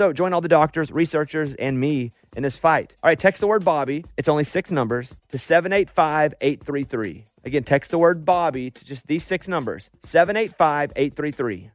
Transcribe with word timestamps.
So 0.00 0.14
join 0.14 0.32
all 0.32 0.40
the 0.40 0.48
doctors, 0.48 0.90
researchers, 0.90 1.54
and 1.56 1.78
me 1.78 2.12
in 2.34 2.42
this 2.42 2.56
fight. 2.56 2.96
All 3.02 3.10
right, 3.10 3.18
text 3.18 3.42
the 3.42 3.46
word 3.46 3.66
Bobby. 3.66 4.02
It's 4.16 4.30
only 4.30 4.44
six 4.44 4.72
numbers 4.72 5.14
to 5.28 5.36
785 5.36 6.32
833. 6.40 7.26
Again, 7.44 7.64
text 7.64 7.90
the 7.90 7.98
word 7.98 8.24
Bobby 8.24 8.70
to 8.70 8.82
just 8.86 9.06
these 9.08 9.24
six 9.24 9.46
numbers 9.46 9.90
785 10.02 10.92
833. 10.96 11.70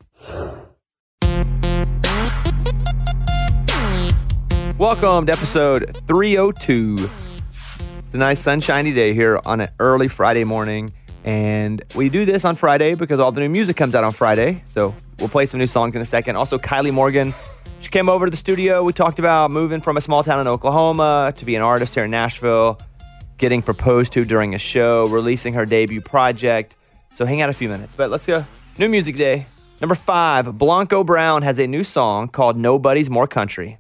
Welcome 4.80 5.28
to 5.28 5.32
episode 5.32 5.96
302. 6.08 7.08
It's 8.00 8.16
a 8.16 8.18
nice 8.18 8.40
sunshiny 8.40 8.92
day 8.92 9.14
here 9.14 9.40
on 9.46 9.62
an 9.62 9.70
early 9.80 10.08
Friday 10.08 10.46
morning. 10.46 10.94
And 11.26 11.84
we 11.94 12.10
do 12.10 12.26
this 12.26 12.44
on 12.44 12.56
Friday 12.56 12.96
because 12.96 13.20
all 13.20 13.32
the 13.32 13.42
new 13.42 13.50
music 13.50 13.78
comes 13.78 13.94
out 13.94 14.04
on 14.04 14.14
Friday. 14.14 14.64
So 14.66 14.96
we'll 15.20 15.30
play 15.30 15.46
some 15.46 15.60
new 15.60 15.68
songs 15.68 15.96
in 15.96 16.02
a 16.02 16.06
second. 16.08 16.38
Also, 16.38 16.58
Kylie 16.58 16.92
Morgan, 16.92 17.36
she 17.86 17.92
came 17.92 18.10
over 18.10 18.26
to 18.26 18.32
the 18.32 18.38
studio. 18.38 18.84
We 18.84 18.94
talked 18.94 19.20
about 19.20 19.52
moving 19.52 19.80
from 19.80 19.96
a 19.96 20.02
small 20.02 20.24
town 20.24 20.40
in 20.40 20.48
Oklahoma 20.48 21.32
to 21.36 21.46
be 21.46 21.56
an 21.56 21.62
artist 21.62 21.94
here 21.94 22.06
in 22.06 22.10
Nashville, 22.10 22.80
getting 23.38 23.62
proposed 23.62 24.12
to 24.14 24.26
during 24.26 24.56
a 24.56 24.58
show, 24.58 25.06
releasing 25.06 25.54
her 25.54 25.68
debut 25.68 26.02
project. 26.02 26.76
So 27.12 27.26
hang 27.26 27.42
out 27.42 27.50
a 27.52 27.54
few 27.54 27.70
minutes. 27.70 27.96
But 27.96 28.10
let's 28.10 28.26
go. 28.26 28.44
New 28.80 28.90
music 28.90 29.18
day. 29.18 29.46
Number 29.82 29.94
five, 29.94 30.58
Blanco 30.58 31.04
Brown 31.04 31.44
has 31.44 31.60
a 31.60 31.68
new 31.68 31.84
song 31.84 32.28
called 32.28 32.58
Nobody's 32.58 33.08
More 33.12 33.28
Country. 33.28 33.78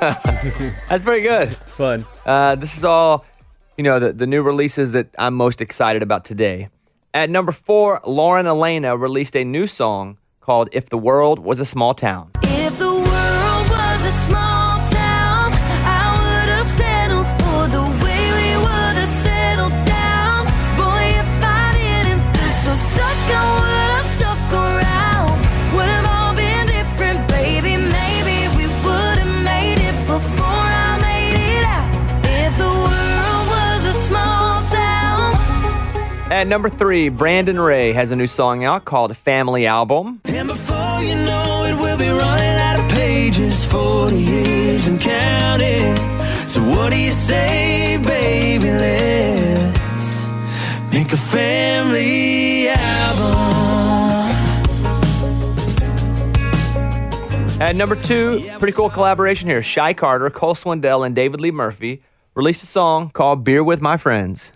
That's 0.88 1.02
pretty 1.02 1.20
good. 1.20 1.48
It's 1.48 1.74
fun. 1.74 2.06
Uh, 2.24 2.54
this 2.54 2.78
is 2.78 2.84
all, 2.84 3.26
you 3.76 3.84
know, 3.84 4.00
the, 4.00 4.14
the 4.14 4.26
new 4.26 4.42
releases 4.42 4.92
that 4.92 5.08
I'm 5.18 5.34
most 5.34 5.60
excited 5.60 6.02
about 6.02 6.24
today. 6.24 6.68
At 7.12 7.28
number 7.28 7.52
four, 7.52 8.00
Lauren 8.06 8.46
Alaina 8.46 8.96
released 8.96 9.36
a 9.36 9.44
new 9.44 9.66
song 9.66 10.16
called 10.40 10.70
If 10.72 10.88
the 10.88 10.96
World 10.96 11.38
Was 11.38 11.60
a 11.60 11.66
Small 11.66 11.92
Town. 11.92 12.30
At 36.40 36.46
number 36.46 36.70
three, 36.70 37.10
Brandon 37.10 37.60
Ray 37.60 37.92
has 37.92 38.10
a 38.10 38.16
new 38.16 38.26
song 38.26 38.64
out 38.64 38.86
called 38.86 39.14
Family 39.14 39.66
Album. 39.66 40.22
And 40.24 40.48
before 40.48 41.02
you 41.02 41.14
know 41.16 41.64
it, 41.66 41.74
we'll 41.74 41.98
be 41.98 42.08
running 42.08 42.56
out 42.56 42.80
of 42.80 42.96
pages, 42.96 43.62
40 43.66 44.16
years 44.16 44.86
and 44.86 44.98
counting. 44.98 45.94
So 46.48 46.62
what 46.62 46.94
do 46.94 46.98
you 46.98 47.10
say, 47.10 47.98
baby? 48.02 48.70
Let's 48.70 50.28
make 50.90 51.12
a 51.12 51.18
family 51.18 52.70
album. 52.70 53.50
At 57.60 57.76
number 57.76 57.96
two, 57.96 58.50
pretty 58.58 58.72
cool 58.72 58.88
collaboration 58.88 59.46
here. 59.46 59.62
Shy 59.62 59.92
Carter, 59.92 60.30
Cole 60.30 60.54
Swindell, 60.54 61.04
and 61.04 61.14
David 61.14 61.42
Lee 61.42 61.50
Murphy 61.50 62.02
released 62.34 62.62
a 62.62 62.66
song 62.66 63.10
called 63.10 63.44
Beer 63.44 63.62
with 63.62 63.82
My 63.82 63.98
Friends. 63.98 64.54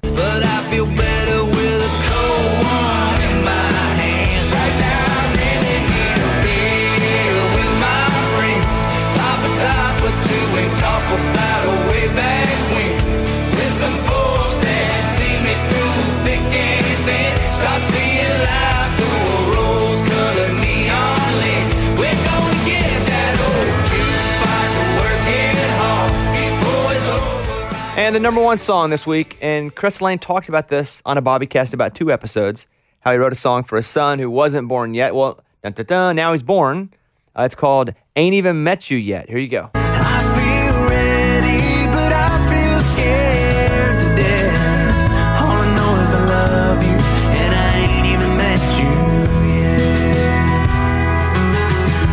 The 28.14 28.20
number 28.20 28.40
one 28.40 28.58
song 28.58 28.90
this 28.90 29.08
week, 29.08 29.36
and 29.40 29.74
Chris 29.74 30.00
Lane 30.00 30.20
talked 30.20 30.48
about 30.48 30.68
this 30.68 31.02
on 31.04 31.18
a 31.18 31.22
Bobbycast 31.22 31.74
about 31.74 31.96
two 31.96 32.12
episodes, 32.12 32.68
how 33.00 33.10
he 33.10 33.18
wrote 33.18 33.32
a 33.32 33.34
song 33.34 33.64
for 33.64 33.74
his 33.74 33.88
son 33.88 34.20
who 34.20 34.30
wasn't 34.30 34.68
born 34.68 34.94
yet. 34.94 35.16
Well, 35.16 35.40
dun, 35.64 35.72
dun, 35.72 35.86
dun, 35.86 36.14
now 36.14 36.30
he's 36.30 36.44
born. 36.44 36.92
Uh, 37.34 37.42
it's 37.42 37.56
called 37.56 37.92
Ain't 38.14 38.34
Even 38.34 38.62
Met 38.62 38.88
You 38.88 38.98
Yet. 38.98 39.28
Here 39.28 39.38
you 39.38 39.48
go. 39.48 39.70
I 39.74 40.20
feel 40.38 40.86
ready, 40.88 41.86
but 41.90 42.12
I 42.12 42.38
feel 42.46 42.78
scared 42.78 44.00
to 44.00 44.06
death. 44.14 45.42
All 45.42 45.56
I 45.56 45.74
know 45.74 46.02
is 46.04 46.14
I 46.14 46.24
love 46.24 46.84
you, 46.84 46.96
and 47.34 47.52
I 47.52 47.78
ain't 47.80 48.06
even 48.06 48.36
met 48.36 48.60
you 48.78 48.92
yet. 49.50 50.68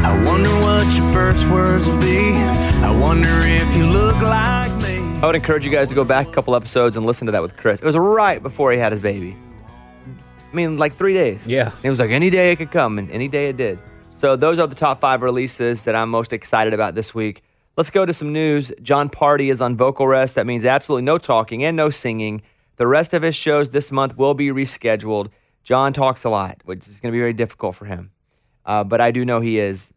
I 0.04 0.24
wonder 0.26 0.50
what 0.66 0.92
your 0.98 1.08
first 1.14 1.48
words 1.48 1.88
will 1.88 2.02
be. 2.02 2.34
I 2.82 2.90
wonder 2.90 3.30
if 3.44 3.76
you 3.76 3.86
look 3.86 4.20
like. 4.20 4.61
I 5.22 5.28
would 5.28 5.36
encourage 5.36 5.64
you 5.64 5.70
guys 5.72 5.88
to 5.90 5.94
go 5.94 6.04
back 6.04 6.28
a 6.30 6.32
couple 6.32 6.56
episodes 6.56 6.98
and 6.98 7.06
listen 7.06 7.28
to 7.28 7.32
that 7.34 7.44
with 7.44 7.56
Chris. 7.56 7.80
It 7.80 7.86
was 7.86 7.96
right 7.96 8.42
before 8.42 8.72
he 8.72 8.80
had 8.80 8.92
his 8.92 9.04
baby. 9.04 9.38
I 10.52 10.56
mean, 10.56 10.80
like 10.80 10.96
three 10.96 11.14
days. 11.14 11.46
Yeah. 11.46 11.72
It 11.84 11.92
was 11.92 12.00
like 12.00 12.10
any 12.10 12.32
day 12.32 12.52
it 12.52 12.56
could 12.56 12.72
come, 12.72 12.98
and 12.98 13.08
any 13.12 13.28
day 13.28 13.50
it 13.50 13.56
did. 13.56 13.78
So 14.14 14.36
those 14.36 14.58
are 14.58 14.66
the 14.66 14.74
top 14.74 15.00
five 15.00 15.22
releases 15.22 15.84
that 15.84 15.94
I'm 15.94 16.10
most 16.10 16.34
excited 16.34 16.74
about 16.74 16.96
this 16.96 17.14
week. 17.14 17.44
Let's 17.78 17.92
go 17.92 18.04
to 18.04 18.12
some 18.14 18.34
news. 18.34 18.72
Jon 18.82 19.10
Pardi 19.10 19.52
is 19.52 19.62
on 19.62 19.78
vocal 19.78 20.08
rest. 20.08 20.34
That 20.34 20.48
means 20.48 20.66
absolutely 20.66 21.04
no 21.04 21.20
talking 21.20 21.64
and 21.64 21.78
no 21.78 21.92
singing. 21.92 22.42
The 22.78 22.88
rest 22.88 23.14
of 23.14 23.22
his 23.22 23.36
shows 23.36 23.70
this 23.70 23.92
month 23.92 24.18
will 24.18 24.34
be 24.34 24.48
rescheduled. 24.48 25.30
John 25.64 25.94
talks 25.94 26.24
a 26.24 26.30
lot, 26.30 26.60
which 26.66 26.88
is 26.88 27.00
going 27.00 27.12
to 27.12 27.16
be 27.16 27.22
very 27.22 27.34
difficult 27.34 27.76
for 27.76 27.86
him. 27.86 28.10
Uh, 28.66 28.84
but 28.84 29.00
I 29.00 29.12
do 29.12 29.24
know 29.24 29.40
he 29.40 29.60
is 29.60 29.94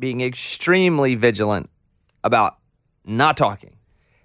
being 0.00 0.20
extremely 0.20 1.14
vigilant 1.14 1.70
about 2.24 2.56
not 3.04 3.36
talking. 3.36 3.76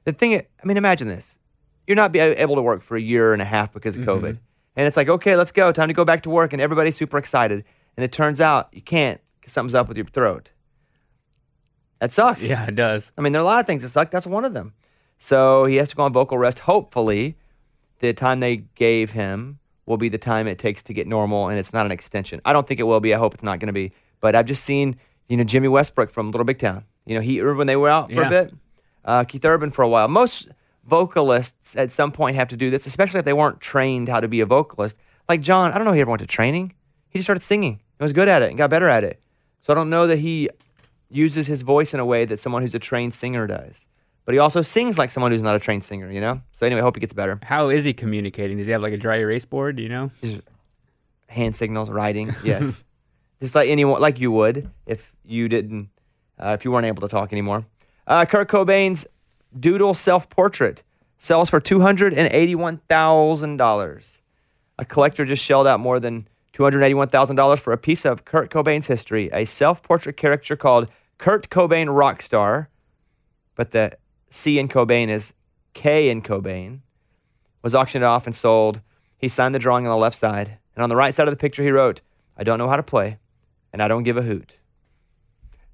The 0.07 0.13
thing, 0.13 0.35
I 0.35 0.65
mean, 0.65 0.77
imagine 0.77 1.09
this: 1.09 1.37
you're 1.85 1.97
not 1.97 2.13
be 2.13 2.21
uh, 2.21 2.33
able 2.37 2.55
to 2.55 2.61
work 2.61 2.81
for 2.81 2.95
a 2.95 3.01
year 3.01 3.33
and 3.33 3.41
a 3.41 3.45
half 3.45 3.73
because 3.73 3.97
of 3.97 4.03
mm-hmm. 4.03 4.25
COVID, 4.25 4.37
and 4.77 4.87
it's 4.87 4.95
like, 4.95 5.09
okay, 5.09 5.35
let's 5.35 5.51
go, 5.51 5.69
time 5.73 5.89
to 5.89 5.93
go 5.93 6.05
back 6.05 6.23
to 6.23 6.29
work, 6.29 6.53
and 6.53 6.61
everybody's 6.61 6.95
super 6.95 7.17
excited, 7.17 7.65
and 7.97 8.05
it 8.05 8.13
turns 8.13 8.39
out 8.39 8.69
you 8.71 8.81
can't 8.81 9.19
because 9.41 9.51
something's 9.51 9.75
up 9.75 9.89
with 9.89 9.97
your 9.97 10.05
throat. 10.05 10.51
That 11.99 12.13
sucks. 12.13 12.47
Yeah, 12.47 12.65
it 12.67 12.75
does. 12.75 13.11
I 13.17 13.21
mean, 13.21 13.33
there 13.33 13.41
are 13.41 13.43
a 13.43 13.45
lot 13.45 13.59
of 13.59 13.67
things 13.67 13.81
that 13.81 13.89
suck. 13.89 14.09
That's 14.09 14.25
one 14.25 14.45
of 14.45 14.53
them. 14.53 14.73
So 15.17 15.65
he 15.65 15.75
has 15.75 15.89
to 15.89 15.95
go 15.97 16.03
on 16.03 16.13
vocal 16.13 16.37
rest. 16.37 16.59
Hopefully, 16.59 17.35
the 17.99 18.13
time 18.13 18.39
they 18.39 18.63
gave 18.75 19.11
him 19.11 19.59
will 19.87 19.97
be 19.97 20.07
the 20.07 20.17
time 20.17 20.47
it 20.47 20.57
takes 20.57 20.83
to 20.83 20.93
get 20.93 21.07
normal, 21.07 21.49
and 21.49 21.59
it's 21.59 21.73
not 21.73 21.85
an 21.85 21.91
extension. 21.91 22.39
I 22.45 22.53
don't 22.53 22.65
think 22.65 22.79
it 22.79 22.83
will 22.83 23.01
be. 23.01 23.13
I 23.13 23.17
hope 23.17 23.33
it's 23.33 23.43
not 23.43 23.59
going 23.59 23.67
to 23.67 23.73
be. 23.73 23.91
But 24.21 24.35
I've 24.35 24.45
just 24.45 24.63
seen, 24.63 24.95
you 25.27 25.35
know, 25.35 25.43
Jimi 25.43 25.69
Westbrook 25.69 26.11
from 26.11 26.31
Little 26.31 26.45
Big 26.45 26.59
Town. 26.59 26.85
You 27.05 27.15
know, 27.15 27.21
he 27.21 27.41
when 27.41 27.67
they 27.67 27.75
were 27.75 27.89
out 27.89 28.07
for 28.07 28.21
Yeah. 28.21 28.27
a 28.27 28.29
bit. 28.29 28.53
Uh, 29.07 29.23
Keith 29.23 29.43
Urban 29.45 29.71
for 29.71 29.81
a 29.81 29.89
while. 29.89 30.07
Most 30.07 30.49
vocalists 30.83 31.75
at 31.75 31.91
some 31.91 32.11
point 32.11 32.35
have 32.35 32.49
to 32.49 32.57
do 32.57 32.69
this, 32.69 32.85
especially 32.85 33.19
if 33.19 33.25
they 33.25 33.33
weren't 33.33 33.59
trained 33.61 34.09
how 34.09 34.19
to 34.19 34.27
be 34.27 34.41
a 34.41 34.45
vocalist. 34.45 34.97
Like 35.27 35.41
Jon, 35.41 35.71
I 35.71 35.75
don't 35.77 35.85
know. 35.85 35.91
if 35.91 35.95
He 35.95 36.01
ever 36.01 36.11
went 36.11 36.21
to 36.21 36.27
training. 36.27 36.73
He 37.09 37.17
just 37.19 37.25
started 37.25 37.41
singing. 37.41 37.79
He 37.97 38.03
was 38.03 38.13
good 38.13 38.27
at 38.27 38.41
it 38.41 38.49
and 38.49 38.57
got 38.57 38.69
better 38.69 38.87
at 38.89 39.03
it. 39.03 39.19
So 39.61 39.73
I 39.73 39.75
don't 39.75 39.89
know 39.89 40.07
that 40.07 40.19
he 40.19 40.49
uses 41.09 41.47
his 41.47 41.61
voice 41.61 41.93
in 41.93 41.99
a 41.99 42.05
way 42.05 42.25
that 42.25 42.37
someone 42.37 42.61
who's 42.61 42.75
a 42.75 42.79
trained 42.79 43.13
singer 43.13 43.47
does. 43.47 43.87
But 44.25 44.33
he 44.33 44.39
also 44.39 44.61
sings 44.61 44.97
like 44.97 45.09
someone 45.09 45.31
who's 45.31 45.41
not 45.41 45.55
a 45.55 45.59
trained 45.59 45.85
singer, 45.85 46.11
you 46.11 46.19
know? 46.19 46.41
So 46.51 46.65
anyway, 46.65 46.81
I 46.81 46.83
hope 46.83 46.97
he 46.97 46.99
gets 46.99 47.13
better. 47.13 47.39
How 47.43 47.69
is 47.69 47.85
he 47.85 47.93
communicating? 47.93 48.57
Does 48.57 48.65
he 48.67 48.73
have 48.73 48.81
like 48.81 48.91
a 48.93 48.97
dry 48.97 49.17
erase 49.19 49.45
board? 49.45 49.77
Do 49.77 49.83
you 49.83 49.89
know? 49.89 50.11
Hand 51.29 51.55
signals, 51.55 51.89
writing, 51.89 52.33
yes. 52.43 52.83
Just 53.41 53.55
like 53.55 53.69
anyone, 53.69 54.01
like 54.01 54.19
you 54.19 54.31
would 54.31 54.69
if 54.85 55.13
you 55.23 55.47
didn't, 55.47 55.89
uh, 56.39 56.55
if 56.59 56.65
you 56.65 56.71
weren't 56.71 56.85
able 56.87 57.01
to 57.01 57.07
talk 57.07 57.31
anymore. 57.31 57.65
Uh, 58.07 58.25
Kurt 58.25 58.47
Cobain's 58.47 59.05
doodle 59.59 59.93
self-portrait 59.93 60.81
sells 61.17 61.49
for 61.49 61.59
two 61.59 61.81
hundred 61.81 62.13
and 62.13 62.31
eighty-one 62.33 62.77
thousand 62.89 63.57
dollars. 63.57 64.21
A 64.79 64.85
collector 64.85 65.25
just 65.25 65.43
shelled 65.43 65.67
out 65.67 65.81
more 65.81 65.99
than 65.99 66.27
two 66.53 66.63
hundred 66.63 66.83
eighty-one 66.83 67.09
thousand 67.09 67.35
dollars 67.35 67.59
for 67.59 67.73
a 67.73 67.77
piece 67.77 68.05
of 68.05 68.23
Kurt 68.23 68.49
Cobain's 68.49 68.87
history, 68.87 69.29
a 69.33 69.43
self-portrait 69.43 70.15
caricature 70.15 70.55
called 70.55 70.89
Kurt 71.17 71.49
Cobain 71.49 71.87
Rockstar, 71.87 72.67
but 73.55 73.71
the 73.71 73.97
C 74.29 74.57
in 74.57 74.69
Cobain 74.69 75.09
is 75.09 75.33
K 75.73 76.09
in 76.09 76.21
Cobain. 76.21 76.79
Was 77.61 77.75
auctioned 77.75 78.05
off 78.05 78.25
and 78.25 78.35
sold. 78.35 78.79
He 79.17 79.27
signed 79.27 79.53
the 79.53 79.59
drawing 79.59 79.85
on 79.85 79.91
the 79.91 79.97
left 79.97 80.15
side, 80.15 80.59
and 80.75 80.83
on 80.83 80.89
the 80.89 80.95
right 80.95 81.13
side 81.13 81.27
of 81.27 81.33
the 81.33 81.39
picture, 81.39 81.63
he 81.63 81.71
wrote, 81.71 81.99
"I 82.37 82.45
don't 82.45 82.59
know 82.59 82.69
how 82.69 82.77
to 82.77 82.83
play, 82.83 83.17
and 83.73 83.81
I 83.81 83.89
don't 83.89 84.03
give 84.03 84.15
a 84.15 84.21
hoot." 84.21 84.57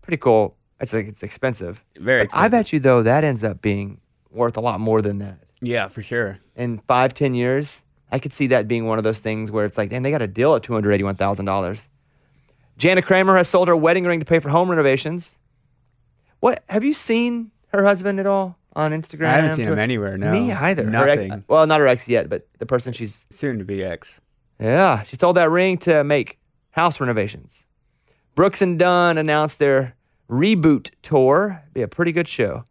Pretty 0.02 0.18
cool. 0.18 0.58
It's 0.84 0.94
like 0.94 1.08
it's 1.08 1.24
expensive. 1.24 1.84
Very 1.98 2.24
Expensive. 2.24 2.46
I 2.46 2.48
bet 2.50 2.72
you 2.74 2.80
though 2.80 3.02
that 3.04 3.24
ends 3.24 3.44
up 3.44 3.62
being 3.62 4.00
worth 4.32 4.58
a 4.58 4.62
lot 4.62 4.80
more 4.80 5.02
than 5.02 5.18
that. 5.20 5.40
Yeah, 5.62 5.88
for 5.88 6.02
sure. 6.04 6.38
In 6.56 6.80
five, 6.88 7.14
ten 7.14 7.34
years, 7.34 7.82
I 8.12 8.20
could 8.20 8.34
see 8.34 8.48
that 8.48 8.68
being 8.68 8.86
one 8.86 8.98
of 8.98 9.04
those 9.04 9.20
things 9.20 9.50
where 9.50 9.66
it's 9.66 9.78
like, 9.78 9.90
damn, 9.90 10.04
they 10.04 10.12
got 10.12 10.22
a 10.22 10.28
deal 10.28 10.54
at 10.56 10.62
two 10.64 10.74
hundred 10.74 10.92
eighty-one 10.92 11.16
thousand 11.16 11.46
dollars. 11.46 11.90
Jana 12.78 13.02
Kramer 13.02 13.38
has 13.38 13.48
sold 13.48 13.68
her 13.68 13.76
wedding 13.76 14.04
ring 14.06 14.20
to 14.20 14.26
pay 14.26 14.40
for 14.40 14.50
home 14.50 14.70
renovations. 14.70 15.38
What 16.40 16.64
have 16.70 16.84
you 16.84 16.94
seen 16.94 17.52
her 17.68 17.84
husband 17.84 18.20
at 18.20 18.26
all 18.26 18.58
on 18.76 18.92
Instagram? 18.92 19.28
I 19.28 19.32
haven't 19.38 19.56
seen 19.56 19.68
him 19.68 19.80
anywhere. 19.80 20.18
No, 20.18 20.32
Me 20.32 20.52
either. 20.52 20.84
Her 20.90 21.08
ex- 21.08 21.28
Nothing. 21.30 21.44
well, 21.48 21.66
not 21.68 21.80
her 21.80 21.88
ex 21.88 22.08
yet, 22.10 22.30
but 22.30 22.48
the 22.60 22.66
person 22.66 22.92
she's 22.94 23.26
Soon 23.32 23.58
to 23.60 23.64
be 23.64 23.84
ex. 23.84 24.20
yeah, 24.60 25.04
she 25.04 25.16
sold 25.16 25.38
that 25.38 25.50
ring 25.50 25.78
to 25.80 26.04
make 26.04 26.40
house 26.72 27.00
renovations. 27.00 27.66
Brooks 28.36 28.62
and 28.62 28.78
Dunn 28.80 29.18
announced 29.18 29.60
their 29.60 29.96
reboot 30.30 30.90
tour. 31.02 31.64
Be 31.74 31.82
a 31.82 31.88
pretty 31.88 32.12
good 32.12 32.28
show. 32.28 32.64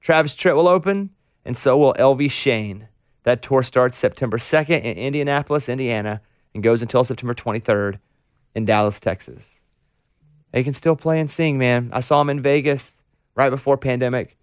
Travis 0.00 0.34
Tritt 0.34 0.56
will 0.56 0.68
open, 0.68 1.10
and 1.44 1.56
so 1.56 1.76
will 1.76 1.94
Elvie 1.94 2.30
Shane. 2.30 2.88
That 3.22 3.42
tour 3.42 3.62
starts 3.62 3.96
September 3.96 4.36
2nd 4.36 4.82
in 4.82 4.98
Indianapolis, 4.98 5.68
Indiana, 5.68 6.20
and 6.54 6.62
goes 6.62 6.82
until 6.82 7.04
September 7.04 7.34
23rd 7.34 7.98
in 8.54 8.64
Dallas, 8.64 9.00
Texas. 9.00 9.60
They 10.52 10.62
can 10.62 10.74
still 10.74 10.94
play 10.94 11.18
and 11.18 11.30
sing, 11.30 11.58
man. 11.58 11.90
I 11.92 12.00
saw 12.00 12.20
them 12.20 12.30
in 12.30 12.40
Vegas 12.40 13.02
right 13.34 13.50
before 13.50 13.76
pandemic. 13.76 14.36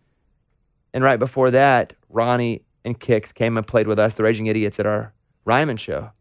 And 0.94 1.03
right 1.03 1.19
before 1.19 1.51
that, 1.51 1.94
Ronnie 2.09 2.63
and 2.83 3.00
Kix 3.00 3.33
came 3.33 3.57
and 3.57 3.65
played 3.65 3.88
with 3.88 4.00
us, 4.00 4.15
the 4.15 4.24
Raging 4.24 4.48
Idiots, 4.48 4.80
at 4.80 4.86
our 4.86 5.13
Ryman 5.45 5.77
show. 5.77 6.12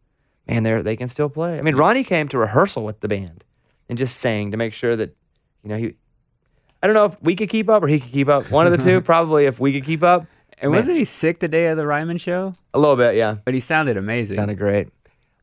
Man, 0.47 0.63
they 0.63 0.81
they 0.81 0.95
can 0.95 1.09
still 1.09 1.29
play. 1.29 1.57
I 1.57 1.61
mean, 1.61 1.75
Ronnie 1.75 2.03
came 2.03 2.27
to 2.29 2.37
rehearsal 2.37 2.83
with 2.83 2.99
the 3.01 3.07
band 3.07 3.43
and 3.89 3.97
just 3.97 4.17
sang 4.19 4.51
to 4.51 4.57
make 4.57 4.73
sure 4.73 4.95
that, 4.95 5.15
you 5.63 5.69
know, 5.69 5.77
he. 5.77 5.95
I 6.83 6.87
don't 6.87 6.93
know 6.95 7.05
if 7.05 7.21
we 7.21 7.35
could 7.35 7.49
keep 7.49 7.69
up 7.69 7.83
or 7.83 7.87
he 7.87 7.99
could 7.99 8.11
keep 8.11 8.27
up. 8.27 8.49
One 8.51 8.65
of 8.65 8.71
the 8.71 8.83
two, 8.83 9.01
probably. 9.11 9.45
If 9.45 9.59
we 9.59 9.71
could 9.73 9.85
keep 9.85 10.03
up, 10.03 10.25
And 10.59 10.71
Man. 10.71 10.79
wasn't 10.79 10.97
he 10.97 11.05
sick 11.05 11.39
the 11.39 11.47
day 11.47 11.67
of 11.67 11.77
the 11.77 11.85
Ryman 11.85 12.17
show? 12.17 12.53
a 12.73 12.79
little 12.79 12.95
bit, 12.95 13.15
yeah. 13.15 13.35
But 13.45 13.53
he 13.53 13.59
sounded 13.59 13.97
amazing. 13.97 14.37
Sounded 14.37 14.57
great. 14.57 14.89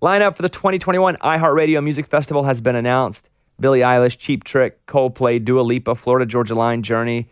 Lineup 0.02 0.36
for 0.36 0.42
the 0.42 0.48
2021 0.48 1.16
iHeartRadio 1.16 1.82
Music 1.82 2.06
Festival 2.06 2.44
has 2.44 2.60
been 2.60 2.76
announced. 2.76 3.28
Billie 3.60 3.80
Eilish, 3.80 4.16
Cheap 4.18 4.44
Trick, 4.44 4.84
Coldplay, 4.86 5.44
Dua 5.44 5.60
Lipa, 5.62 5.94
Florida 5.96 6.24
Georgia 6.26 6.54
Line, 6.54 6.82
Journey, 6.84 7.28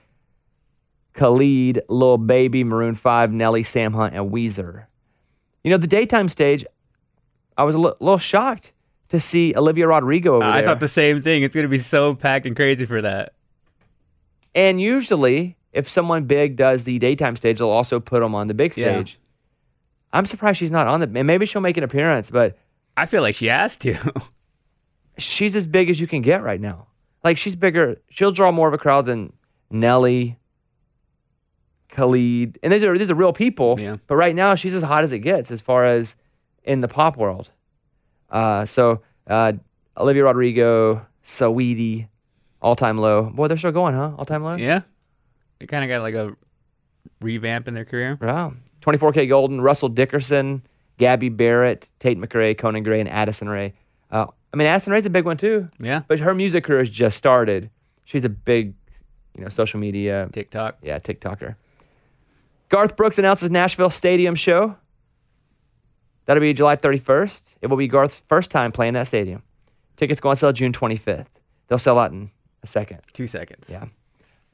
Khalid, 1.15 1.83
Lil 1.89 2.19
Baby, 2.19 2.65
Maroon 2.65 2.95
5, 2.95 3.33
Nelly, 3.33 3.63
Sam 3.63 3.93
Hunt, 3.93 4.15
and 4.15 4.31
Weezer. 4.33 4.87
You 5.65 5.71
know, 5.71 5.77
the 5.79 5.87
daytime 5.87 6.29
stage, 6.29 6.65
I 7.57 7.65
was 7.65 7.75
a 7.75 7.79
little 7.79 8.19
shocked 8.19 8.73
to 9.09 9.21
see 9.21 9.55
Olivia 9.57 9.87
Rodrigo 9.87 10.35
over 10.37 10.45
I 10.45 10.61
there. 10.61 10.67
thought 10.71 10.81
the 10.81 10.89
same 10.89 11.23
thing. 11.23 11.43
It's 11.43 11.55
gonna 11.55 11.69
be 11.69 11.79
so 11.79 12.15
packed 12.15 12.45
and 12.47 12.55
crazy 12.57 12.85
for 12.87 13.01
that. 13.03 13.33
And 14.57 14.81
usually, 14.81 15.57
if 15.73 15.89
someone 15.89 16.25
big 16.25 16.57
does 16.57 16.83
the 16.83 16.99
daytime 16.99 17.37
stage, 17.37 17.59
they'll 17.59 17.69
also 17.69 18.01
put 18.01 18.21
them 18.21 18.35
on 18.35 18.49
the 18.49 18.55
big 18.55 18.77
Yeah. 18.77 18.95
stage. 18.95 19.21
I'm 20.13 20.27
surprised 20.27 20.59
she's 20.59 20.71
not 20.73 20.87
on 20.89 20.99
the. 21.01 21.07
and 21.19 21.27
Maybe 21.27 21.47
she'll 21.47 21.61
make 21.61 21.77
an 21.77 21.85
appearance, 21.85 22.31
but 22.31 22.59
I 22.97 23.07
feel 23.07 23.23
like 23.23 23.35
she 23.37 23.47
has 23.47 23.77
to. 23.79 23.95
she's 25.19 25.55
as 25.55 25.67
big 25.67 25.91
as 25.91 26.01
you 26.01 26.07
can 26.07 26.23
get 26.23 26.43
right 26.43 26.61
now. 26.61 26.87
Like 27.23 27.37
she's 27.39 27.55
bigger. 27.57 28.01
She'll 28.11 28.33
draw 28.33 28.51
more 28.51 28.67
of 28.69 28.75
a 28.75 28.79
crowd 28.79 29.05
than 29.07 29.33
Nelly, 29.71 30.39
Khalid, 31.91 32.59
and 32.63 32.73
these 32.73 32.85
are 32.85 32.97
these 32.97 33.11
are 33.11 33.15
real 33.15 33.33
people. 33.33 33.77
Yeah. 33.79 33.97
But 34.07 34.17
right 34.17 34.35
now, 34.35 34.55
she's 34.55 34.75
as 34.75 34.83
hot 34.83 35.05
as 35.05 35.13
it 35.13 35.21
gets 35.21 35.51
as 35.51 35.61
far 35.61 35.85
as 35.85 36.17
in 36.65 36.81
the 36.81 36.89
pop 36.89 37.17
world. 37.17 37.51
Uh, 38.31 38.65
so 38.65 39.03
uh, 39.27 39.53
Olivia 39.97 40.25
Rodrigo, 40.25 41.07
Saweetie, 41.25 42.09
all 42.67 42.75
time 42.75 42.99
low. 42.99 43.31
Boy, 43.31 43.47
they're 43.47 43.57
still 43.57 43.71
going, 43.71 43.95
huh? 43.95 44.13
All 44.19 44.25
time 44.25 44.43
low. 44.43 44.57
yeah. 44.57 44.81
They 45.61 45.67
kind 45.67 45.85
of 45.85 45.89
got 45.89 46.03
like 46.03 46.15
a 46.17 46.37
revamp 47.21 47.69
in 47.69 47.75
their 47.75 47.85
career. 47.85 48.19
Wow. 48.21 48.55
24kGoldn, 48.83 49.63
Russell 49.63 49.89
Dickerson, 49.89 50.63
Gabby 50.99 51.29
Barrett, 51.29 51.89
Tate 52.01 52.19
McRae, 52.19 52.59
Conan 52.59 52.83
Gray, 52.83 52.99
and 52.99 53.09
Addison 53.09 53.49
Rae. 53.49 53.73
Uh, 54.11 54.27
I 54.53 54.57
mean, 54.57 54.67
Addison 54.67 54.93
Rae's 54.93 55.07
a 55.07 55.11
big 55.11 55.25
one 55.25 55.37
too. 55.37 55.69
Yeah. 55.79 56.03
But 56.09 56.19
her 56.19 56.35
music 56.35 56.65
career 56.65 56.81
has 56.81 56.91
just 56.91 57.17
started. 57.17 57.71
She's 58.05 58.25
a 58.25 58.29
big, 58.29 58.75
you 59.37 59.45
know, 59.45 59.49
social 59.49 59.79
media, 59.79 60.29
TikTok. 60.33 60.79
yeah, 60.83 60.99
TikToker. 60.99 61.55
Garth 62.69 62.97
Brooks 62.97 63.19
announces 63.19 63.49
Nashville 63.49 63.91
Stadium 63.91 64.35
show. 64.35 64.77
That'll 66.25 66.41
be 66.41 66.53
July 66.53 66.75
31st. 66.77 67.55
It 67.63 67.69
will 67.69 67.77
be 67.77 67.87
Garth's 67.87 68.25
first 68.29 68.51
time 68.51 68.73
playing 68.73 68.95
that 68.95 69.07
stadium. 69.07 69.45
Tickets 69.97 70.19
go 70.19 70.31
on 70.31 70.37
sale 70.37 70.53
June 70.53 70.73
25th. 70.73 71.27
They'll 71.69 71.79
sell 71.79 71.99
out 71.99 72.11
in 72.11 72.31
a 72.63 72.67
second. 72.67 73.01
Two 73.13 73.27
seconds. 73.27 73.69
Yeah. 73.71 73.87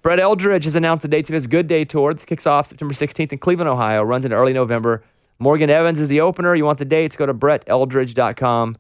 Brett 0.02 0.18
Eldredge 0.18 0.64
has 0.64 0.74
announced 0.74 1.02
the 1.02 1.08
dates 1.08 1.30
of 1.30 1.34
his 1.34 1.46
Good 1.46 1.68
Day 1.68 1.84
Tour. 1.84 2.12
This 2.12 2.24
kicks 2.24 2.46
off 2.46 2.66
September 2.66 2.92
16th 2.92 3.32
in 3.32 3.38
Cleveland, 3.38 3.68
Ohio, 3.68 4.02
runs 4.02 4.24
into 4.24 4.36
early 4.36 4.52
November. 4.52 5.04
Morgan 5.38 5.70
Evans 5.70 6.00
is 6.00 6.08
the 6.08 6.20
opener. 6.20 6.54
You 6.54 6.64
want 6.64 6.78
the 6.78 6.84
dates? 6.84 7.16
Go 7.16 7.26
to 7.26 7.34
bretteldredge.com. 7.34 8.76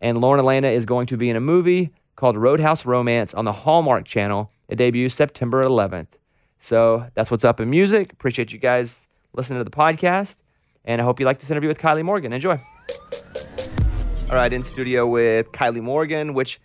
And 0.00 0.20
Lauren 0.20 0.40
Alaina 0.40 0.68
is 0.68 0.86
going 0.86 1.06
to 1.06 1.16
be 1.16 1.30
in 1.30 1.36
a 1.36 1.40
movie 1.40 1.92
called 2.16 2.36
Roadhouse 2.36 2.84
Romance 2.84 3.32
on 3.32 3.44
the 3.44 3.52
Hallmark 3.52 4.04
Channel. 4.04 4.50
It 4.68 4.76
debuts 4.76 5.14
September 5.14 5.64
11th. 5.64 6.08
So 6.58 7.06
that's 7.14 7.30
what's 7.30 7.44
up 7.44 7.60
in 7.60 7.70
music. 7.70 8.12
Appreciate 8.12 8.52
you 8.52 8.58
guys 8.58 9.08
listening 9.32 9.60
to 9.60 9.64
the 9.64 9.70
podcast. 9.70 10.38
And 10.84 11.00
I 11.00 11.04
hope 11.04 11.20
you 11.20 11.26
like 11.26 11.38
this 11.38 11.50
interview 11.50 11.68
with 11.68 11.78
Kylie 11.78 12.02
Morgan. 12.02 12.32
Enjoy. 12.32 12.58
All 14.28 14.34
right, 14.34 14.52
in 14.52 14.62
studio 14.62 15.06
with 15.06 15.52
Kylie 15.52 15.80
Morgan, 15.80 16.34
which 16.34 16.60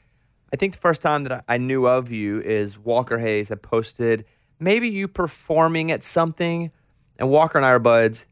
I 0.54 0.56
think 0.56 0.74
the 0.74 0.80
first 0.80 1.02
time 1.02 1.24
that 1.24 1.32
I- 1.50 1.56
I 1.56 1.58
knew 1.58 1.88
of 1.88 2.12
you 2.12 2.40
is 2.40 2.78
Walker 2.78 3.18
Hayes 3.18 3.50
had 3.50 3.62
posted 3.64 4.24
maybe 4.60 4.88
you 4.88 5.08
performing 5.08 5.92
at 5.92 6.04
something, 6.04 6.72
and 7.18 7.30
Walker 7.30 7.58
and 7.58 7.66
I 7.66 7.72
are 7.72 7.80
buds. 7.80 8.28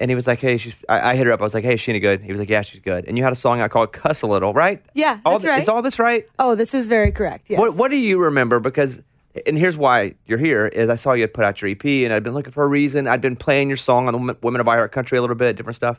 And 0.00 0.08
he 0.10 0.14
was 0.14 0.28
like, 0.28 0.40
"Hey, 0.40 0.56
she's." 0.58 0.76
I, 0.88 1.10
I 1.10 1.14
hit 1.16 1.26
her 1.26 1.32
up. 1.32 1.40
I 1.40 1.42
was 1.42 1.54
like, 1.54 1.64
"Hey, 1.64 1.74
is 1.74 1.80
she 1.80 1.90
any 1.90 1.98
good?" 1.98 2.22
He 2.22 2.30
was 2.30 2.38
like, 2.38 2.48
"Yeah, 2.48 2.62
she's 2.62 2.78
good." 2.78 3.06
And 3.08 3.18
you 3.18 3.24
had 3.24 3.32
a 3.32 3.36
song 3.36 3.60
out 3.60 3.70
called 3.70 3.92
"Cuss 3.92 4.22
a 4.22 4.28
Little," 4.28 4.52
right? 4.54 4.80
Yeah, 4.94 5.18
All 5.24 5.32
that's 5.32 5.42
th- 5.42 5.50
right. 5.50 5.62
Is 5.62 5.68
all 5.68 5.82
this 5.82 5.98
right? 5.98 6.24
Oh, 6.38 6.54
this 6.54 6.72
is 6.72 6.86
very 6.86 7.10
correct. 7.10 7.50
Yes. 7.50 7.58
What 7.58 7.74
What 7.74 7.90
do 7.90 7.96
you 7.98 8.20
remember? 8.22 8.60
Because, 8.60 9.02
and 9.44 9.58
here's 9.58 9.76
why 9.76 10.14
you're 10.26 10.38
here: 10.38 10.68
is 10.68 10.88
I 10.88 10.94
saw 10.94 11.14
you 11.14 11.22
had 11.22 11.34
put 11.34 11.44
out 11.44 11.60
your 11.60 11.72
EP, 11.72 11.84
and 12.04 12.12
I'd 12.12 12.22
been 12.22 12.32
looking 12.34 12.52
for 12.52 12.62
a 12.62 12.68
reason. 12.68 13.08
I'd 13.08 13.20
been 13.20 13.34
playing 13.34 13.66
your 13.68 13.76
song 13.76 14.06
on 14.06 14.12
the 14.12 14.18
Women- 14.18 14.36
Women 14.40 14.60
of 14.60 14.68
I 14.68 14.76
Heart 14.76 14.92
Country 14.92 15.18
a 15.18 15.20
little 15.20 15.34
bit, 15.36 15.56
different 15.56 15.74
stuff, 15.76 15.98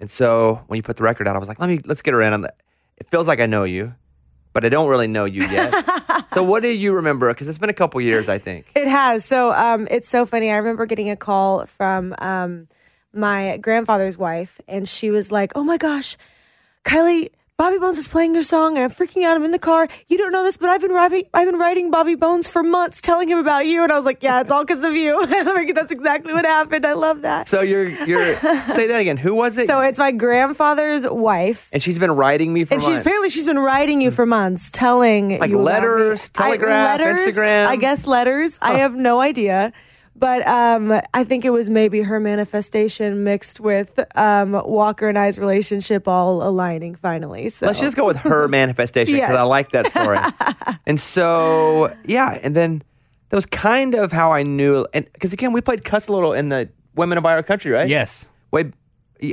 And 0.00 0.10
so 0.10 0.64
when 0.66 0.76
you 0.78 0.82
put 0.82 0.96
the 0.96 1.04
record 1.04 1.28
out, 1.28 1.36
I 1.36 1.38
was 1.38 1.46
like, 1.48 1.60
let 1.60 1.68
me 1.70 1.78
let's 1.86 2.02
get 2.02 2.14
her 2.14 2.22
in 2.22 2.32
on 2.32 2.40
that. 2.40 2.56
It 2.96 3.08
feels 3.08 3.28
like 3.28 3.38
I 3.40 3.46
know 3.46 3.62
you, 3.62 3.94
but 4.58 4.64
I 4.64 4.70
don't 4.70 4.88
really 4.88 5.06
know 5.06 5.24
you 5.24 5.42
yet. 5.42 5.72
so 6.32 6.42
what 6.42 6.64
do 6.64 6.68
you 6.68 6.92
remember? 6.92 7.28
Because 7.28 7.48
it's 7.48 7.58
been 7.58 7.70
a 7.70 7.74
couple 7.74 8.00
years, 8.00 8.28
I 8.28 8.38
think. 8.38 8.66
It 8.74 8.88
has. 8.88 9.24
So 9.24 9.52
um, 9.52 9.86
it's 9.88 10.08
so 10.08 10.26
funny. 10.26 10.50
I 10.50 10.56
remember 10.56 10.84
getting 10.84 11.10
a 11.10 11.16
call 11.16 11.66
from 11.66 12.12
um, 12.18 12.66
my 13.12 13.58
grandfather's 13.58 14.18
wife, 14.18 14.60
and 14.66 14.88
she 14.88 15.10
was 15.10 15.30
like, 15.30 15.52
"Oh 15.54 15.62
my 15.62 15.76
gosh, 15.76 16.16
Kylie." 16.84 17.28
Bobby 17.58 17.78
Bones 17.78 17.98
is 17.98 18.06
playing 18.06 18.34
your 18.34 18.44
song, 18.44 18.76
and 18.76 18.84
I'm 18.84 18.90
freaking 18.90 19.24
out. 19.24 19.34
I'm 19.36 19.42
in 19.44 19.50
the 19.50 19.58
car. 19.58 19.88
You 20.06 20.16
don't 20.16 20.30
know 20.30 20.44
this, 20.44 20.56
but 20.56 20.68
I've 20.68 20.80
been 20.80 20.92
writing. 20.92 21.24
I've 21.34 21.50
been 21.50 21.58
writing 21.58 21.90
Bobby 21.90 22.14
Bones 22.14 22.46
for 22.46 22.62
months, 22.62 23.00
telling 23.00 23.28
him 23.28 23.38
about 23.38 23.66
you. 23.66 23.82
And 23.82 23.90
I 23.90 23.96
was 23.96 24.04
like, 24.04 24.22
"Yeah, 24.22 24.40
it's 24.40 24.52
all 24.52 24.64
because 24.64 24.84
of 24.84 24.94
you." 24.94 25.26
That's 25.74 25.90
exactly 25.90 26.32
what 26.32 26.44
happened. 26.44 26.86
I 26.86 26.92
love 26.92 27.22
that. 27.22 27.48
So 27.48 27.60
you're 27.60 27.88
you're 27.88 28.36
say 28.68 28.86
that 28.86 29.00
again. 29.00 29.16
Who 29.16 29.34
was 29.34 29.58
it? 29.58 29.66
So 29.66 29.80
it's 29.80 29.98
my 29.98 30.12
grandfather's 30.12 31.04
wife, 31.08 31.68
and 31.72 31.82
she's 31.82 31.98
been 31.98 32.12
writing 32.12 32.52
me 32.52 32.62
for 32.62 32.74
and 32.74 32.80
she's 32.80 33.00
apparently 33.00 33.28
she's 33.28 33.46
been 33.46 33.58
writing 33.58 34.00
you 34.02 34.12
for 34.12 34.24
months, 34.24 34.70
telling 34.70 35.40
Like 35.40 35.50
you 35.50 35.58
letters, 35.58 36.30
me. 36.38 36.44
I- 36.44 36.50
letters, 36.50 37.18
Instagram? 37.26 37.66
I 37.66 37.74
guess 37.74 38.06
letters. 38.06 38.56
I 38.62 38.74
have 38.74 38.94
no 38.94 39.20
idea, 39.20 39.72
but 40.18 40.46
um, 40.46 41.00
I 41.14 41.24
think 41.24 41.44
it 41.44 41.50
was 41.50 41.70
maybe 41.70 42.02
her 42.02 42.18
manifestation 42.18 43.22
mixed 43.24 43.60
with 43.60 44.00
um, 44.16 44.52
Walker 44.52 45.08
and 45.08 45.18
I's 45.18 45.38
relationship 45.38 46.08
all 46.08 46.42
aligning 46.46 46.94
finally. 46.94 47.48
So 47.48 47.66
Let's 47.66 47.80
just 47.80 47.96
go 47.96 48.06
with 48.06 48.16
her 48.18 48.48
manifestation 48.48 49.14
because 49.14 49.36
I 49.36 49.42
like 49.42 49.70
that 49.70 49.86
story. 49.86 50.18
and 50.86 51.00
so, 51.00 51.94
yeah, 52.04 52.38
and 52.42 52.56
then 52.56 52.82
that 53.28 53.36
was 53.36 53.46
kind 53.46 53.94
of 53.94 54.10
how 54.12 54.32
I 54.32 54.42
knew. 54.42 54.86
And 54.92 55.10
because 55.12 55.32
again, 55.32 55.52
we 55.52 55.60
played 55.60 55.84
Cuss 55.84 56.08
a 56.08 56.12
little 56.12 56.32
in 56.32 56.48
the 56.48 56.68
Women 56.94 57.18
of 57.18 57.24
Our 57.24 57.42
Country, 57.42 57.70
right? 57.70 57.88
Yes. 57.88 58.28
Wait, 58.50 58.72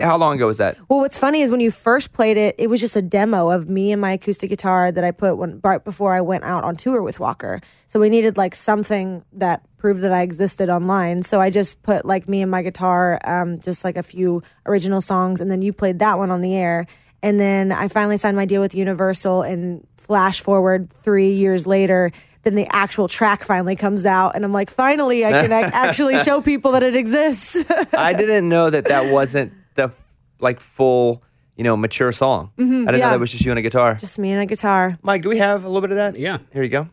how 0.02 0.18
long 0.18 0.36
ago 0.36 0.48
was 0.48 0.58
that? 0.58 0.78
Well, 0.90 1.00
what's 1.00 1.18
funny 1.18 1.42
is 1.42 1.52
when 1.52 1.60
you 1.60 1.72
first 1.72 2.14
played 2.14 2.38
it, 2.38 2.56
it 2.58 2.70
was 2.70 2.80
just 2.80 2.96
a 2.96 3.02
demo 3.02 3.52
of 3.52 3.70
me 3.70 3.92
and 3.92 4.02
my 4.02 4.14
acoustic 4.14 4.50
guitar 4.50 4.92
that 4.92 5.04
I 5.04 5.12
put 5.12 5.38
when, 5.38 5.60
right 5.64 5.84
before 5.84 6.14
I 6.14 6.22
went 6.22 6.44
out 6.44 6.64
on 6.64 6.76
tour 6.76 7.02
with 7.02 7.20
Walker. 7.20 7.62
So 7.88 8.00
we 8.00 8.10
needed 8.10 8.38
like 8.38 8.56
something 8.56 9.24
that 9.34 9.64
proved 9.78 10.02
that 10.02 10.12
I 10.12 10.22
existed 10.22 10.70
online. 10.70 11.24
So 11.24 11.40
I 11.40 11.50
just 11.50 11.84
put 11.84 12.06
like 12.06 12.28
me 12.28 12.42
and 12.42 12.50
my 12.50 12.62
guitar, 12.62 13.20
um, 13.24 13.60
just 13.60 13.84
like 13.84 13.98
a 13.98 14.04
few 14.04 14.44
original 14.66 15.02
songs, 15.02 15.42
and 15.42 15.52
then 15.52 15.62
you 15.62 15.74
played 15.74 16.00
that 16.00 16.18
one 16.18 16.32
on 16.32 16.42
the 16.42 16.56
air. 16.56 16.88
And 17.22 17.40
then 17.40 17.72
I 17.72 17.88
finally 17.88 18.18
signed 18.18 18.38
my 18.38 18.46
deal 18.46 18.62
with 18.62 18.76
Universal, 18.76 19.44
and 19.44 19.86
flash 20.06 20.42
forward 20.42 20.92
three 20.92 21.34
years 21.34 21.66
later. 21.66 22.12
Then 22.44 22.54
the 22.54 22.68
actual 22.72 23.08
track 23.08 23.44
finally 23.44 23.76
comes 23.76 24.06
out, 24.06 24.36
and 24.36 24.46
I'm 24.46 24.54
like, 24.54 24.70
finally, 24.70 25.26
I 25.26 25.32
can 25.32 25.52
actually 25.74 26.20
show 26.20 26.42
people 26.42 26.74
that 26.74 26.84
it 26.84 26.96
exists. 26.96 27.66
I 27.94 28.14
didn't 28.14 28.48
know 28.48 28.70
that 28.70 28.86
that 28.86 29.12
wasn't 29.12 29.52
the 29.76 29.92
like 30.40 30.60
full, 30.60 31.24
you 31.56 31.64
know, 31.64 31.78
mature 31.78 32.12
song. 32.12 32.52
I 32.58 32.62
didn't 32.62 32.72
know 32.86 32.92
Mm-hmm. 32.92 33.00
that 33.12 33.20
was 33.20 33.32
just 33.32 33.46
you 33.46 33.52
and 33.52 33.60
a 33.60 33.62
guitar. 33.62 33.96
just 33.96 34.20
me 34.20 34.32
and 34.32 34.42
a 34.42 34.46
guitar. 34.46 34.98
Mike, 35.04 35.22
do 35.22 35.30
we 35.30 35.38
have 35.38 35.64
a 35.64 35.68
little 35.68 35.82
bit 35.82 35.92
of 35.92 35.98
that? 35.98 36.18
Yeah. 36.20 36.40
Here 36.52 36.64
you 36.64 36.70
go. 36.70 36.88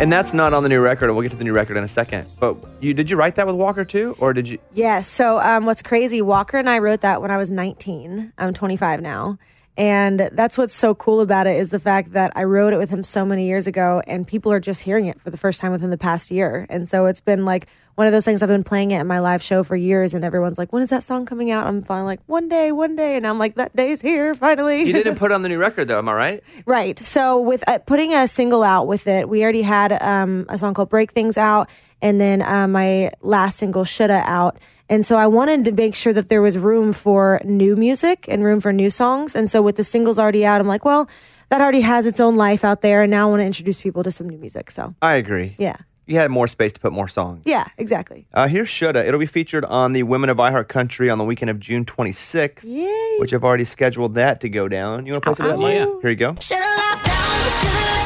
And 0.00 0.12
that's 0.12 0.32
not 0.32 0.52
on 0.52 0.64
the 0.64 0.68
new 0.68 0.80
record, 0.80 1.06
and 1.06 1.14
we'll 1.14 1.22
get 1.22 1.30
to 1.30 1.36
the 1.36 1.44
new 1.44 1.52
record 1.52 1.76
in 1.76 1.84
a 1.84 1.88
second. 1.88 2.28
But 2.40 2.56
you 2.80 2.92
did 2.92 3.08
you 3.08 3.16
write 3.16 3.36
that 3.36 3.46
with 3.46 3.54
Walker 3.54 3.84
too, 3.84 4.16
or 4.18 4.32
did 4.32 4.48
you? 4.48 4.58
Yeah. 4.74 5.00
So 5.00 5.38
um, 5.40 5.64
what's 5.64 5.82
crazy? 5.82 6.20
Walker 6.22 6.58
and 6.58 6.68
I 6.68 6.78
wrote 6.78 7.02
that 7.02 7.22
when 7.22 7.30
I 7.30 7.36
was 7.36 7.50
19. 7.50 8.32
I'm 8.36 8.52
25 8.52 9.00
now, 9.00 9.38
and 9.76 10.28
that's 10.32 10.58
what's 10.58 10.74
so 10.74 10.94
cool 10.94 11.20
about 11.20 11.46
it 11.46 11.56
is 11.56 11.70
the 11.70 11.78
fact 11.78 12.12
that 12.12 12.32
I 12.36 12.44
wrote 12.44 12.72
it 12.72 12.78
with 12.78 12.90
him 12.90 13.04
so 13.04 13.24
many 13.24 13.46
years 13.46 13.66
ago, 13.66 14.02
and 14.06 14.26
people 14.26 14.52
are 14.52 14.60
just 14.60 14.82
hearing 14.82 15.06
it 15.06 15.20
for 15.20 15.30
the 15.30 15.38
first 15.38 15.60
time 15.60 15.72
within 15.72 15.90
the 15.90 15.98
past 15.98 16.30
year. 16.30 16.66
And 16.68 16.88
so 16.88 17.06
it's 17.06 17.20
been 17.20 17.44
like 17.44 17.68
one 17.94 18.06
of 18.06 18.12
those 18.12 18.24
things. 18.24 18.42
I've 18.42 18.48
been 18.48 18.64
playing 18.64 18.90
it 18.90 19.00
in 19.00 19.06
my 19.06 19.18
live 19.20 19.42
show 19.42 19.62
for 19.62 19.76
years, 19.76 20.14
and 20.14 20.24
everyone's 20.24 20.58
like, 20.58 20.72
"When 20.72 20.82
is 20.82 20.90
that 20.90 21.02
song 21.02 21.26
coming 21.26 21.50
out?" 21.50 21.66
I'm 21.66 21.82
finally 21.82 22.06
like, 22.06 22.20
"One 22.26 22.48
day, 22.48 22.72
one 22.72 22.96
day," 22.96 23.16
and 23.16 23.26
I'm 23.26 23.38
like, 23.38 23.54
"That 23.56 23.74
day's 23.76 24.00
here 24.00 24.34
finally." 24.34 24.82
You 24.82 24.92
didn't 24.92 25.16
put 25.18 25.32
on 25.32 25.42
the 25.42 25.48
new 25.48 25.58
record 25.58 25.88
though, 25.88 25.98
am 25.98 26.08
I 26.08 26.14
right? 26.14 26.42
Right. 26.66 26.98
So 26.98 27.40
with 27.40 27.66
uh, 27.68 27.78
putting 27.78 28.14
a 28.14 28.26
single 28.26 28.62
out 28.62 28.86
with 28.86 29.06
it, 29.06 29.28
we 29.28 29.42
already 29.42 29.62
had 29.62 29.92
um, 30.02 30.46
a 30.48 30.56
song 30.58 30.74
called 30.74 30.88
"Break 30.88 31.12
Things 31.12 31.36
Out," 31.36 31.68
and 32.00 32.20
then 32.20 32.42
uh, 32.42 32.66
my 32.68 33.10
last 33.20 33.58
single 33.58 33.84
"Shoulda" 33.84 34.22
out. 34.24 34.58
And 34.88 35.06
so 35.06 35.16
I 35.16 35.26
wanted 35.26 35.64
to 35.66 35.72
make 35.72 35.94
sure 35.94 36.12
that 36.12 36.28
there 36.28 36.42
was 36.42 36.58
room 36.58 36.92
for 36.92 37.40
new 37.44 37.76
music 37.76 38.26
and 38.28 38.44
room 38.44 38.60
for 38.60 38.74
new 38.74 38.90
songs. 38.90 39.34
And 39.34 39.48
so 39.48 39.62
with 39.62 39.76
the 39.76 39.84
singles 39.84 40.18
already 40.18 40.44
out, 40.44 40.60
I'm 40.60 40.66
like, 40.66 40.84
well, 40.84 41.08
that 41.48 41.62
already 41.62 41.80
has 41.80 42.04
its 42.06 42.20
own 42.20 42.34
life 42.34 42.62
out 42.62 42.82
there, 42.82 43.00
and 43.02 43.10
now 43.10 43.28
I 43.28 43.30
want 43.30 43.40
to 43.40 43.46
introduce 43.46 43.80
people 43.80 44.02
to 44.02 44.12
some 44.12 44.28
new 44.28 44.36
music. 44.38 44.70
So 44.70 44.94
I 45.00 45.14
agree. 45.14 45.54
yeah, 45.58 45.76
You 46.12 46.18
had 46.18 46.30
more 46.30 46.46
space 46.46 46.74
to 46.74 46.78
put 46.80 46.92
more 46.92 47.08
songs. 47.08 47.40
yeah, 47.46 47.64
exactly. 47.78 48.26
Uh, 48.34 48.46
here's 48.46 48.68
Shoulda. 48.68 49.02
It'll 49.08 49.18
be 49.18 49.24
featured 49.24 49.64
on 49.64 49.94
the 49.94 50.02
Women 50.02 50.28
of 50.28 50.36
iHeart 50.36 50.68
Country 50.68 51.08
on 51.08 51.16
the 51.16 51.24
weekend 51.24 51.50
of 51.50 51.58
June 51.58 51.86
26th, 51.86 52.64
Yay! 52.64 53.16
which 53.18 53.32
I've 53.32 53.42
already 53.42 53.64
scheduled 53.64 54.14
that 54.16 54.42
to 54.42 54.50
go 54.50 54.68
down. 54.68 55.06
You 55.06 55.12
want 55.14 55.22
to 55.24 55.28
play 55.30 55.34
some 55.36 55.46
of 55.46 55.52
that, 55.52 55.58
Mike? 55.58 55.74
Yeah. 55.76 56.00
Here 56.02 56.10
you 56.10 56.16
go. 56.16 56.34
Shoulda 56.38 56.66
locked 56.76 57.06
down, 57.06 57.48
shoulda 57.48 58.01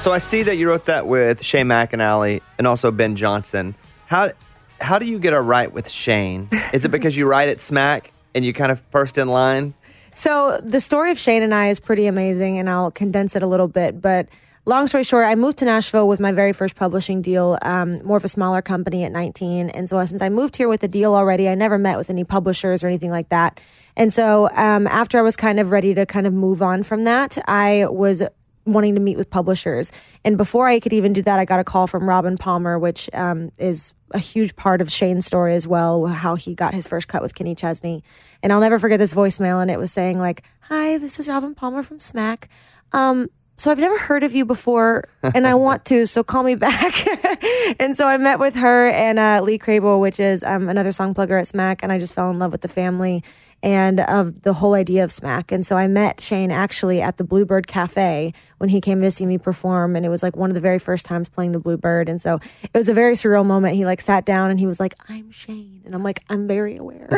So 0.00 0.12
I 0.12 0.18
see 0.18 0.42
that 0.44 0.56
you 0.56 0.66
wrote 0.66 0.86
that 0.86 1.06
with 1.06 1.44
Shane 1.44 1.66
McAnally 1.66 2.40
and 2.56 2.66
also 2.66 2.90
Ben 2.90 3.16
Johnson. 3.16 3.74
How 4.06 4.30
how 4.80 4.98
do 4.98 5.04
you 5.04 5.18
get 5.18 5.34
a 5.34 5.40
right 5.42 5.70
with 5.70 5.90
Shane? 5.90 6.48
Is 6.72 6.86
it 6.86 6.90
because 6.90 7.18
you 7.18 7.26
write 7.26 7.50
it 7.50 7.60
smack 7.60 8.10
and 8.34 8.42
you 8.42 8.54
kind 8.54 8.72
of 8.72 8.80
first 8.90 9.18
in 9.18 9.28
line? 9.28 9.74
So 10.14 10.58
the 10.64 10.80
story 10.80 11.10
of 11.10 11.18
Shane 11.18 11.42
and 11.42 11.54
I 11.54 11.68
is 11.68 11.80
pretty 11.80 12.06
amazing, 12.06 12.58
and 12.58 12.70
I'll 12.70 12.90
condense 12.90 13.36
it 13.36 13.42
a 13.42 13.46
little 13.46 13.68
bit. 13.68 14.00
But 14.00 14.28
long 14.64 14.86
story 14.86 15.04
short, 15.04 15.26
I 15.26 15.34
moved 15.34 15.58
to 15.58 15.66
Nashville 15.66 16.08
with 16.08 16.18
my 16.18 16.32
very 16.32 16.54
first 16.54 16.76
publishing 16.76 17.20
deal, 17.20 17.58
um, 17.60 18.02
more 18.02 18.16
of 18.16 18.24
a 18.24 18.28
smaller 18.28 18.62
company 18.62 19.04
at 19.04 19.12
19. 19.12 19.68
And 19.68 19.86
so 19.86 20.02
since 20.06 20.22
I 20.22 20.30
moved 20.30 20.56
here 20.56 20.68
with 20.68 20.82
a 20.82 20.88
deal 20.88 21.14
already, 21.14 21.46
I 21.46 21.54
never 21.54 21.76
met 21.76 21.98
with 21.98 22.08
any 22.08 22.24
publishers 22.24 22.82
or 22.82 22.86
anything 22.86 23.10
like 23.10 23.28
that. 23.28 23.60
And 23.96 24.10
so 24.12 24.48
um, 24.54 24.86
after 24.86 25.18
I 25.18 25.22
was 25.22 25.36
kind 25.36 25.60
of 25.60 25.70
ready 25.70 25.94
to 25.94 26.06
kind 26.06 26.26
of 26.26 26.32
move 26.32 26.62
on 26.62 26.84
from 26.84 27.04
that, 27.04 27.36
I 27.46 27.86
was 27.88 28.22
wanting 28.72 28.94
to 28.94 29.00
meet 29.00 29.16
with 29.16 29.30
publishers. 29.30 29.92
And 30.24 30.36
before 30.36 30.66
I 30.66 30.80
could 30.80 30.92
even 30.92 31.12
do 31.12 31.22
that, 31.22 31.38
I 31.38 31.44
got 31.44 31.60
a 31.60 31.64
call 31.64 31.86
from 31.86 32.08
Robin 32.08 32.36
Palmer, 32.36 32.78
which 32.78 33.10
um, 33.12 33.52
is 33.58 33.94
a 34.12 34.18
huge 34.18 34.56
part 34.56 34.80
of 34.80 34.90
Shane's 34.90 35.26
story 35.26 35.54
as 35.54 35.66
well, 35.66 36.06
how 36.06 36.34
he 36.34 36.54
got 36.54 36.74
his 36.74 36.86
first 36.86 37.08
cut 37.08 37.22
with 37.22 37.34
Kenny 37.34 37.54
Chesney. 37.54 38.02
And 38.42 38.52
I'll 38.52 38.60
never 38.60 38.78
forget 38.78 38.98
this 38.98 39.14
voicemail, 39.14 39.60
and 39.62 39.70
it 39.70 39.78
was 39.78 39.92
saying 39.92 40.18
like, 40.18 40.42
"Hi, 40.62 40.98
this 40.98 41.20
is 41.20 41.28
Robin 41.28 41.54
Palmer 41.54 41.82
from 41.82 41.98
Smack. 41.98 42.48
Um, 42.92 43.28
so 43.56 43.70
I've 43.70 43.78
never 43.78 43.98
heard 43.98 44.24
of 44.24 44.34
you 44.34 44.46
before, 44.46 45.04
and 45.22 45.46
I 45.46 45.54
want 45.54 45.84
to, 45.86 46.06
so 46.06 46.24
call 46.24 46.42
me 46.42 46.54
back." 46.54 46.94
and 47.78 47.96
so 47.96 48.08
I 48.08 48.16
met 48.16 48.38
with 48.38 48.54
her 48.54 48.88
and 48.88 49.18
uh, 49.18 49.42
Lee 49.44 49.58
Crable, 49.58 50.00
which 50.00 50.18
is 50.18 50.42
um, 50.42 50.68
another 50.68 50.92
song 50.92 51.14
plugger 51.14 51.38
at 51.38 51.46
Smack, 51.46 51.82
and 51.82 51.92
I 51.92 51.98
just 51.98 52.14
fell 52.14 52.30
in 52.30 52.38
love 52.38 52.52
with 52.52 52.62
the 52.62 52.68
family 52.68 53.22
and 53.62 54.00
of 54.00 54.42
the 54.42 54.52
whole 54.52 54.74
idea 54.74 55.04
of 55.04 55.12
Smack. 55.12 55.52
And 55.52 55.66
so 55.66 55.76
I 55.76 55.86
met 55.86 56.20
Shane 56.20 56.50
actually 56.50 57.02
at 57.02 57.16
the 57.16 57.24
Bluebird 57.24 57.66
Cafe 57.66 58.32
when 58.58 58.70
he 58.70 58.80
came 58.80 59.02
to 59.02 59.10
see 59.10 59.26
me 59.26 59.38
perform. 59.38 59.96
And 59.96 60.06
it 60.06 60.08
was 60.08 60.22
like 60.22 60.36
one 60.36 60.50
of 60.50 60.54
the 60.54 60.60
very 60.60 60.78
first 60.78 61.04
times 61.04 61.28
playing 61.28 61.52
the 61.52 61.58
Bluebird. 61.58 62.08
And 62.08 62.20
so 62.20 62.40
it 62.62 62.76
was 62.76 62.88
a 62.88 62.94
very 62.94 63.14
surreal 63.14 63.44
moment. 63.44 63.74
He 63.74 63.84
like 63.84 64.00
sat 64.00 64.24
down 64.24 64.50
and 64.50 64.58
he 64.58 64.66
was 64.66 64.80
like, 64.80 64.94
I'm 65.08 65.30
Shane. 65.30 65.82
And 65.84 65.94
I'm 65.94 66.02
like, 66.02 66.20
I'm 66.30 66.46
very 66.46 66.76
aware. 66.76 67.08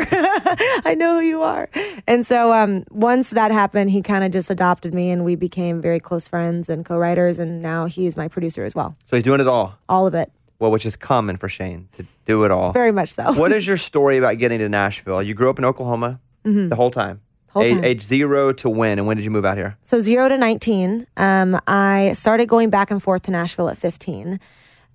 I 0.84 0.94
know 0.98 1.20
who 1.20 1.26
you 1.26 1.42
are. 1.42 1.68
And 2.06 2.26
so 2.26 2.52
um, 2.52 2.84
once 2.90 3.30
that 3.30 3.50
happened, 3.50 3.90
he 3.90 4.02
kind 4.02 4.24
of 4.24 4.32
just 4.32 4.50
adopted 4.50 4.94
me 4.94 5.10
and 5.10 5.24
we 5.24 5.36
became 5.36 5.80
very 5.80 6.00
close 6.00 6.26
friends 6.26 6.68
and 6.68 6.84
co 6.84 6.98
writers. 6.98 7.38
And 7.38 7.62
now 7.62 7.86
he's 7.86 8.16
my 8.16 8.28
producer 8.28 8.64
as 8.64 8.74
well. 8.74 8.96
So 9.06 9.16
he's 9.16 9.24
doing 9.24 9.40
it 9.40 9.48
all. 9.48 9.76
All 9.88 10.06
of 10.06 10.14
it. 10.14 10.32
Well, 10.58 10.70
which 10.70 10.86
is 10.86 10.94
common 10.94 11.38
for 11.38 11.48
Shane 11.48 11.88
to 11.92 12.06
do 12.24 12.44
it 12.44 12.52
all. 12.52 12.70
Very 12.72 12.92
much 12.92 13.08
so. 13.12 13.32
what 13.32 13.50
is 13.50 13.66
your 13.68 13.76
story 13.76 14.16
about 14.16 14.38
getting 14.38 14.60
to 14.60 14.68
Nashville? 14.68 15.20
You 15.20 15.34
grew 15.34 15.50
up 15.50 15.58
in 15.58 15.64
Oklahoma 15.64 16.20
the 16.44 16.76
whole 16.76 16.90
time. 16.90 17.16
Mm-hmm. 17.16 17.52
Whole 17.52 17.62
A- 17.62 17.70
time. 17.70 17.84
Age 17.84 18.02
zero 18.02 18.52
to 18.54 18.70
when, 18.70 18.98
and 18.98 19.06
when 19.06 19.16
did 19.16 19.24
you 19.24 19.30
move 19.30 19.44
out 19.44 19.56
here? 19.56 19.76
So 19.82 20.00
zero 20.00 20.28
to 20.28 20.36
19, 20.36 21.06
um, 21.16 21.60
I 21.66 22.12
started 22.14 22.48
going 22.48 22.70
back 22.70 22.90
and 22.90 23.02
forth 23.02 23.22
to 23.22 23.30
Nashville 23.30 23.68
at 23.68 23.76
15. 23.76 24.40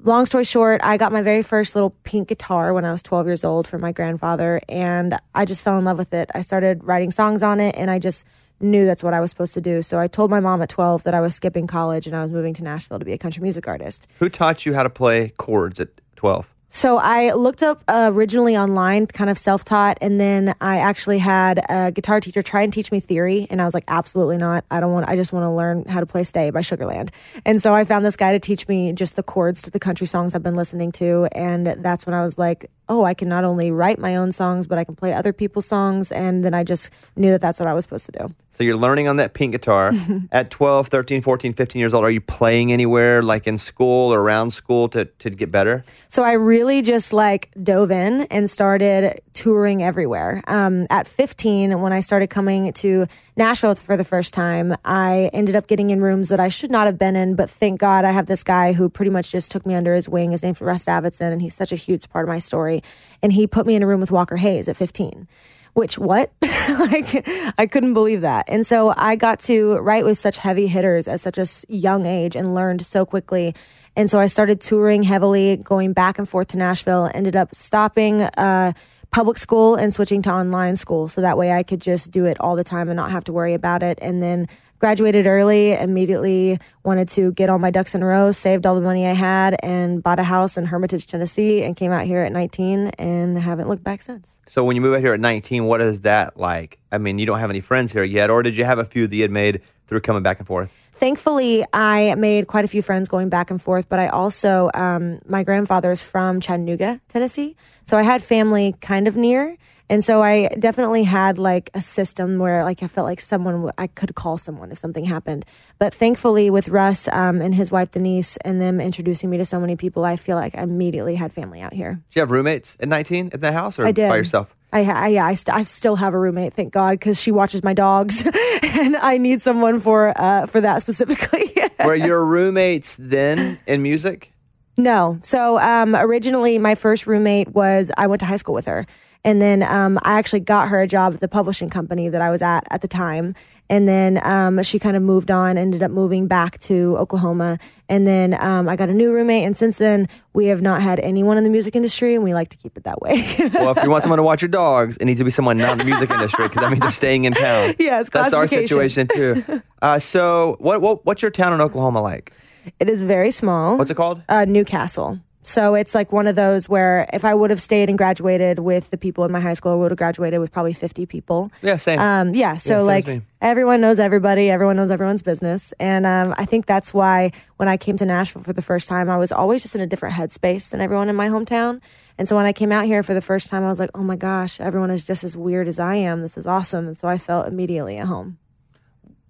Long 0.03 0.25
story 0.27 0.43
short, 0.43 0.81
I 0.83 0.97
got 0.97 1.11
my 1.11 1.21
very 1.23 1.41
first 1.41 1.73
little 1.75 1.89
pink 2.03 2.27
guitar 2.27 2.73
when 2.73 2.85
I 2.85 2.91
was 2.91 3.01
12 3.01 3.25
years 3.25 3.43
old 3.43 3.67
from 3.67 3.81
my 3.81 3.91
grandfather, 3.91 4.61
and 4.69 5.17
I 5.33 5.45
just 5.45 5.63
fell 5.63 5.77
in 5.77 5.85
love 5.85 5.97
with 5.97 6.13
it. 6.13 6.29
I 6.35 6.41
started 6.41 6.83
writing 6.83 7.11
songs 7.11 7.41
on 7.41 7.59
it, 7.59 7.75
and 7.75 7.89
I 7.89 7.97
just 7.97 8.25
knew 8.59 8.85
that's 8.85 9.03
what 9.03 9.13
I 9.13 9.19
was 9.19 9.29
supposed 9.29 9.53
to 9.55 9.61
do. 9.61 9.81
So 9.81 9.99
I 9.99 10.07
told 10.07 10.29
my 10.31 10.39
mom 10.39 10.61
at 10.61 10.69
12 10.69 11.03
that 11.03 11.13
I 11.13 11.21
was 11.21 11.35
skipping 11.35 11.67
college 11.67 12.07
and 12.07 12.15
I 12.15 12.21
was 12.21 12.31
moving 12.31 12.53
to 12.55 12.63
Nashville 12.63 12.99
to 12.99 13.05
be 13.05 13.13
a 13.13 13.17
country 13.17 13.41
music 13.41 13.67
artist. 13.67 14.07
Who 14.19 14.29
taught 14.29 14.65
you 14.65 14.73
how 14.73 14.83
to 14.83 14.89
play 14.89 15.29
chords 15.37 15.79
at 15.79 15.89
12? 16.15 16.51
So 16.69 16.97
I 16.97 17.31
looked 17.33 17.63
up 17.63 17.81
uh, 17.87 18.11
originally 18.13 18.57
online, 18.57 19.07
kind 19.07 19.29
of 19.29 19.37
self 19.37 19.63
taught, 19.63 19.97
and 20.01 20.19
then 20.19 20.53
I 20.59 20.79
actually 20.79 21.17
had 21.17 21.63
a 21.69 21.91
guitar 21.91 22.19
teacher 22.19 22.41
try 22.41 22.61
and 22.61 22.73
teach 22.73 22.91
me 22.91 22.99
theory, 22.99 23.47
and 23.49 23.61
I 23.61 23.65
was 23.65 23.73
like, 23.73 23.85
absolutely 23.87 24.37
not. 24.37 24.65
I 24.69 24.79
don't 24.79 24.91
want. 24.91 25.07
I 25.07 25.15
just 25.15 25.31
want 25.31 25.43
to 25.43 25.49
learn 25.49 25.85
how 25.85 26.01
to 26.01 26.05
play 26.05 26.23
"Stay" 26.23 26.49
by 26.49 26.59
Sugarland, 26.59 27.09
and 27.45 27.61
so 27.61 27.73
I 27.73 27.85
found 27.85 28.05
this 28.05 28.17
guy 28.17 28.33
to 28.33 28.39
teach 28.39 28.67
me 28.67 28.91
just 28.91 29.15
the 29.15 29.23
chords 29.23 29.61
to 29.63 29.71
the 29.71 29.79
country 29.79 30.07
songs 30.07 30.35
I've 30.35 30.43
been 30.43 30.55
listening 30.55 30.91
to, 30.93 31.29
and 31.31 31.67
that's 31.67 32.05
when 32.05 32.13
I 32.13 32.21
was 32.21 32.37
like, 32.37 32.69
oh, 32.89 33.03
I 33.03 33.13
can 33.13 33.29
not 33.29 33.43
only 33.43 33.71
write 33.71 33.99
my 33.99 34.15
own 34.15 34.31
songs, 34.31 34.67
but 34.67 34.77
I 34.77 34.83
can 34.83 34.95
play 34.95 35.13
other 35.13 35.33
people's 35.33 35.65
songs, 35.65 36.11
and 36.11 36.43
then 36.43 36.53
I 36.53 36.63
just 36.63 36.89
knew 37.15 37.31
that 37.31 37.41
that's 37.41 37.59
what 37.59 37.67
I 37.67 37.73
was 37.73 37.85
supposed 37.85 38.05
to 38.07 38.11
do. 38.11 38.35
So 38.51 38.63
you're 38.63 38.75
learning 38.75 39.07
on 39.07 39.17
that 39.17 39.33
pink 39.33 39.51
guitar 39.51 39.91
at 40.31 40.49
12, 40.49 40.87
13, 40.87 41.21
14, 41.21 41.53
15 41.53 41.79
years 41.79 41.93
old. 41.93 42.03
Are 42.03 42.09
you 42.09 42.21
playing 42.21 42.73
anywhere 42.73 43.21
like 43.21 43.45
in 43.45 43.57
school 43.57 44.11
or 44.11 44.19
around 44.19 44.51
school 44.51 44.89
to, 44.89 45.05
to 45.05 45.29
get 45.29 45.51
better? 45.51 45.83
So 46.07 46.23
I 46.23 46.31
really 46.31 46.56
just 46.81 47.13
like 47.13 47.51
dove 47.61 47.91
in 47.91 48.21
and 48.31 48.49
started 48.49 49.21
touring 49.33 49.83
everywhere. 49.83 50.41
Um, 50.47 50.87
at 50.89 51.05
15, 51.05 51.79
when 51.81 51.93
I 51.93 51.99
started 51.99 52.27
coming 52.27 52.73
to 52.73 53.05
Nashville 53.35 53.75
for 53.75 53.95
the 53.95 54.03
first 54.03 54.33
time, 54.33 54.75
I 54.83 55.29
ended 55.33 55.55
up 55.55 55.67
getting 55.67 55.91
in 55.91 56.01
rooms 56.01 56.29
that 56.29 56.39
I 56.39 56.49
should 56.49 56.71
not 56.71 56.87
have 56.87 56.97
been 56.97 57.15
in, 57.15 57.35
but 57.35 57.49
thank 57.49 57.79
God 57.79 58.05
I 58.05 58.11
have 58.11 58.25
this 58.25 58.43
guy 58.43 58.73
who 58.73 58.89
pretty 58.89 59.11
much 59.11 59.31
just 59.31 59.51
took 59.51 59.65
me 59.65 59.75
under 59.75 59.93
his 59.93 60.09
wing. 60.09 60.31
His 60.31 60.41
name's 60.41 60.59
Russ 60.59 60.85
Davidson, 60.85 61.31
and 61.31 61.41
he's 61.41 61.53
such 61.53 61.71
a 61.71 61.75
huge 61.75 62.09
part 62.09 62.23
of 62.23 62.29
my 62.29 62.39
story. 62.39 62.81
And 63.21 63.31
he 63.31 63.45
put 63.45 63.67
me 63.67 63.75
in 63.75 63.83
a 63.83 63.87
room 63.87 63.99
with 63.99 64.11
Walker 64.11 64.37
Hayes 64.37 64.67
at 64.67 64.77
15 64.77 65.27
which 65.73 65.95
what 65.99 66.31
like 66.41 67.23
i 67.59 67.67
couldn't 67.67 67.93
believe 67.93 68.21
that 68.21 68.45
and 68.47 68.65
so 68.65 68.91
i 68.97 69.15
got 69.15 69.39
to 69.39 69.77
write 69.77 70.05
with 70.05 70.17
such 70.17 70.37
heavy 70.37 70.65
hitters 70.65 71.07
at 71.07 71.19
such 71.19 71.37
a 71.37 71.45
young 71.71 72.07
age 72.07 72.35
and 72.35 72.55
learned 72.55 72.83
so 72.83 73.05
quickly 73.05 73.53
and 73.97 74.09
so 74.09 74.19
i 74.19 74.27
started 74.27 74.61
touring 74.61 75.03
heavily 75.03 75.57
going 75.57 75.91
back 75.91 76.17
and 76.17 76.29
forth 76.29 76.47
to 76.47 76.57
nashville 76.57 77.11
ended 77.13 77.35
up 77.35 77.53
stopping 77.53 78.21
uh, 78.21 78.71
public 79.09 79.37
school 79.37 79.75
and 79.75 79.93
switching 79.93 80.21
to 80.21 80.31
online 80.31 80.77
school 80.77 81.09
so 81.09 81.19
that 81.19 81.37
way 81.37 81.51
i 81.51 81.63
could 81.63 81.81
just 81.81 82.11
do 82.11 82.23
it 82.25 82.39
all 82.39 82.55
the 82.55 82.63
time 82.63 82.87
and 82.87 82.95
not 82.95 83.11
have 83.11 83.25
to 83.25 83.33
worry 83.33 83.53
about 83.53 83.83
it 83.83 83.97
and 84.01 84.21
then 84.21 84.47
graduated 84.79 85.25
early 85.25 85.73
immediately 85.73 86.59
wanted 86.83 87.09
to 87.09 87.31
get 87.31 87.49
all 87.49 87.57
my 87.57 87.71
ducks 87.71 87.95
in 87.95 88.03
a 88.03 88.05
row 88.05 88.31
saved 88.31 88.65
all 88.65 88.75
the 88.75 88.81
money 88.81 89.07
i 89.07 89.13
had 89.13 89.55
and 89.63 90.03
bought 90.03 90.19
a 90.19 90.23
house 90.23 90.55
in 90.55 90.65
hermitage 90.65 91.07
tennessee 91.07 91.63
and 91.63 91.75
came 91.75 91.91
out 91.91 92.05
here 92.05 92.21
at 92.21 92.31
19 92.31 92.89
and 92.99 93.39
haven't 93.39 93.67
looked 93.67 93.83
back 93.83 94.01
since 94.01 94.39
So 94.47 94.63
when 94.63 94.75
you 94.75 94.81
move 94.81 94.93
out 94.93 95.01
here 95.01 95.13
at 95.13 95.19
19, 95.19 95.65
what 95.65 95.81
is 95.81 96.01
that 96.01 96.37
like? 96.39 96.79
I 96.89 96.99
mean, 96.99 97.19
you 97.19 97.25
don't 97.25 97.39
have 97.39 97.49
any 97.49 97.59
friends 97.59 97.91
here 97.91 98.05
yet, 98.05 98.29
or 98.29 98.41
did 98.43 98.55
you 98.55 98.63
have 98.63 98.79
a 98.79 98.85
few 98.85 99.05
that 99.07 99.13
you 99.13 99.23
had 99.23 99.31
made 99.31 99.61
through 99.87 99.99
coming 99.99 100.23
back 100.23 100.39
and 100.39 100.47
forth? 100.47 100.71
Thankfully 100.97 101.63
i 101.73 102.13
made 102.15 102.47
quite 102.47 102.65
a 102.65 102.67
few 102.67 102.81
friends 102.81 103.07
going 103.07 103.29
back 103.29 103.51
and 103.51 103.61
forth 103.61 103.87
but 103.87 103.99
i 103.99 104.07
also 104.07 104.69
um, 104.73 105.19
my 105.27 105.43
grandfather 105.43 105.91
is 105.91 106.01
from 106.01 106.41
chattanooga 106.41 106.99
tennessee 107.07 107.55
so 107.87 107.97
i 107.97 108.03
had 108.03 108.21
family 108.21 108.67
kind 108.81 109.07
of 109.07 109.15
near 109.15 109.43
and 109.89 110.03
so 110.03 110.21
i 110.21 110.47
definitely 110.59 111.03
had 111.03 111.39
like 111.39 111.69
a 111.73 111.81
system 111.81 112.37
where 112.43 112.63
like 112.69 112.83
i 112.83 112.87
felt 112.87 113.05
like 113.11 113.21
someone 113.21 113.55
w- 113.55 113.73
i 113.77 113.87
could 113.87 114.13
call 114.21 114.37
someone 114.37 114.71
if 114.71 114.77
something 114.77 115.05
happened 115.05 115.45
but 115.79 115.93
thankfully 115.93 116.49
with 116.49 116.67
russ 116.69 117.07
um, 117.09 117.41
and 117.41 117.55
his 117.55 117.71
wife 117.71 117.89
denise 117.91 118.35
and 118.47 118.59
them 118.59 118.81
introducing 118.81 119.29
me 119.29 119.37
to 119.37 119.45
so 119.45 119.59
many 119.59 119.75
people 119.75 120.03
i 120.05 120.15
feel 120.15 120.35
like 120.35 120.53
i 120.57 120.61
immediately 120.61 121.15
had 121.15 121.31
family 121.31 121.61
out 121.61 121.73
here 121.73 121.93
Did 122.09 122.15
you 122.15 122.21
have 122.21 122.31
roommates 122.31 122.75
at 122.79 122.87
19 122.89 123.31
at 123.33 123.41
that 123.41 123.53
house, 123.53 123.79
or 123.79 123.85
I 123.87 123.91
did. 123.93 124.09
by 124.09 124.17
yourself? 124.17 124.53
I, 124.73 124.83
I 124.83 125.07
yeah, 125.07 125.25
I, 125.25 125.33
st- 125.33 125.55
I 125.55 125.63
still 125.63 125.95
have 125.95 126.13
a 126.13 126.19
roommate, 126.19 126.53
thank 126.53 126.73
God, 126.73 126.91
because 126.99 127.21
she 127.21 127.31
watches 127.31 127.63
my 127.63 127.73
dogs, 127.73 128.25
and 128.63 128.97
I 128.97 129.17
need 129.17 129.41
someone 129.41 129.79
for 129.79 130.11
uh, 130.19 130.45
for 130.45 130.59
that 130.59 130.81
specifically. 130.81 131.55
Were 131.85 131.95
your 131.95 132.25
roommates 132.25 132.97
then 132.99 133.59
in 133.65 133.81
music? 133.81 134.33
No. 134.77 135.19
So 135.23 135.59
um, 135.59 135.95
originally, 135.95 136.59
my 136.59 136.75
first 136.75 137.07
roommate 137.07 137.49
was 137.49 137.91
I 137.97 138.07
went 138.07 138.19
to 138.19 138.25
high 138.25 138.35
school 138.35 138.53
with 138.53 138.67
her, 138.67 138.85
and 139.23 139.41
then 139.41 139.63
um, 139.63 139.97
I 140.03 140.19
actually 140.19 140.41
got 140.41 140.69
her 140.69 140.81
a 140.81 140.87
job 140.87 141.15
at 141.15 141.19
the 141.19 141.27
publishing 141.27 141.69
company 141.69 142.09
that 142.09 142.21
I 142.21 142.29
was 142.29 142.41
at 142.41 142.65
at 142.69 142.81
the 142.81 142.87
time. 142.87 143.33
And 143.69 143.85
then 143.85 144.25
um, 144.25 144.63
she 144.63 144.79
kind 144.79 144.95
of 144.95 145.03
moved 145.03 145.29
on, 145.29 145.57
ended 145.57 145.83
up 145.83 145.91
moving 145.91 146.27
back 146.27 146.57
to 146.59 146.95
Oklahoma, 146.97 147.57
and 147.89 148.07
then 148.07 148.33
um, 148.39 148.69
I 148.69 148.77
got 148.77 148.87
a 148.87 148.93
new 148.93 149.11
roommate. 149.11 149.45
And 149.45 149.57
since 149.57 149.77
then, 149.77 150.07
we 150.31 150.45
have 150.45 150.61
not 150.61 150.81
had 150.81 151.01
anyone 151.01 151.37
in 151.37 151.43
the 151.43 151.49
music 151.49 151.75
industry, 151.75 152.15
and 152.15 152.23
we 152.23 152.33
like 152.33 152.47
to 152.49 152.57
keep 152.57 152.77
it 152.77 152.85
that 152.85 153.01
way. 153.01 153.25
Well, 153.57 153.75
if 153.75 153.83
you 153.83 153.89
want 153.89 154.03
someone 154.03 154.17
to 154.17 154.23
watch 154.23 154.41
your 154.41 154.47
dogs, 154.49 154.95
it 154.97 155.05
needs 155.05 155.19
to 155.19 155.25
be 155.25 155.31
someone 155.31 155.57
not 155.57 155.73
in 155.73 155.77
the 155.79 155.85
music 155.85 156.09
industry 156.11 156.45
because 156.45 156.61
that 156.61 156.69
means 156.69 156.81
they're 156.81 156.91
staying 156.91 157.25
in 157.25 157.33
town. 157.33 157.73
Yes, 157.79 158.09
that's 158.09 158.33
our 158.33 158.47
situation 158.47 159.07
too. 159.07 159.43
Uh, 159.79 159.99
so, 159.99 160.57
what, 160.59 160.81
what 160.81 161.05
what's 161.05 161.21
your 161.21 161.29
town 161.29 161.53
in 161.53 161.61
Oklahoma 161.61 162.01
like? 162.01 162.33
It 162.79 162.89
is 162.89 163.01
very 163.01 163.31
small. 163.31 163.77
What's 163.77 163.91
it 163.91 163.95
called? 163.95 164.21
uh, 164.29 164.45
Newcastle. 164.45 165.19
So 165.43 165.75
it's 165.75 165.95
like 165.95 166.11
one 166.11 166.27
of 166.27 166.35
those 166.35 166.67
where 166.67 167.09
if 167.13 167.23
I 167.23 167.33
would 167.33 167.51
have 167.51 167.61
stayed 167.61 167.87
and 167.87 167.97
graduated 167.97 168.59
with 168.59 168.89
the 168.89 168.97
people 168.97 169.23
in 169.23 169.31
my 169.31 169.39
high 169.39 169.53
school, 169.53 169.71
I 169.71 169.75
would 169.75 169.91
have 169.91 169.97
graduated 169.97 170.41
with 170.41 170.51
probably 170.51 170.73
50 170.73 171.05
people. 171.05 171.49
Yeah, 171.61 171.77
same. 171.77 171.99
Um, 171.99 172.35
yeah, 172.35 172.57
so 172.57 172.79
same 172.79 172.85
like 172.85 173.21
everyone 173.41 173.79
knows 173.79 173.97
everybody, 173.97 174.49
everyone 174.49 174.75
knows 174.75 174.91
everyone's 174.91 175.21
business. 175.21 175.73
And 175.79 176.05
um, 176.05 176.35
I 176.37 176.43
think 176.43 176.65
that's 176.65 176.93
why 176.93 177.31
when 177.55 177.69
I 177.69 177.77
came 177.77 177.95
to 177.95 178.05
Nashville 178.05 178.43
for 178.43 178.51
the 178.51 178.61
first 178.61 178.89
time, 178.89 179.09
I 179.09 179.15
was 179.15 179.31
always 179.31 179.61
just 179.61 179.73
in 179.73 179.79
a 179.79 179.87
different 179.87 180.15
headspace 180.15 180.69
than 180.71 180.81
everyone 180.81 181.07
in 181.07 181.15
my 181.15 181.29
hometown. 181.29 181.79
And 182.17 182.27
so 182.27 182.35
when 182.35 182.45
I 182.45 182.51
came 182.51 182.73
out 182.73 182.83
here 182.83 183.01
for 183.01 183.13
the 183.13 183.21
first 183.21 183.49
time, 183.49 183.63
I 183.63 183.69
was 183.69 183.79
like, 183.79 183.91
oh 183.95 184.03
my 184.03 184.17
gosh, 184.17 184.59
everyone 184.59 184.91
is 184.91 185.05
just 185.05 185.23
as 185.23 185.37
weird 185.37 185.69
as 185.69 185.79
I 185.79 185.95
am. 185.95 186.19
This 186.19 186.35
is 186.35 186.45
awesome. 186.45 186.87
And 186.87 186.97
so 186.97 187.07
I 187.07 187.17
felt 187.17 187.47
immediately 187.47 187.95
at 187.99 188.07
home. 188.07 188.37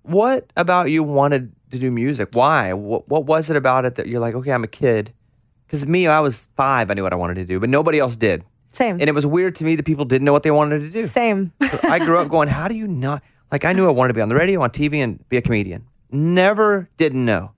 what 0.02 0.52
about 0.56 0.89
you 0.89 1.04
wanted 1.04 1.54
to 1.71 1.80
do 1.80 1.91
music? 1.91 2.30
Why? 2.34 2.73
What, 2.73 3.08
what 3.08 3.25
was 3.25 3.49
it 3.49 3.56
about 3.56 3.86
it 3.86 3.95
that 3.95 4.08
you're 4.08 4.19
like, 4.19 4.36
okay, 4.36 4.51
I'm 4.51 4.63
a 4.63 4.67
kid? 4.67 5.13
Because 5.65 5.86
me, 5.86 6.08
I 6.08 6.19
was 6.19 6.47
five, 6.56 6.89
I 6.89 6.93
knew 6.93 7.03
what 7.03 7.13
I 7.13 7.17
wanted 7.17 7.36
to 7.36 7.45
do, 7.45 7.60
but 7.60 7.69
nobody 7.69 7.99
else 7.99 8.15
did. 8.15 8.43
Same. 8.71 8.99
And 8.99 9.10
it 9.10 9.13
was 9.13 9.25
weird 9.25 9.56
to 9.56 9.65
me 9.65 9.75
that 9.75 9.84
people 9.84 10.06
didn't 10.06 10.25
know 10.25 10.34
what 10.34 10.43
they 10.43 10.51
wanted 10.51 10.82
to 10.82 10.89
do. 10.89 11.08
Same. 11.08 11.51
So 11.69 11.80
I 11.84 11.99
grew 11.99 12.19
up 12.19 12.30
going, 12.30 12.47
how 12.47 12.67
do 12.67 12.75
you 12.75 12.88
not? 12.88 13.23
Like, 13.51 13.65
I 13.65 13.73
knew 13.73 13.88
I 13.88 13.91
wanted 13.91 14.10
to 14.10 14.13
be 14.13 14.21
on 14.21 14.30
the 14.30 14.36
radio, 14.36 14.62
on 14.62 14.69
TV, 14.69 14.97
and 15.03 15.27
be 15.30 15.38
a 15.38 15.41
comedian. 15.41 15.86
Never 16.12 16.89
didn't 16.97 17.25
know. 17.25 17.51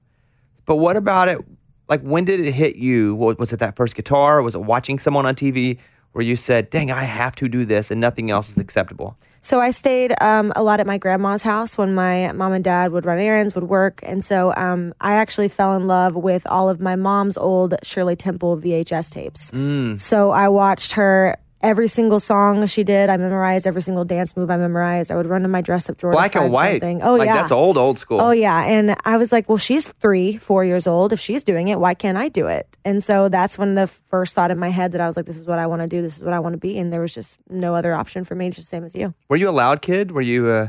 But 0.66 0.76
what 0.78 0.96
about 0.96 1.28
it? 1.28 1.40
Like, 1.88 2.02
when 2.02 2.26
did 2.26 2.40
it 2.40 2.52
hit 2.52 2.76
you? 2.76 3.16
What, 3.16 3.40
was 3.40 3.52
it 3.52 3.60
that 3.60 3.76
first 3.76 3.96
guitar? 3.96 4.42
Was 4.42 4.56
it 4.56 4.62
watching 4.62 5.00
someone 5.00 5.26
on 5.26 5.36
TV 5.36 5.80
where 6.14 6.24
you 6.24 6.36
said, 6.36 6.70
dang, 6.70 6.92
I 6.92 7.04
have 7.04 7.36
to 7.36 7.48
do 7.48 7.66
this 7.66 7.92
and 7.92 8.02
nothing 8.02 8.32
else 8.32 8.50
is 8.50 8.58
acceptable? 8.58 9.18
So 9.42 9.62
I 9.62 9.72
stayed 9.72 10.14
um, 10.22 10.52
a 10.56 10.64
lot 10.64 10.80
at 10.80 10.88
my 10.88 10.98
grandma's 10.98 11.44
house 11.44 11.78
when 11.78 11.96
my 11.96 12.32
mom 12.34 12.52
and 12.52 12.64
dad 12.64 12.92
would 12.92 13.06
run 13.06 13.20
errands, 13.20 13.56
would 13.56 13.64
work, 13.64 14.02
and 14.04 14.24
so 14.24 14.54
um, 14.56 14.94
I 15.00 15.14
actually 15.14 15.48
fell 15.48 15.76
in 15.78 15.88
love 15.88 16.16
with 16.16 16.46
all 16.48 16.70
of 16.70 16.82
my 16.82 16.98
mom's 16.98 17.38
old 17.38 17.76
Shirley 17.84 18.18
Temple 18.18 18.58
VHS 18.58 19.12
tapes. 19.12 19.52
So 19.98 20.32
I 20.32 20.50
watched 20.50 20.94
her 20.94 21.38
every 21.62 21.88
single 21.88 22.20
song 22.20 22.66
she 22.68 22.84
did. 22.84 23.10
I 23.10 23.18
memorized 23.18 23.68
every 23.68 23.82
single 23.82 24.06
dance 24.06 24.36
move 24.36 24.50
I 24.50 24.58
memorized. 24.58 25.12
I 25.12 25.16
would 25.16 25.26
run 25.26 25.42
to 25.44 25.48
my 25.48 25.62
dress 25.62 25.90
up 25.90 25.98
drawer. 25.98 26.14
Black 26.14 26.36
and 26.36 26.52
white. 26.52 26.82
something. 26.82 27.02
Oh 27.04 27.16
like, 27.16 27.28
yeah, 27.28 27.36
That's 27.36 27.52
old, 27.52 27.78
old 27.78 28.00
school. 28.00 28.22
Oh 28.22 28.32
yeah, 28.32 28.64
and 28.64 28.96
I 29.06 29.18
was 29.18 29.32
like, 29.32 29.50
well, 29.50 29.58
she's 29.58 29.92
three, 29.94 30.38
four 30.38 30.64
years 30.64 30.88
old. 30.88 31.14
If 31.14 31.20
she's 31.20 31.44
doing 31.44 31.68
it, 31.68 31.80
why 31.80 31.94
can't 31.94 32.18
I 32.18 32.30
do 32.30 32.48
it? 32.48 32.68
And 32.86 33.04
so 33.04 33.30
that's 33.30 33.58
when 33.58 33.76
the 33.76 33.88
first 33.88 34.36
thought 34.36 34.52
in 34.52 34.60
my 34.60 34.70
head 34.70 34.94
that 34.94 35.02
I 35.02 35.08
was 35.08 35.18
like, 35.18 35.26
this 35.26 35.38
is 35.38 35.46
what 35.46 35.60
I 35.60 35.68
want 35.68 35.82
to 35.82 35.88
do. 35.88 36.02
This 36.02 36.18
is 36.18 36.24
what 36.24 36.34
I 36.34 36.40
want 36.40 36.54
to 36.54 36.60
be. 36.60 36.78
And 36.78 36.92
there 36.92 37.02
was 37.02 37.14
just 37.14 37.38
no 37.50 37.76
other 37.76 37.94
option 37.94 38.24
for 38.24 38.36
me. 38.36 38.50
Just 38.50 38.62
the 38.62 38.66
same 38.66 38.84
as 38.84 38.96
you. 38.96 39.14
Were 39.30 39.38
you 39.38 39.50
a 39.50 39.52
loud 39.52 39.82
kid? 39.82 40.12
Were 40.12 40.22
you, 40.22 40.48
uh, 40.48 40.68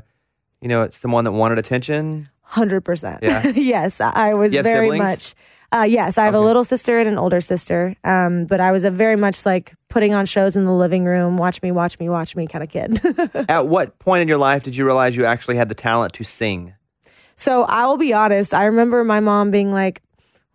you 0.61 0.69
know, 0.69 0.89
someone 0.89 1.25
that 1.25 1.33
wanted 1.33 1.59
attention? 1.59 2.29
Hundred 2.43 2.81
percent. 2.81 3.23
Yeah? 3.23 3.47
yes, 3.55 4.01
I 4.01 4.35
was 4.35 4.53
very 4.53 4.89
siblings? 4.89 4.99
much. 4.99 5.35
Uh, 5.73 5.83
yes, 5.83 6.19
I 6.19 6.25
have 6.25 6.35
a 6.35 6.41
little 6.41 6.65
sister 6.65 6.99
and 6.99 7.09
an 7.09 7.17
older 7.17 7.41
sister. 7.41 7.95
Um, 8.03 8.47
but 8.47 8.61
I 8.61 8.73
was 8.73 8.85
a 8.85 8.91
very 8.91 9.17
much 9.17 9.47
like 9.47 9.75
putting 9.89 10.15
on 10.15 10.27
shows 10.27 10.57
in 10.57 10.65
the 10.65 10.73
living 10.73 11.05
room, 11.05 11.37
watch 11.37 11.63
me, 11.63 11.71
watch 11.71 11.99
me, 12.01 12.09
watch 12.09 12.35
me 12.35 12.47
kind 12.47 12.65
of 12.65 12.71
kid. 12.71 13.01
At 13.49 13.69
what 13.69 13.99
point 14.01 14.23
in 14.23 14.29
your 14.29 14.39
life 14.39 14.65
did 14.65 14.75
you 14.77 14.85
realize 14.85 15.17
you 15.17 15.25
actually 15.25 15.57
had 15.57 15.69
the 15.69 15.75
talent 15.75 16.13
to 16.15 16.25
sing? 16.25 16.75
so 17.37 17.63
I 17.63 17.87
will 17.87 17.97
be 17.97 18.13
honest. 18.13 18.53
I 18.53 18.67
remember 18.67 19.03
my 19.03 19.21
mom 19.21 19.51
being 19.51 19.73
like, 19.73 20.03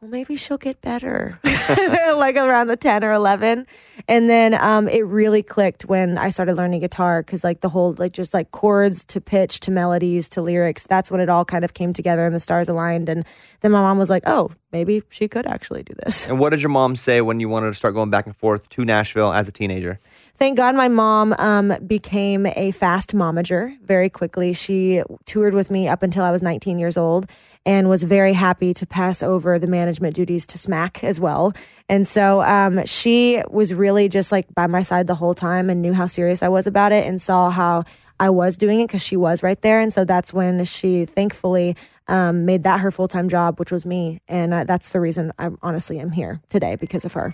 well, 0.02 0.12
maybe 0.12 0.36
she'll 0.36 0.58
get 0.58 0.82
better, 0.82 1.40
like 1.44 2.36
around 2.36 2.68
the 2.68 2.76
10 2.76 3.04
or 3.04 3.14
11. 3.14 3.66
And 4.08 4.30
then 4.30 4.54
um, 4.54 4.90
it 4.90 5.02
really 5.02 5.42
clicked 5.42 5.86
when 5.86 6.18
I 6.18 6.30
started 6.30 6.58
learning 6.58 6.82
guitar 6.82 7.24
because, 7.24 7.44
like, 7.44 7.62
the 7.62 7.70
whole, 7.70 7.96
like, 7.98 8.12
just 8.12 8.34
like 8.34 8.52
chords 8.52 9.06
to 9.06 9.22
pitch 9.22 9.62
to 9.62 9.72
melodies 9.72 10.28
to 10.30 10.42
lyrics, 10.42 10.84
that's 10.84 11.10
when 11.10 11.22
it 11.22 11.30
all 11.30 11.46
kind 11.46 11.64
of 11.64 11.74
came 11.74 11.94
together 11.94 12.26
and 12.26 12.36
the 12.36 12.42
stars 12.42 12.68
aligned. 12.68 13.08
And 13.08 13.26
then 13.62 13.72
my 13.72 13.80
mom 13.80 13.98
was 13.98 14.10
like, 14.10 14.24
oh, 14.28 14.52
maybe 14.74 15.02
she 15.10 15.30
could 15.30 15.48
actually 15.48 15.84
do 15.84 15.94
this. 16.04 16.28
And 16.28 16.40
what 16.40 16.50
did 16.50 16.62
your 16.62 16.70
mom 16.70 16.98
say 16.98 17.22
when 17.22 17.40
you 17.40 17.48
wanted 17.48 17.68
to 17.68 17.74
start 17.74 17.94
going 17.94 18.10
back 18.10 18.26
and 18.26 18.36
forth 18.36 18.68
to 18.70 18.84
Nashville 18.84 19.32
as 19.32 19.48
a 19.48 19.52
teenager? 19.52 20.00
Thank 20.38 20.58
God 20.58 20.76
my 20.76 20.90
mom 20.90 21.34
um, 21.40 21.74
became 21.88 22.46
a 22.46 22.72
fast 22.72 23.16
momager 23.16 23.80
very 23.82 24.10
quickly. 24.10 24.52
She 24.52 25.02
toured 25.26 25.54
with 25.54 25.72
me 25.72 25.88
up 25.88 26.04
until 26.04 26.26
I 26.26 26.32
was 26.32 26.42
19 26.42 26.78
years 26.78 26.98
old 26.98 27.30
and 27.66 27.88
was 27.88 28.04
very 28.04 28.34
happy 28.34 28.74
to 28.74 28.86
pass 28.86 29.24
over 29.24 29.58
the 29.58 29.68
management 29.68 30.14
duties 30.14 30.46
to 30.48 30.58
Smack 30.58 31.06
as 31.06 31.22
well. 31.22 31.54
And 31.88 32.06
so 32.06 32.42
um, 32.42 32.86
she 32.86 33.42
was 33.50 33.74
really 33.74 34.10
just 34.10 34.34
like 34.34 34.54
by 34.54 34.68
my 34.68 34.82
side 34.82 35.08
the 35.08 35.16
whole 35.16 35.36
time 35.36 35.70
and 35.70 35.82
knew 35.82 35.94
how 35.94 36.06
serious 36.06 36.44
I 36.44 36.50
was 36.50 36.68
about 36.68 36.92
it 36.92 37.08
and 37.08 37.22
saw 37.22 37.50
how 37.50 37.86
I 38.20 38.30
was 38.30 38.58
doing 38.58 38.82
it 38.82 38.88
because 38.88 39.04
she 39.04 39.16
was 39.16 39.42
right 39.42 39.60
there. 39.62 39.80
And 39.80 39.94
so 39.94 40.04
that's 40.04 40.34
when 40.34 40.66
she 40.66 41.06
thankfully 41.06 41.78
um, 42.10 42.44
made 42.46 42.64
that 42.64 42.82
her 42.82 42.92
full 42.92 43.08
time 43.08 43.30
job, 43.30 43.58
which 43.58 43.72
was 43.72 43.86
me. 43.86 44.20
And 44.28 44.54
uh, 44.54 44.66
that's 44.66 44.90
the 44.90 45.00
reason 45.00 45.32
I 45.40 45.50
honestly 45.62 45.98
am 46.00 46.12
here 46.12 46.42
today 46.50 46.76
because 46.76 47.06
of 47.06 47.14
her. 47.14 47.34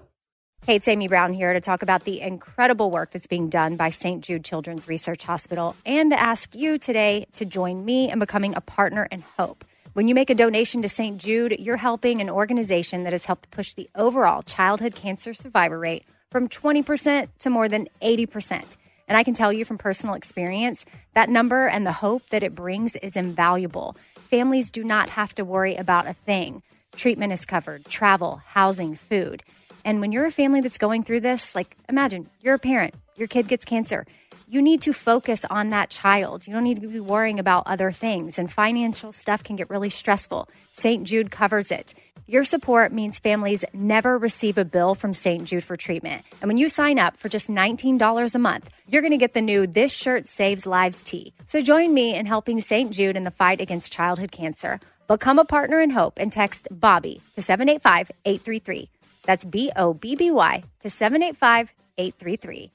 Hey, 0.63 0.75
it's 0.75 0.87
Amy 0.87 1.07
Brown 1.07 1.33
here 1.33 1.53
to 1.53 1.59
talk 1.59 1.81
about 1.81 2.03
the 2.03 2.21
incredible 2.21 2.91
work 2.91 3.09
that's 3.09 3.25
being 3.25 3.49
done 3.49 3.77
by 3.77 3.89
St. 3.89 4.23
Jude 4.23 4.45
Children's 4.45 4.87
Research 4.87 5.23
Hospital 5.23 5.75
and 5.87 6.11
to 6.11 6.19
ask 6.19 6.53
you 6.53 6.77
today 6.77 7.25
to 7.33 7.45
join 7.45 7.83
me 7.83 8.11
in 8.11 8.19
becoming 8.19 8.53
a 8.53 8.61
partner 8.61 9.07
in 9.11 9.23
hope. 9.39 9.65
When 9.93 10.07
you 10.07 10.13
make 10.13 10.29
a 10.29 10.35
donation 10.35 10.83
to 10.83 10.87
St. 10.87 11.17
Jude, 11.17 11.55
you're 11.57 11.77
helping 11.77 12.21
an 12.21 12.29
organization 12.29 13.05
that 13.05 13.11
has 13.11 13.25
helped 13.25 13.49
push 13.49 13.73
the 13.73 13.89
overall 13.95 14.43
childhood 14.43 14.93
cancer 14.93 15.33
survivor 15.33 15.79
rate 15.79 16.05
from 16.29 16.47
20% 16.47 17.27
to 17.39 17.49
more 17.49 17.67
than 17.67 17.87
80%. 17.99 18.77
And 19.07 19.17
I 19.17 19.23
can 19.23 19.33
tell 19.33 19.51
you 19.51 19.65
from 19.65 19.79
personal 19.79 20.13
experience, 20.13 20.85
that 21.15 21.27
number 21.27 21.65
and 21.65 21.87
the 21.87 21.91
hope 21.91 22.29
that 22.29 22.43
it 22.43 22.53
brings 22.53 22.95
is 22.97 23.15
invaluable. 23.15 23.97
Families 24.29 24.69
do 24.69 24.83
not 24.83 25.09
have 25.09 25.33
to 25.35 25.43
worry 25.43 25.75
about 25.75 26.05
a 26.05 26.13
thing. 26.13 26.61
Treatment 26.95 27.33
is 27.33 27.45
covered, 27.45 27.85
travel, 27.85 28.43
housing, 28.45 28.93
food. 28.93 29.41
And 29.83 30.01
when 30.01 30.11
you're 30.11 30.25
a 30.25 30.31
family 30.31 30.61
that's 30.61 30.77
going 30.77 31.03
through 31.03 31.21
this, 31.21 31.55
like 31.55 31.75
imagine 31.89 32.29
you're 32.41 32.55
a 32.55 32.59
parent, 32.59 32.93
your 33.15 33.27
kid 33.27 33.47
gets 33.47 33.65
cancer. 33.65 34.05
You 34.47 34.61
need 34.61 34.81
to 34.81 34.91
focus 34.91 35.45
on 35.49 35.69
that 35.69 35.89
child. 35.89 36.45
You 36.45 36.53
don't 36.53 36.65
need 36.65 36.81
to 36.81 36.87
be 36.87 36.99
worrying 36.99 37.39
about 37.39 37.67
other 37.67 37.89
things, 37.89 38.37
and 38.37 38.51
financial 38.51 39.13
stuff 39.13 39.43
can 39.45 39.55
get 39.55 39.69
really 39.69 39.89
stressful. 39.89 40.49
St. 40.73 41.05
Jude 41.05 41.31
covers 41.31 41.71
it. 41.71 41.93
Your 42.27 42.43
support 42.43 42.91
means 42.91 43.19
families 43.19 43.65
never 43.73 44.17
receive 44.17 44.57
a 44.57 44.65
bill 44.65 44.95
from 44.95 45.11
St. 45.11 45.43
Jude 45.45 45.63
for 45.63 45.75
treatment. 45.75 46.23
And 46.41 46.47
when 46.47 46.57
you 46.57 46.69
sign 46.69 46.99
up 46.99 47.17
for 47.17 47.29
just 47.29 47.49
$19 47.49 48.35
a 48.35 48.39
month, 48.39 48.69
you're 48.87 49.01
going 49.01 49.11
to 49.11 49.17
get 49.17 49.33
the 49.33 49.41
new 49.41 49.67
This 49.67 49.93
Shirt 49.93 50.27
Saves 50.27 50.65
Lives 50.65 51.01
tee. 51.01 51.33
So 51.45 51.61
join 51.61 51.93
me 51.93 52.15
in 52.15 52.25
helping 52.25 52.61
St. 52.61 52.91
Jude 52.91 53.15
in 53.15 53.23
the 53.23 53.31
fight 53.31 53.59
against 53.59 53.91
childhood 53.91 54.31
cancer. 54.31 54.79
Become 55.07 55.39
a 55.39 55.45
partner 55.45 55.81
in 55.81 55.89
hope 55.89 56.19
and 56.19 56.31
text 56.31 56.69
Bobby 56.71 57.21
to 57.33 57.41
785 57.41 58.11
833. 58.23 58.89
That's 59.25 59.45
B 59.45 59.71
O 59.75 59.93
B 59.93 60.15
B 60.15 60.31
Y 60.31 60.63
to 60.79 60.89
785 60.89 61.73
833. 61.97 62.71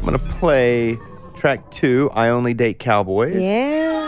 I'm 0.00 0.04
gonna 0.04 0.18
play 0.18 0.98
track 1.36 1.70
two. 1.70 2.10
I 2.14 2.28
only 2.30 2.54
date 2.54 2.78
cowboys. 2.78 3.36
Yeah. 3.36 3.99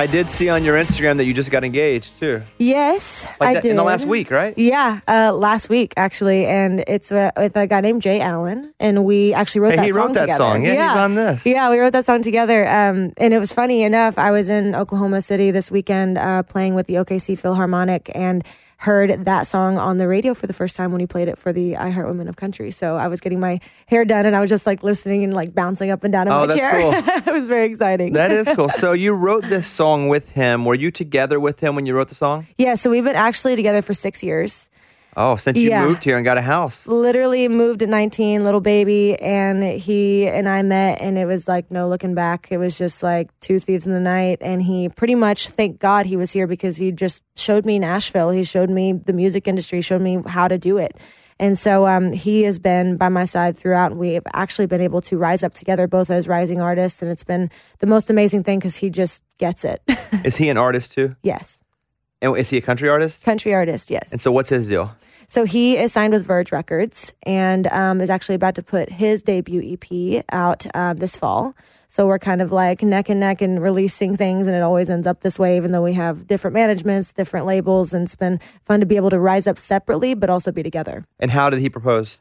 I 0.00 0.06
did 0.06 0.30
see 0.30 0.48
on 0.48 0.64
your 0.64 0.78
Instagram 0.78 1.18
that 1.18 1.26
you 1.26 1.34
just 1.34 1.50
got 1.50 1.62
engaged 1.62 2.18
too. 2.18 2.40
Yes, 2.56 3.28
Like 3.38 3.58
I 3.58 3.60
did 3.60 3.72
in 3.72 3.76
the 3.76 3.82
last 3.82 4.06
week, 4.06 4.30
right? 4.30 4.56
Yeah, 4.56 5.00
uh, 5.06 5.30
last 5.34 5.68
week 5.68 5.92
actually, 5.94 6.46
and 6.46 6.82
it's 6.86 7.12
uh, 7.12 7.30
with 7.36 7.54
a 7.54 7.66
guy 7.66 7.82
named 7.82 8.00
Jay 8.00 8.18
Allen, 8.18 8.72
and 8.80 9.04
we 9.04 9.34
actually 9.34 9.60
wrote 9.60 9.72
Hey, 9.72 9.76
that 9.76 9.84
he 9.84 9.92
song 9.92 9.98
wrote 10.06 10.14
that 10.14 10.20
together. 10.22 10.36
song. 10.38 10.64
Yeah, 10.64 10.88
he's 10.88 10.96
on 10.96 11.14
this. 11.16 11.44
Yeah, 11.44 11.68
we 11.68 11.78
wrote 11.78 11.92
that 11.92 12.06
song 12.06 12.22
together, 12.22 12.66
um, 12.66 13.12
and 13.18 13.34
it 13.34 13.38
was 13.38 13.52
funny 13.52 13.82
enough. 13.82 14.16
I 14.16 14.30
was 14.30 14.48
in 14.48 14.74
Oklahoma 14.74 15.20
City 15.20 15.50
this 15.50 15.70
weekend 15.70 16.16
uh, 16.16 16.44
playing 16.44 16.74
with 16.74 16.86
the 16.86 16.94
OKC 16.94 17.38
Philharmonic, 17.38 18.10
and 18.14 18.42
heard 18.80 19.26
that 19.26 19.46
song 19.46 19.76
on 19.76 19.98
the 19.98 20.08
radio 20.08 20.32
for 20.32 20.46
the 20.46 20.54
first 20.54 20.74
time 20.74 20.90
when 20.90 21.00
he 21.00 21.06
played 21.06 21.28
it 21.28 21.36
for 21.36 21.52
the 21.52 21.76
I 21.76 21.90
Heart 21.90 22.08
Women 22.08 22.28
of 22.28 22.36
Country. 22.36 22.70
So 22.70 22.86
I 22.88 23.08
was 23.08 23.20
getting 23.20 23.38
my 23.38 23.60
hair 23.86 24.06
done, 24.06 24.24
and 24.24 24.34
I 24.34 24.40
was 24.40 24.48
just 24.48 24.66
like 24.66 24.82
listening 24.82 25.22
and 25.22 25.34
like 25.34 25.54
bouncing 25.54 25.90
up 25.90 26.02
and 26.02 26.10
down 26.10 26.26
in 26.28 26.32
Oh, 26.32 26.40
my 26.40 26.46
that's 26.46 26.58
chair. 26.58 26.80
cool. 26.80 26.92
it 27.28 27.32
was 27.32 27.46
very 27.46 27.66
exciting. 27.66 28.14
That 28.14 28.30
is 28.30 28.50
cool. 28.54 28.70
So 28.70 28.92
you 28.92 29.12
wrote 29.24 29.44
this 29.44 29.66
song 29.66 30.08
with 30.08 30.30
him. 30.30 30.64
Were 30.64 30.74
you 30.74 30.90
together 30.90 31.38
with 31.38 31.60
him 31.60 31.74
when 31.74 31.84
you 31.84 31.94
wrote 31.94 32.08
the 32.08 32.14
song? 32.14 32.46
yeah. 32.56 32.74
So 32.74 32.88
we've 32.90 33.04
been 33.04 33.16
actually 33.16 33.54
together 33.54 33.82
for 33.82 33.92
six 33.92 34.22
years. 34.22 34.70
Oh, 35.22 35.36
since 35.36 35.58
you 35.58 35.68
Yeah. 35.70 35.86
moved 35.86 36.02
here 36.04 36.16
and 36.16 36.24
got 36.24 36.38
a 36.38 36.42
house. 36.42 36.86
literally 36.86 37.46
moved 37.48 37.82
at 37.82 37.88
19 37.88 38.42
little 38.42 38.60
baby 38.60 39.20
and 39.20 39.62
he 39.86 40.26
and 40.26 40.48
i 40.48 40.62
met 40.62 41.00
and 41.00 41.18
it 41.18 41.26
was 41.26 41.46
like 41.46 41.70
no 41.70 41.88
looking 41.88 42.14
back 42.14 42.48
it 42.50 42.58
was 42.58 42.78
just 42.78 43.02
like 43.02 43.28
two 43.40 43.58
thieves 43.60 43.86
in 43.86 43.92
the 43.92 44.00
night 44.16 44.38
and 44.40 44.62
he 44.62 44.88
pretty 44.88 45.14
much 45.14 45.48
thank 45.48 45.78
god 45.78 46.06
he 46.06 46.16
was 46.16 46.30
here 46.32 46.46
because 46.46 46.76
he 46.76 46.90
just 46.92 47.22
showed 47.36 47.64
me 47.66 47.78
nashville 47.78 48.30
he 48.30 48.44
showed 48.44 48.70
me 48.70 48.92
the 48.94 49.12
music 49.12 49.46
industry 49.46 49.80
showed 49.82 50.00
me 50.00 50.18
how 50.26 50.48
to 50.48 50.58
do 50.58 50.78
it 50.78 50.92
And 51.40 51.56
so 51.58 51.86
um, 51.88 52.12
he 52.12 52.42
has 52.48 52.58
been 52.58 52.96
by 52.98 53.08
my 53.08 53.24
side 53.24 53.56
throughout, 53.56 53.92
and 53.92 53.98
we've 54.00 54.26
actually 54.34 54.66
been 54.68 54.82
able 54.88 55.00
to 55.08 55.16
rise 55.16 55.42
up 55.46 55.54
together, 55.54 55.88
both 55.88 56.10
as 56.10 56.28
rising 56.28 56.60
artists. 56.60 57.00
And 57.00 57.10
it's 57.10 57.24
been 57.24 57.48
the 57.78 57.86
most 57.86 58.10
amazing 58.10 58.44
thing 58.44 58.58
because 58.60 58.76
he 58.76 58.90
just 58.90 59.22
gets 59.38 59.64
it. 59.64 59.80
Is 60.28 60.36
he 60.36 60.50
an 60.52 60.58
artist 60.58 60.92
too? 60.92 61.16
yes. 61.22 61.62
And 62.22 62.36
is 62.36 62.50
he 62.50 62.58
a 62.58 62.60
country 62.60 62.88
artist? 62.88 63.24
Country 63.24 63.54
artist, 63.54 63.90
yes. 63.90 64.12
And 64.12 64.20
so 64.20 64.30
what's 64.30 64.48
his 64.48 64.68
deal? 64.68 64.94
So 65.26 65.44
he 65.44 65.76
is 65.76 65.92
signed 65.92 66.12
with 66.12 66.26
Verge 66.26 66.50
Records 66.50 67.14
and 67.22 67.66
um, 67.68 68.00
is 68.00 68.10
actually 68.10 68.34
about 68.34 68.56
to 68.56 68.62
put 68.62 68.90
his 68.90 69.22
debut 69.22 69.78
EP 69.78 70.24
out 70.32 70.66
um, 70.74 70.98
this 70.98 71.16
fall. 71.16 71.54
So 71.86 72.06
we're 72.06 72.18
kind 72.18 72.42
of 72.42 72.52
like 72.52 72.82
neck 72.82 73.08
and 73.08 73.20
neck 73.20 73.40
and 73.40 73.60
releasing 73.60 74.16
things, 74.16 74.46
and 74.46 74.54
it 74.54 74.62
always 74.62 74.88
ends 74.88 75.08
up 75.08 75.22
this 75.22 75.40
way, 75.40 75.56
even 75.56 75.72
though 75.72 75.82
we 75.82 75.92
have 75.94 76.26
different 76.26 76.54
managements, 76.54 77.12
different 77.12 77.46
labels, 77.46 77.92
and 77.92 78.04
it's 78.04 78.14
been 78.14 78.38
fun 78.64 78.78
to 78.78 78.86
be 78.86 78.94
able 78.94 79.10
to 79.10 79.18
rise 79.18 79.48
up 79.48 79.58
separately, 79.58 80.14
but 80.14 80.30
also 80.30 80.52
be 80.52 80.62
together. 80.62 81.04
And 81.18 81.32
how 81.32 81.50
did 81.50 81.58
he 81.58 81.68
propose? 81.68 82.20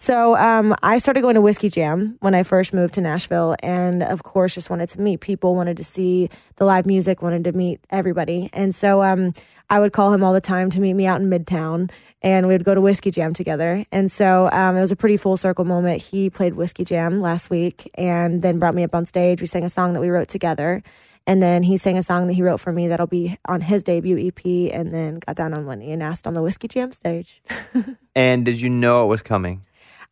So 0.00 0.34
um, 0.34 0.74
I 0.82 0.96
started 0.96 1.20
going 1.20 1.34
to 1.34 1.42
Whiskey 1.42 1.68
Jam 1.68 2.16
when 2.20 2.34
I 2.34 2.42
first 2.42 2.72
moved 2.72 2.94
to 2.94 3.02
Nashville, 3.02 3.54
and 3.62 4.02
of 4.02 4.22
course, 4.22 4.54
just 4.54 4.70
wanted 4.70 4.88
to 4.88 5.00
meet 5.02 5.20
people, 5.20 5.54
wanted 5.54 5.76
to 5.76 5.84
see 5.84 6.30
the 6.56 6.64
live 6.64 6.86
music, 6.86 7.20
wanted 7.20 7.44
to 7.44 7.52
meet 7.52 7.80
everybody, 7.90 8.48
and 8.54 8.74
so 8.74 9.02
um, 9.02 9.34
I 9.68 9.78
would 9.78 9.92
call 9.92 10.14
him 10.14 10.24
all 10.24 10.32
the 10.32 10.40
time 10.40 10.70
to 10.70 10.80
meet 10.80 10.94
me 10.94 11.04
out 11.04 11.20
in 11.20 11.28
Midtown, 11.28 11.90
and 12.22 12.48
we 12.48 12.54
would 12.54 12.64
go 12.64 12.74
to 12.74 12.80
Whiskey 12.80 13.10
Jam 13.10 13.34
together. 13.34 13.84
And 13.92 14.10
so 14.10 14.48
um, 14.50 14.74
it 14.74 14.80
was 14.80 14.90
a 14.90 14.96
pretty 14.96 15.18
full 15.18 15.36
circle 15.36 15.66
moment. 15.66 16.00
He 16.00 16.30
played 16.30 16.54
Whiskey 16.54 16.86
Jam 16.86 17.20
last 17.20 17.50
week, 17.50 17.90
and 17.92 18.40
then 18.40 18.58
brought 18.58 18.74
me 18.74 18.84
up 18.84 18.94
on 18.94 19.04
stage. 19.04 19.42
We 19.42 19.46
sang 19.46 19.64
a 19.64 19.68
song 19.68 19.92
that 19.92 20.00
we 20.00 20.08
wrote 20.08 20.28
together. 20.28 20.82
And 21.26 21.42
then 21.42 21.62
he 21.62 21.76
sang 21.76 21.98
a 21.98 22.02
song 22.02 22.26
that 22.26 22.32
he 22.32 22.42
wrote 22.42 22.60
for 22.60 22.72
me 22.72 22.88
that'll 22.88 23.06
be 23.06 23.36
on 23.44 23.60
his 23.60 23.82
debut 23.82 24.16
EP, 24.18 24.72
and 24.72 24.90
then 24.90 25.18
got 25.18 25.36
down 25.36 25.52
on 25.52 25.66
one 25.66 25.80
knee 25.80 25.92
and 25.92 26.02
asked 26.02 26.26
on 26.26 26.32
the 26.32 26.40
Whiskey 26.40 26.68
Jam 26.68 26.90
stage. 26.90 27.42
And 28.16 28.44
did 28.44 28.60
you 28.60 28.68
know 28.68 29.04
it 29.04 29.06
was 29.06 29.22
coming? 29.22 29.62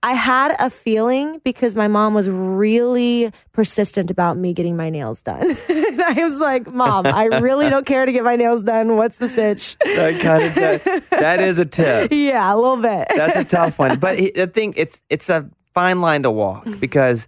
I 0.02 0.12
had 0.12 0.54
a 0.60 0.70
feeling 0.70 1.40
because 1.44 1.74
my 1.74 1.88
mom 1.88 2.14
was 2.14 2.30
really 2.30 3.32
persistent 3.52 4.12
about 4.12 4.36
me 4.36 4.52
getting 4.52 4.76
my 4.76 4.90
nails 4.90 5.22
done. 5.22 5.42
and 5.68 6.02
I 6.02 6.20
was 6.22 6.38
like, 6.38 6.72
Mom, 6.72 7.04
I 7.06 7.24
really 7.24 7.68
don't 7.68 7.84
care 7.84 8.06
to 8.06 8.12
get 8.12 8.22
my 8.22 8.36
nails 8.36 8.62
done. 8.62 8.96
What's 8.96 9.16
the 9.16 9.28
sitch? 9.28 9.76
That 9.78 10.20
kind 10.20 10.44
of 10.44 10.54
that, 10.54 11.10
that 11.10 11.40
is 11.40 11.58
a 11.58 11.64
tip. 11.64 12.12
yeah, 12.12 12.54
a 12.54 12.56
little 12.56 12.76
bit. 12.76 13.08
That's 13.14 13.36
a 13.36 13.44
tough 13.44 13.80
one. 13.80 13.98
But 13.98 14.18
he, 14.20 14.30
the 14.30 14.46
thing, 14.46 14.74
it's 14.76 15.02
it's 15.10 15.28
a 15.28 15.50
fine 15.74 15.98
line 15.98 16.22
to 16.22 16.30
walk 16.30 16.64
mm-hmm. 16.64 16.78
because 16.78 17.26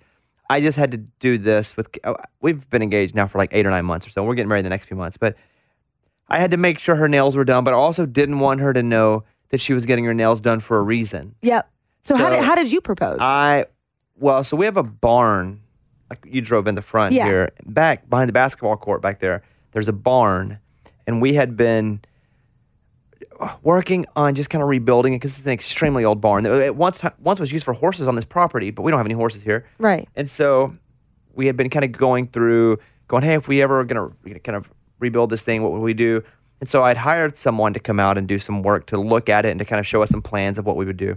I 0.49 0.61
just 0.61 0.79
had 0.79 0.93
to 0.93 0.99
do 0.99 1.39
this 1.39 1.77
with. 1.77 1.89
oh, 2.05 2.17
We've 2.41 2.69
been 2.71 2.83
engaged 2.83 3.17
now 3.17 3.27
for 3.27 3.39
like 3.39 3.53
eight 3.53 3.67
or 3.67 3.71
nine 3.71 3.85
months 3.85 4.07
or 4.07 4.11
so. 4.11 4.23
We're 4.23 4.37
getting 4.37 4.49
married 4.49 4.61
in 4.61 4.65
the 4.65 4.71
next 4.71 4.87
few 4.87 4.97
months, 4.97 5.17
but 5.17 5.37
I 6.29 6.39
had 6.39 6.53
to 6.53 6.57
make 6.57 6.79
sure 6.79 6.95
her 6.95 7.09
nails 7.09 7.37
were 7.37 7.45
done. 7.45 7.65
But 7.65 7.75
I 7.75 7.79
also 7.79 8.07
didn't 8.07 8.39
want 8.39 8.61
her 8.61 8.73
to 8.73 8.83
know 8.83 9.25
that 9.49 9.61
she 9.61 9.73
was 9.73 9.87
getting 9.87 10.05
her 10.05 10.15
nails 10.15 10.41
done 10.41 10.61
for 10.61 10.79
a 10.79 10.83
reason. 10.83 11.35
yep. 11.43 11.69
So, 12.05 12.17
how, 12.17 12.31
did, 12.31 12.41
how 12.41 12.55
did 12.55 12.73
you 12.73 12.81
propose? 12.81 13.19
I 13.21 13.67
well, 14.19 14.43
so 14.45 14.57
we 14.57 14.65
have 14.67 14.77
a 14.77 14.83
barn. 14.83 15.61
Like 16.09 16.27
you 16.29 16.41
drove 16.41 16.67
in 16.67 16.75
the 16.75 16.83
front 16.83 17.15
Yeah. 17.15 17.27
here, 17.27 17.51
back 17.67 18.09
behind 18.11 18.29
the 18.29 18.33
basketball 18.33 18.77
court 18.77 19.01
back 19.01 19.21
there. 19.21 19.43
There's 19.73 19.89
a 19.89 19.93
barn, 19.93 20.59
and 21.07 21.23
we 21.23 21.35
had 21.35 21.57
been 21.57 22.01
working 23.63 24.05
on 24.17 24.35
just 24.35 24.51
kind 24.51 24.63
of 24.63 24.69
rebuilding 24.69 25.13
it 25.15 25.17
because 25.19 25.39
it's 25.39 25.47
an 25.47 25.53
extremely 25.53 26.05
old 26.05 26.21
barn. 26.21 26.45
It 26.47 26.77
once 26.77 27.03
once 27.21 27.41
was 27.41 27.53
used 27.53 27.65
for 27.65 27.73
horses 27.75 28.09
on 28.09 28.15
this 28.17 28.25
property, 28.25 28.71
but 28.71 28.83
we 28.83 28.91
don't 28.91 28.99
have 28.99 29.07
any 29.07 29.15
horses 29.15 29.43
here. 29.43 29.67
right. 29.79 30.09
And 30.17 30.29
so 30.29 30.77
we 31.35 31.47
had 31.47 31.57
been 31.57 31.71
kind 31.71 31.85
of 31.85 31.93
going 31.93 32.27
through, 32.27 32.79
going, 33.09 33.23
hey, 33.23 33.35
if 33.35 33.49
we 33.49 33.63
ever 33.63 33.85
gonna 33.85 34.11
kind 34.43 34.57
of 34.57 34.71
rebuild 34.99 35.31
this 35.31 35.43
thing, 35.43 35.63
what 35.63 35.73
would 35.73 35.81
we 35.81 35.95
do? 35.95 36.23
And 36.61 36.69
so 36.69 36.83
I'd 36.83 36.99
hired 36.99 37.37
someone 37.37 37.73
to 37.73 37.81
come 37.81 37.99
out 37.99 38.19
and 38.19 38.29
do 38.29 38.39
some 38.39 38.63
work 38.63 38.87
to 38.87 38.99
look 38.99 39.29
at 39.31 39.47
it 39.47 39.51
and 39.51 39.59
to 39.61 39.65
kind 39.65 39.81
of 39.81 39.87
show 39.87 40.03
us 40.03 40.11
some 40.11 40.21
plans 40.21 40.59
of 40.59 40.67
what 40.67 40.77
we 40.77 40.85
would 40.85 40.99
do. 40.99 41.17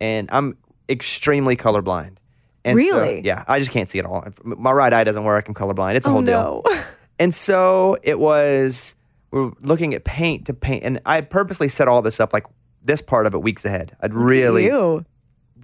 And 0.00 0.28
I'm 0.32 0.56
extremely 0.88 1.56
colorblind. 1.56 2.16
And 2.64 2.78
so- 2.80 2.84
Really? 2.84 3.22
yeah, 3.24 3.44
I 3.48 3.58
just 3.58 3.70
can't 3.70 3.88
see 3.88 3.98
it 3.98 4.04
all. 4.04 4.26
My 4.44 4.72
right 4.72 4.92
eye 4.92 5.04
doesn't 5.04 5.24
work. 5.24 5.48
I'm 5.48 5.54
colorblind. 5.54 5.94
It's 5.94 6.06
a 6.06 6.10
Oh, 6.10 6.12
whole 6.14 6.22
deal. 6.22 6.62
no. 6.66 6.80
And 7.18 7.34
so 7.34 7.96
it 8.02 8.18
was, 8.18 8.94
we 9.30 9.40
are 9.40 9.52
looking 9.62 9.94
at 9.94 10.04
paint 10.04 10.44
to 10.48 10.52
paint. 10.52 10.84
And 10.84 11.00
I 11.06 11.22
purposely 11.22 11.66
set 11.68 11.88
all 11.88 12.02
this 12.02 12.20
up 12.20 12.34
like 12.34 12.44
this 12.82 13.00
part 13.00 13.24
of 13.26 13.32
it 13.32 13.38
weeks 13.40 13.64
ahead. 13.64 13.96
I'd 14.02 14.12
really, 14.12 14.66
You. 14.66 15.06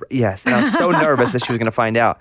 yes. 0.09 0.47
And 0.47 0.55
I 0.55 0.62
was 0.62 0.73
so 0.73 0.90
nervous 0.92 1.33
that 1.33 1.45
she 1.45 1.53
was 1.53 1.59
going 1.59 1.66
to 1.66 1.71
find 1.71 1.99
out. 1.99 2.21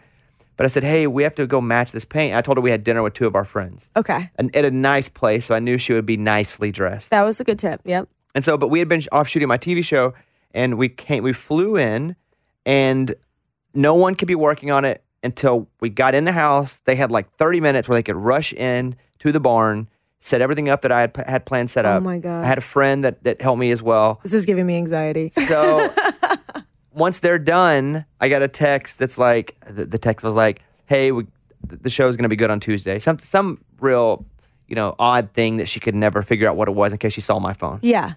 But 0.57 0.65
I 0.65 0.67
said, 0.67 0.83
hey, 0.83 1.07
we 1.07 1.23
have 1.23 1.33
to 1.35 1.47
go 1.47 1.61
match 1.61 1.93
this 1.93 2.03
paint. 2.03 2.35
I 2.35 2.41
told 2.41 2.57
her 2.57 2.61
we 2.61 2.71
had 2.71 2.83
dinner 2.83 3.01
with 3.03 3.13
two 3.13 3.25
of 3.25 3.33
our 3.35 3.45
friends 3.45 3.87
Okay. 3.95 4.29
and 4.35 4.53
at 4.53 4.65
a 4.65 4.69
nice 4.71 5.07
place. 5.07 5.45
So 5.45 5.55
I 5.55 5.59
knew 5.59 5.77
she 5.77 5.93
would 5.93 6.05
be 6.05 6.17
nicely 6.17 6.69
dressed. 6.69 7.09
That 7.11 7.23
was 7.23 7.39
a 7.39 7.45
good 7.45 7.57
tip. 7.57 7.79
Yep. 7.85 8.09
And 8.35 8.43
so, 8.43 8.57
but 8.57 8.67
we 8.67 8.79
had 8.79 8.89
been 8.89 9.01
off 9.13 9.29
shooting 9.29 9.47
my 9.47 9.57
TV 9.57 9.81
show, 9.81 10.13
and 10.53 10.77
we 10.77 10.89
came, 10.89 11.23
we 11.23 11.33
flew 11.33 11.77
in, 11.77 12.15
and 12.65 13.15
no 13.73 13.95
one 13.95 14.15
could 14.15 14.27
be 14.27 14.35
working 14.35 14.71
on 14.71 14.85
it 14.85 15.03
until 15.23 15.67
we 15.79 15.89
got 15.89 16.15
in 16.15 16.25
the 16.25 16.31
house. 16.31 16.79
They 16.81 16.95
had 16.95 17.11
like 17.11 17.31
30 17.37 17.59
minutes 17.59 17.87
where 17.87 17.95
they 17.95 18.03
could 18.03 18.15
rush 18.15 18.53
in 18.53 18.95
to 19.19 19.31
the 19.31 19.39
barn, 19.39 19.89
set 20.19 20.41
everything 20.41 20.69
up 20.69 20.81
that 20.81 20.91
I 20.91 21.01
had 21.01 21.15
had 21.27 21.45
planned 21.45 21.69
set 21.69 21.85
oh 21.85 21.89
up. 21.89 22.01
Oh 22.01 22.05
my 22.05 22.17
God. 22.17 22.43
I 22.43 22.47
had 22.47 22.57
a 22.57 22.61
friend 22.61 23.03
that 23.03 23.23
that 23.23 23.41
helped 23.41 23.59
me 23.59 23.71
as 23.71 23.81
well. 23.81 24.19
This 24.23 24.33
is 24.33 24.45
giving 24.45 24.65
me 24.65 24.77
anxiety. 24.77 25.29
So 25.29 25.93
once 26.93 27.19
they're 27.19 27.39
done, 27.39 28.05
I 28.19 28.29
got 28.29 28.41
a 28.41 28.47
text 28.47 28.99
that's 28.99 29.17
like 29.17 29.55
the, 29.67 29.85
the 29.85 29.97
text 29.97 30.23
was 30.23 30.35
like, 30.35 30.61
"Hey, 30.85 31.11
we, 31.11 31.27
the 31.65 31.87
is 31.87 31.97
going 31.97 32.23
to 32.23 32.29
be 32.29 32.35
good 32.35 32.51
on 32.51 32.59
Tuesday." 32.59 32.99
Some 32.99 33.19
some 33.19 33.63
real, 33.79 34.25
you 34.67 34.75
know, 34.75 34.95
odd 34.99 35.33
thing 35.33 35.57
that 35.57 35.67
she 35.67 35.79
could 35.79 35.95
never 35.95 36.21
figure 36.21 36.47
out 36.47 36.55
what 36.55 36.67
it 36.67 36.73
was 36.75 36.91
in 36.91 36.97
case 36.97 37.13
she 37.13 37.21
saw 37.21 37.39
my 37.39 37.53
phone. 37.53 37.79
Yeah. 37.81 38.13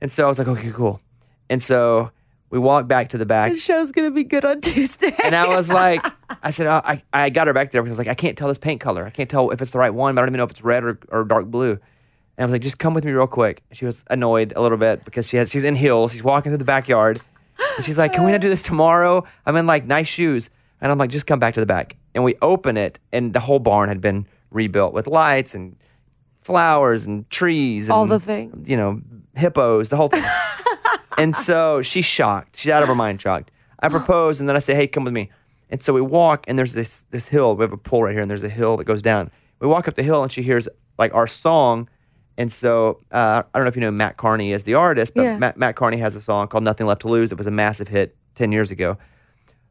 And 0.00 0.12
so 0.12 0.24
I 0.24 0.28
was 0.28 0.38
like, 0.38 0.48
"Okay, 0.48 0.70
cool." 0.70 1.00
And 1.48 1.62
so 1.62 2.10
we 2.50 2.58
walked 2.58 2.88
back 2.88 3.10
to 3.10 3.18
the 3.18 3.26
back, 3.26 3.52
The 3.52 3.58
show's 3.58 3.92
going 3.92 4.08
to 4.08 4.14
be 4.14 4.24
good 4.24 4.44
on 4.44 4.60
Tuesday. 4.60 5.12
and 5.24 5.34
I 5.34 5.48
was 5.48 5.70
like, 5.82 6.04
I 6.42 6.50
said, 6.50 6.66
oh, 6.66 6.80
I 6.84 7.02
I 7.12 7.30
got 7.30 7.46
her 7.46 7.52
back 7.52 7.70
there 7.70 7.82
because 7.82 7.90
I 7.90 7.94
was 7.94 8.06
like, 8.06 8.08
I 8.08 8.14
can't 8.14 8.36
tell 8.38 8.48
this 8.48 8.58
paint 8.58 8.80
color. 8.80 9.04
I 9.04 9.10
can't 9.10 9.28
tell 9.30 9.50
if 9.50 9.60
it's 9.62 9.72
the 9.72 9.78
right 9.78 9.92
one. 9.94 10.14
But 10.14 10.22
I 10.22 10.24
don't 10.24 10.30
even 10.30 10.38
know 10.38 10.44
if 10.44 10.50
it's 10.50 10.62
red 10.62 10.84
or, 10.84 10.98
or 11.08 11.24
dark 11.24 11.46
blue. 11.46 11.72
And 11.72 12.42
I 12.42 12.44
was 12.44 12.52
like, 12.52 12.62
just 12.62 12.78
come 12.78 12.92
with 12.94 13.04
me 13.04 13.12
real 13.12 13.26
quick. 13.26 13.62
She 13.72 13.84
was 13.86 14.04
annoyed 14.10 14.52
a 14.56 14.60
little 14.60 14.78
bit 14.78 15.04
because 15.04 15.28
she 15.28 15.36
has 15.38 15.50
she's 15.50 15.64
in 15.64 15.74
heels. 15.74 16.12
She's 16.12 16.22
walking 16.22 16.50
through 16.52 16.58
the 16.58 16.64
backyard. 16.64 17.20
And 17.76 17.84
she's 17.84 17.96
like, 17.98 18.12
Can 18.12 18.24
we 18.24 18.32
not 18.32 18.40
do 18.40 18.48
this 18.48 18.62
tomorrow? 18.62 19.24
I'm 19.46 19.56
in 19.56 19.66
like 19.66 19.86
nice 19.86 20.08
shoes. 20.08 20.50
And 20.80 20.92
I'm 20.92 20.98
like, 20.98 21.08
just 21.10 21.26
come 21.26 21.38
back 21.38 21.54
to 21.54 21.60
the 21.60 21.66
back. 21.66 21.96
And 22.14 22.22
we 22.22 22.34
open 22.42 22.76
it, 22.76 23.00
and 23.12 23.32
the 23.32 23.40
whole 23.40 23.58
barn 23.58 23.88
had 23.88 24.00
been 24.02 24.26
rebuilt 24.50 24.92
with 24.92 25.06
lights 25.06 25.54
and 25.54 25.74
flowers 26.42 27.06
and 27.06 27.28
trees 27.30 27.88
and 27.88 27.94
All 27.94 28.06
the 28.06 28.20
things. 28.20 28.68
You 28.68 28.76
know, 28.76 29.00
hippos, 29.34 29.88
the 29.88 29.96
whole 29.96 30.08
thing. 30.08 30.22
and 31.18 31.34
so 31.34 31.82
she's 31.82 32.04
shocked. 32.04 32.58
She's 32.58 32.70
out 32.72 32.82
of 32.82 32.88
her 32.88 32.94
mind 32.94 33.20
shocked. 33.20 33.50
I 33.80 33.88
propose, 33.88 34.40
and 34.40 34.48
then 34.48 34.56
I 34.56 34.60
say, 34.60 34.74
Hey, 34.74 34.86
come 34.86 35.04
with 35.04 35.12
me. 35.12 35.30
And 35.70 35.82
so 35.82 35.92
we 35.92 36.00
walk, 36.00 36.44
and 36.48 36.58
there's 36.58 36.72
this 36.74 37.02
this 37.10 37.28
hill. 37.28 37.56
We 37.56 37.62
have 37.62 37.72
a 37.72 37.76
pool 37.76 38.02
right 38.04 38.12
here, 38.12 38.22
and 38.22 38.30
there's 38.30 38.42
a 38.42 38.48
hill 38.48 38.76
that 38.76 38.84
goes 38.84 39.02
down. 39.02 39.30
We 39.60 39.66
walk 39.66 39.88
up 39.88 39.94
the 39.94 40.02
hill, 40.02 40.22
and 40.22 40.30
she 40.30 40.42
hears 40.42 40.68
like 40.98 41.12
our 41.14 41.26
song. 41.26 41.88
And 42.38 42.52
so 42.52 43.00
uh, 43.12 43.42
I 43.52 43.58
don't 43.58 43.64
know 43.64 43.68
if 43.68 43.76
you 43.76 43.80
know 43.80 43.90
Matt 43.90 44.16
Kearney 44.18 44.52
as 44.52 44.64
the 44.64 44.74
artist, 44.74 45.14
but 45.14 45.22
Yeah. 45.22 45.38
Matt, 45.38 45.56
Matt 45.56 45.74
Kearney 45.76 45.96
has 45.96 46.14
a 46.16 46.20
song 46.20 46.48
called 46.48 46.64
"Nothing 46.64 46.86
Left 46.86 47.00
to 47.02 47.08
Lose." 47.08 47.32
It 47.32 47.38
was 47.38 47.46
a 47.46 47.50
massive 47.50 47.88
hit 47.88 48.14
ten 48.34 48.52
years 48.52 48.70
ago. 48.70 48.96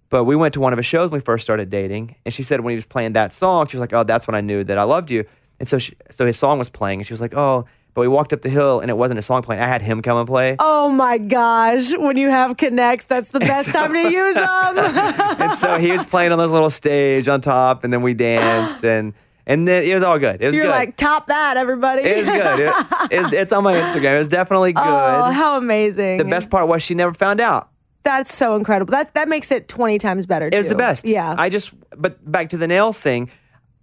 But 0.10 0.26
we 0.26 0.36
went 0.36 0.54
to 0.56 0.60
one 0.60 0.72
of 0.74 0.78
his 0.78 0.86
shows 0.86 1.10
when 1.10 1.20
we 1.20 1.24
first 1.24 1.44
started 1.44 1.70
dating, 1.70 2.16
and 2.26 2.34
she 2.34 2.44
said 2.44 2.60
when 2.62 2.72
he 2.72 2.76
was 2.76 2.86
playing 2.86 3.14
that 3.14 3.34
song, 3.34 3.68
she 3.68 3.78
was 3.78 3.82
like, 3.82 3.94
"Oh, 3.94 4.04
that's 4.04 4.28
when 4.28 4.36
I 4.36 4.42
knew 4.42 4.64
that 4.64 4.78
I 4.78 4.84
loved 4.84 5.10
you." 5.12 5.26
And 5.60 5.70
so, 5.70 5.78
she, 5.80 5.96
so 6.12 6.26
his 6.26 6.38
song 6.38 6.60
was 6.60 6.70
playing, 6.70 7.00
and 7.00 7.08
she 7.08 7.14
was 7.14 7.22
like, 7.22 7.34
"Oh." 7.36 7.66
But 7.96 8.02
we 8.02 8.10
walked 8.10 8.34
up 8.34 8.42
the 8.42 8.50
hill, 8.50 8.82
and 8.82 8.92
it 8.92 8.98
wasn't 8.98 9.20
a 9.20 9.22
song 9.22 9.42
playing. 9.42 9.62
I 9.62 9.68
had 9.68 9.82
him 9.82 10.02
come 10.02 10.18
and 10.18 10.28
play. 10.28 10.58
Oh 10.60 10.92
my 10.92 11.18
gosh. 11.18 11.96
When 11.96 12.18
you 12.18 12.30
have 12.30 12.58
connects, 12.58 13.06
that's 13.06 13.30
the 13.30 13.40
best 13.40 13.70
time 13.70 13.94
to 13.94 14.12
use 14.12 14.36
them. 14.36 14.78
and 15.40 15.54
so 15.54 15.80
he 15.80 15.94
was 15.94 16.04
playing 16.04 16.34
on 16.34 16.38
this 16.38 16.52
little 16.52 16.70
stage 16.70 17.30
on 17.30 17.40
top, 17.40 17.86
and 17.86 17.94
then 17.94 18.02
we 18.02 18.14
danced, 18.14 18.84
and 18.84 19.14
and 19.48 19.66
then 19.66 19.86
it 19.86 19.94
was 19.94 20.04
all 20.04 20.20
good. 20.20 20.42
It 20.42 20.48
was 20.48 20.58
You're 20.58 20.66
good. 20.66 20.72
like, 20.72 20.98
top 20.98 21.28
that, 21.28 21.56
everybody. 21.56 22.02
it 22.02 22.18
was 22.18 22.28
good. 22.28 22.60
It- 22.60 22.74
it's, 23.12 23.34
it's 23.34 23.52
on 23.54 23.64
my 23.64 23.74
Instagram. 23.74 24.16
It 24.16 24.20
was 24.20 24.28
definitely 24.28 24.74
oh, 24.76 24.84
good. 24.84 24.90
Oh, 24.90 25.32
how 25.32 25.58
amazing. 25.58 26.18
the 26.18 26.26
best 26.26 26.50
part 26.50 26.68
was 26.68 26.84
she 26.84 26.96
never 26.96 27.14
found 27.14 27.40
out. 27.40 27.70
That's 28.04 28.36
so 28.36 28.56
incredible. 28.56 28.92
That 28.92 29.14
that 29.14 29.30
makes 29.30 29.52
it 29.52 29.70
20 29.70 30.00
times 30.00 30.26
better. 30.26 30.48
It 30.48 30.58
was 30.58 30.68
the 30.68 30.76
best. 30.76 31.06
Yeah. 31.06 31.34
I 31.38 31.48
just, 31.48 31.74
but 31.98 32.30
back 32.30 32.50
to 32.50 32.58
the 32.58 32.68
nails 32.68 33.00
thing. 33.00 33.32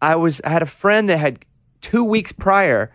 I 0.02 0.16
was, 0.16 0.42
I 0.42 0.50
had 0.50 0.62
a 0.62 0.66
friend 0.66 1.08
that 1.08 1.18
had 1.18 1.44
two 1.80 2.04
weeks 2.04 2.30
prior 2.30 2.92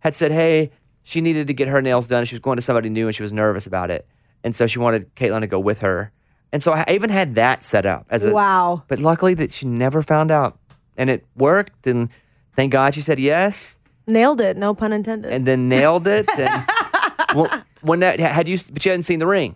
had 0.00 0.14
said, 0.14 0.32
hey, 0.32 0.70
she 1.02 1.20
needed 1.20 1.46
to 1.46 1.54
get 1.54 1.68
her 1.68 1.80
nails 1.80 2.06
done. 2.06 2.24
She 2.24 2.34
was 2.34 2.40
going 2.40 2.56
to 2.56 2.62
somebody 2.62 2.90
new 2.90 3.06
and 3.06 3.14
she 3.14 3.22
was 3.22 3.32
nervous 3.32 3.66
about 3.66 3.90
it. 3.90 4.06
And 4.42 4.54
so 4.54 4.66
she 4.66 4.78
wanted 4.78 5.14
Caitlin 5.14 5.40
to 5.40 5.46
go 5.46 5.60
with 5.60 5.80
her. 5.80 6.12
And 6.52 6.62
so 6.62 6.72
I 6.72 6.84
even 6.88 7.10
had 7.10 7.36
that 7.36 7.62
set 7.62 7.86
up 7.86 8.06
as 8.10 8.24
a, 8.24 8.34
wow. 8.34 8.82
but 8.88 8.98
luckily 8.98 9.34
that 9.34 9.52
she 9.52 9.66
never 9.66 10.02
found 10.02 10.30
out 10.30 10.58
and 10.96 11.08
it 11.08 11.24
worked. 11.36 11.86
And 11.86 12.10
thank 12.56 12.72
God 12.72 12.94
she 12.94 13.00
said 13.00 13.18
yes 13.18 13.76
Nailed 14.06 14.40
it. 14.40 14.56
No 14.56 14.74
pun 14.74 14.92
intended. 14.92 15.32
and 15.32 15.46
then 15.46 15.68
nailed 15.68 16.06
it. 16.06 16.28
And 17.30 17.38
when, 17.38 17.64
when 17.82 18.00
that, 18.00 18.18
had 18.18 18.48
you, 18.48 18.58
but 18.72 18.84
you 18.84 18.90
hadn't 18.90 19.04
seen 19.04 19.20
the 19.20 19.26
ring. 19.26 19.54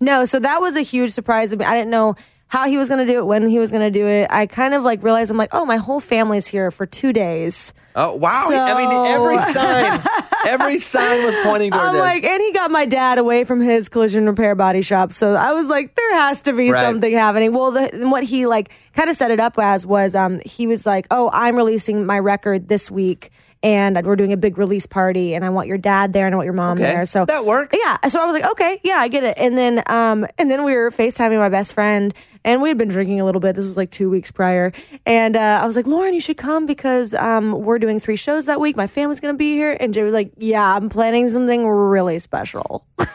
No, 0.00 0.24
so 0.24 0.40
that 0.40 0.60
was 0.60 0.76
a 0.76 0.80
huge 0.80 1.12
surprise 1.12 1.50
to 1.50 1.56
me. 1.56 1.64
I 1.64 1.74
didn't 1.74 1.90
know 1.90 2.16
how 2.52 2.66
he 2.68 2.76
was 2.76 2.86
going 2.88 3.00
to 3.04 3.10
do 3.10 3.18
it, 3.18 3.24
when 3.24 3.48
he 3.48 3.58
was 3.58 3.70
going 3.70 3.80
to 3.80 3.90
do 3.90 4.06
it. 4.06 4.26
I 4.30 4.44
kind 4.44 4.74
of 4.74 4.82
like 4.82 5.02
realized 5.02 5.30
I'm 5.30 5.38
like, 5.38 5.48
oh, 5.54 5.64
my 5.64 5.76
whole 5.78 6.00
family's 6.00 6.46
here 6.46 6.70
for 6.70 6.84
two 6.84 7.10
days. 7.10 7.72
Oh 7.96 8.14
wow! 8.16 8.46
I 8.50 8.74
mean, 8.76 8.90
every 9.06 9.38
sign, 9.52 10.02
every 10.46 10.76
sign 10.76 11.24
was 11.24 11.34
pointing 11.44 11.70
toward 11.70 11.82
I'm 11.82 11.92
this. 11.94 12.00
like, 12.00 12.24
and 12.24 12.42
he 12.42 12.52
got 12.52 12.70
my 12.70 12.84
dad 12.84 13.16
away 13.16 13.44
from 13.44 13.62
his 13.62 13.88
collision 13.88 14.26
repair 14.26 14.54
body 14.54 14.82
shop. 14.82 15.12
So 15.12 15.34
I 15.34 15.54
was 15.54 15.66
like, 15.68 15.94
there 15.96 16.14
has 16.16 16.42
to 16.42 16.52
be 16.52 16.70
Right. 16.70 16.82
something 16.84 17.12
happening. 17.12 17.54
Well, 17.54 17.70
the, 17.70 17.88
what 18.10 18.22
he 18.22 18.44
like 18.44 18.70
kind 18.92 19.08
of 19.08 19.16
set 19.16 19.30
it 19.30 19.40
up 19.40 19.58
as 19.58 19.86
was, 19.86 20.14
um, 20.14 20.40
he 20.44 20.66
was 20.66 20.84
like, 20.84 21.06
oh, 21.10 21.30
I'm 21.32 21.56
releasing 21.56 22.04
my 22.04 22.18
record 22.18 22.68
this 22.68 22.90
week. 22.90 23.30
And 23.62 24.04
we're 24.04 24.16
doing 24.16 24.32
a 24.32 24.36
big 24.36 24.58
release 24.58 24.86
party, 24.86 25.34
and 25.34 25.44
I 25.44 25.50
want 25.50 25.68
your 25.68 25.78
dad 25.78 26.12
there, 26.12 26.26
and 26.26 26.34
I 26.34 26.36
want 26.36 26.46
your 26.46 26.52
mom 26.54 26.78
Okay. 26.78 26.82
there. 26.82 27.04
So 27.04 27.24
That 27.26 27.44
works. 27.44 27.76
Yeah. 27.80 27.96
So 28.08 28.20
I 28.20 28.24
was 28.26 28.34
like, 28.34 28.44
okay, 28.52 28.80
yeah, 28.82 28.96
I 28.96 29.06
get 29.06 29.22
it. 29.22 29.34
And 29.38 29.56
then, 29.56 29.82
um, 29.86 30.26
and 30.36 30.50
then 30.50 30.64
we 30.64 30.74
were 30.74 30.90
Facetiming 30.90 31.38
my 31.38 31.48
best 31.48 31.72
friend, 31.74 32.12
and 32.44 32.60
we 32.60 32.70
had 32.70 32.76
been 32.78 32.88
drinking 32.88 33.20
a 33.20 33.24
little 33.24 33.40
bit. 33.40 33.54
This 33.54 33.64
was 33.66 33.76
like 33.76 33.92
two 33.92 34.10
weeks 34.10 34.32
prior, 34.32 34.72
and 35.06 35.36
uh, 35.36 35.60
I 35.62 35.66
was 35.66 35.76
like, 35.76 35.86
Lauren, 35.86 36.12
you 36.12 36.20
should 36.20 36.38
come 36.38 36.66
because 36.66 37.14
um, 37.14 37.52
we're 37.52 37.78
doing 37.78 38.00
three 38.00 38.16
shows 38.16 38.46
that 38.46 38.58
week. 38.58 38.74
My 38.76 38.88
family's 38.88 39.20
gonna 39.20 39.34
be 39.34 39.52
here, 39.54 39.76
and 39.78 39.94
Jay 39.94 40.02
was 40.02 40.12
like, 40.12 40.32
Yeah, 40.38 40.74
I'm 40.74 40.88
planning 40.88 41.28
something 41.28 41.68
really 41.68 42.18
special. 42.18 42.84
and 42.98 43.08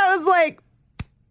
I 0.00 0.16
was 0.16 0.26
like. 0.26 0.60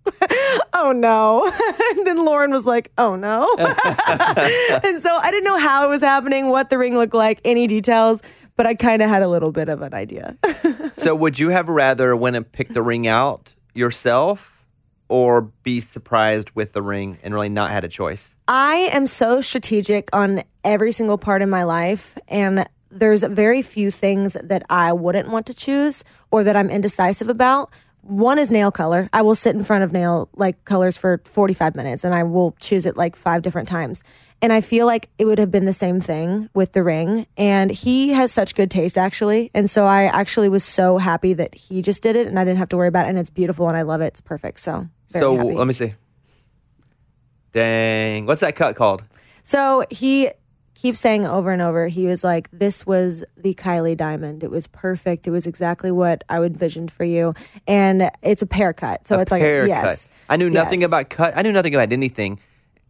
Oh 0.75 0.91
no. 0.91 1.45
and 1.97 2.05
then 2.07 2.25
Lauren 2.25 2.51
was 2.51 2.65
like, 2.65 2.91
Oh 2.97 3.15
no. 3.15 3.43
and 3.57 4.99
so 4.99 5.15
I 5.15 5.29
didn't 5.31 5.43
know 5.45 5.57
how 5.57 5.85
it 5.85 5.89
was 5.89 6.01
happening, 6.01 6.49
what 6.49 6.69
the 6.69 6.77
ring 6.77 6.97
looked 6.97 7.13
like, 7.13 7.39
any 7.45 7.67
details, 7.67 8.21
but 8.55 8.65
I 8.65 8.75
kind 8.75 9.01
of 9.01 9.09
had 9.09 9.21
a 9.21 9.27
little 9.27 9.51
bit 9.51 9.69
of 9.69 9.81
an 9.81 9.93
idea. 9.93 10.37
So 10.95 11.15
would 11.15 11.39
you 11.39 11.49
have 11.49 11.69
rather 11.69 12.15
went 12.15 12.35
and 12.35 12.49
picked 12.49 12.75
the 12.75 12.83
ring 12.83 13.07
out 13.07 13.55
yourself 13.73 14.63
or 15.09 15.41
be 15.41 15.81
surprised 15.81 16.51
with 16.51 16.73
the 16.73 16.81
ring 16.81 17.17
and 17.23 17.33
really 17.33 17.49
not 17.49 17.71
had 17.71 17.83
a 17.83 17.87
choice? 17.87 18.35
I 18.47 18.89
am 18.93 19.07
so 19.07 19.41
strategic 19.41 20.15
on 20.15 20.43
every 20.63 20.91
single 20.91 21.17
part 21.17 21.41
in 21.41 21.49
my 21.49 21.63
life, 21.63 22.17
and 22.27 22.67
there's 22.91 23.23
very 23.23 23.61
few 23.61 23.91
things 23.91 24.37
that 24.41 24.63
I 24.69 24.93
wouldn't 24.93 25.29
want 25.29 25.47
to 25.47 25.53
choose 25.53 26.03
or 26.31 26.43
that 26.43 26.55
I'm 26.55 26.69
indecisive 26.69 27.27
about. 27.27 27.71
One 28.01 28.37
is 28.37 28.51
nail 28.51 28.71
color. 28.71 29.09
I 29.13 29.21
will 29.23 29.35
sit 29.35 29.55
in 29.55 29.63
front 29.63 29.83
of 29.83 29.91
nail 29.91 30.29
like 30.35 30.63
colors 30.65 30.97
for 30.97 31.21
45 31.25 31.75
minutes 31.75 32.03
and 32.03 32.13
I 32.13 32.23
will 32.23 32.55
choose 32.59 32.85
it 32.85 32.97
like 32.97 33.15
five 33.15 33.41
different 33.41 33.67
times. 33.67 34.03
And 34.43 34.51
I 34.51 34.59
feel 34.59 34.85
like 34.85 35.09
it 35.17 35.23
would 35.23 35.39
have 35.39 35.51
been 35.51 35.63
the 35.63 35.71
same 35.71 36.01
thing 36.01 36.49
with 36.53 36.73
the 36.73 36.83
ring. 36.83 37.25
And 37.37 37.71
he 37.71 38.09
has 38.09 38.29
such 38.33 38.55
good 38.55 38.69
taste 38.69 38.97
actually. 38.97 39.49
And 39.53 39.69
so 39.69 39.85
I 39.85 40.03
actually 40.03 40.49
was 40.49 40.65
so 40.65 40.97
happy 40.97 41.31
that 41.33 41.55
he 41.55 41.81
just 41.81 42.03
did 42.03 42.17
it 42.17 42.27
and 42.27 42.37
I 42.37 42.43
didn't 42.43 42.57
have 42.57 42.67
to 42.69 42.77
worry 42.77 42.89
about 42.89 43.05
it. 43.05 43.09
And 43.11 43.17
it's 43.17 43.29
beautiful 43.29 43.69
and 43.69 43.77
I 43.77 43.83
love 43.83 44.01
it. 44.01 44.07
It's 44.07 44.21
perfect. 44.21 44.59
So, 44.59 44.89
very 45.11 45.21
so 45.21 45.37
happy. 45.37 45.55
let 45.55 45.65
me 45.65 45.73
see. 45.73 45.93
Dang. 47.53 48.25
What's 48.25 48.41
that 48.41 48.57
cut 48.57 48.75
called? 48.75 49.03
So 49.43 49.85
he 49.89 50.29
keeps 50.73 50.99
saying 50.99 51.25
over 51.25 51.51
and 51.51 51.61
over, 51.61 51.87
he 51.87 52.07
was 52.07 52.21
like, 52.21 52.49
This 52.51 52.85
was 52.85 53.23
the 53.37 53.53
Kylie 53.53 53.95
diamond. 53.95 54.43
It 54.43 54.51
was 54.51 54.67
perfect. 54.67 55.25
It 55.25 55.31
was 55.31 55.47
exactly 55.47 55.89
what 55.89 56.25
I 56.27 56.41
envisioned 56.43 56.91
for 56.91 57.05
you. 57.05 57.33
And 57.65 58.11
it's 58.21 58.41
a 58.41 58.45
pear 58.45 58.73
cut. 58.73 59.07
So 59.07 59.17
A 59.17 59.21
it's 59.21 59.31
like, 59.31 59.41
pear 59.41 59.65
yes. 59.67 60.09
I 60.29 60.35
knew 60.35 60.49
nothing 60.49 60.81
Yes. 60.81 60.89
about 60.89 61.09
cut. 61.09 61.33
I 61.37 61.43
knew 61.43 61.53
nothing 61.53 61.73
about 61.73 61.93
anything 61.93 62.39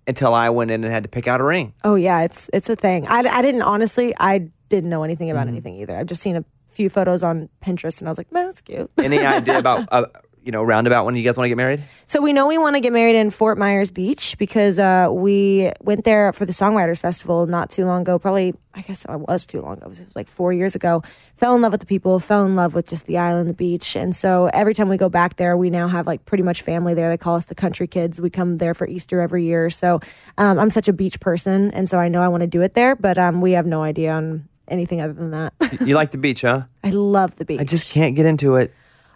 until 0.08 0.34
I 0.34 0.50
went 0.50 0.72
in 0.72 0.84
and 0.84 0.92
had 0.94 1.04
to 1.04 1.10
pick 1.10 1.28
out 1.28 1.42
a 1.42 1.44
ring. 1.44 1.74
Oh, 1.84 1.96
yeah, 1.96 2.22
it's 2.22 2.50
it's 2.54 2.70
a 2.70 2.76
thing. 2.76 3.08
I, 3.08 3.20
I 3.20 3.42
didn't, 3.42 3.62
honestly, 3.64 4.14
I 4.20 4.50
didn't 4.70 4.90
know 4.90 5.04
anything 5.04 5.28
Mm-hmm. 5.28 5.38
about 5.38 5.48
anything 5.48 5.76
either. 5.76 5.96
I've 5.96 6.08
just 6.08 6.22
seen 6.22 6.36
a 6.36 6.44
few 6.72 6.90
photos 6.90 7.22
on 7.24 7.50
Pinterest 7.64 8.00
and 8.02 8.08
I 8.08 8.12
was 8.12 8.18
like, 8.18 8.32
Man, 8.32 8.48
that's 8.48 8.62
cute. 8.62 8.90
Any 8.98 9.20
idea 9.20 9.60
about, 9.60 9.88
uh, 9.92 10.06
you 10.44 10.52
know, 10.52 10.62
roundabout 10.64 11.06
when 11.06 11.16
you 11.16 11.24
guys 11.24 11.38
want 11.38 11.46
to 11.46 11.50
get 11.50 11.58
married? 11.58 11.82
So 12.06 12.22
we 12.22 12.34
know 12.34 12.48
we 12.48 12.58
want 12.58 12.76
to 12.76 12.82
get 12.82 12.92
married 12.92 13.16
in 13.16 13.32
Fort 13.32 13.58
Myers 13.58 13.92
Beach 13.92 14.38
because 14.38 14.78
uh, 14.78 15.08
we 15.12 15.72
went 15.82 16.04
there 16.04 16.34
for 16.34 16.46
the 16.46 16.52
Songwriters 16.52 17.00
Festival 17.00 17.48
not 17.48 17.70
too 17.70 17.86
long 17.86 18.02
ago. 18.02 18.20
Probably, 18.20 18.54
I 18.74 18.82
guess 18.82 19.06
it 19.06 19.12
was 19.12 19.48
too 19.48 19.62
long 19.62 19.78
ago. 19.78 19.86
It 19.86 19.90
was, 19.90 20.00
it 20.02 20.06
was 20.06 20.16
like 20.16 20.28
four 20.28 20.52
years 20.52 20.76
ago. 20.76 21.02
Fell 21.38 21.56
in 21.56 21.62
love 21.62 21.72
with 21.72 21.80
the 21.80 21.88
people. 21.88 22.20
Fell 22.20 22.46
in 22.46 22.56
love 22.56 22.76
with 22.76 22.88
just 22.88 23.06
the 23.06 23.18
island, 23.18 23.50
the 23.50 23.54
beach, 23.54 23.96
and 23.96 24.14
so 24.16 24.50
every 24.54 24.74
time 24.74 24.90
we 24.90 24.98
go 24.98 25.10
back 25.10 25.38
there, 25.38 25.56
we 25.56 25.70
now 25.70 25.88
have 25.88 26.06
like 26.06 26.26
pretty 26.26 26.44
much 26.44 26.62
family 26.62 26.94
there. 26.94 27.10
They 27.10 27.18
call 27.18 27.36
us 27.36 27.46
the 27.46 27.56
country 27.56 27.88
kids. 27.88 28.20
We 28.20 28.30
come 28.30 28.58
there 28.58 28.74
for 28.74 28.88
Easter 28.88 29.22
every 29.22 29.46
year. 29.46 29.70
So 29.70 30.02
um, 30.38 30.60
I'm 30.60 30.70
such 30.70 30.90
a 30.90 30.94
beach 30.94 31.20
person, 31.22 31.72
and 31.72 31.88
so 31.88 32.00
I 32.00 32.10
know 32.10 32.22
I 32.22 32.28
want 32.28 32.42
to 32.42 32.48
do 32.48 32.62
it 32.62 32.74
there, 32.74 32.96
but 32.96 33.18
um, 33.18 33.40
we 33.40 33.54
have 33.54 33.66
no 33.66 33.82
idea 33.82 34.12
on 34.12 34.48
anything 34.68 35.02
other 35.02 35.14
than 35.14 35.32
that. 35.32 35.54
You 35.86 35.96
like 35.96 36.12
the 36.12 36.18
beach, 36.18 36.42
huh? 36.42 36.64
I 36.84 36.90
love 36.90 37.36
the 37.38 37.46
beach. 37.46 37.62
I 37.62 37.64
just 37.64 37.92
can't 37.92 38.16
get 38.16 38.26
into 38.26 38.56
it. 38.56 38.74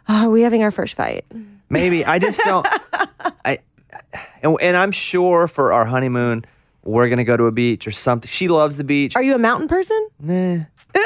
Are 0.24 0.30
we 0.30 0.42
having 0.42 0.64
our 0.64 0.72
first 0.72 0.96
fight? 0.96 1.26
Maybe 1.70 2.06
I 2.06 2.20
just 2.20 2.42
don't. 2.44 2.66
I 3.46 3.60
and, 4.42 4.58
and 4.62 4.78
I'm 4.78 4.92
sure 4.92 5.48
for 5.48 5.74
our 5.74 5.86
honeymoon 5.86 6.46
we're 6.84 7.10
gonna 7.10 7.24
go 7.26 7.36
to 7.36 7.46
a 7.46 7.52
beach 7.52 7.86
or 7.88 7.92
something. 7.92 8.30
She 8.30 8.48
loves 8.48 8.78
the 8.78 8.84
beach. 8.86 9.16
Are 9.16 9.24
you 9.24 9.36
a 9.36 9.40
mountain 9.40 9.68
person? 9.68 10.08
Nah. 10.20 10.60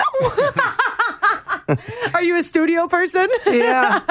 Are 2.13 2.21
you 2.23 2.35
a 2.37 2.43
studio 2.43 2.87
person? 2.87 3.27
Yeah. 3.47 4.01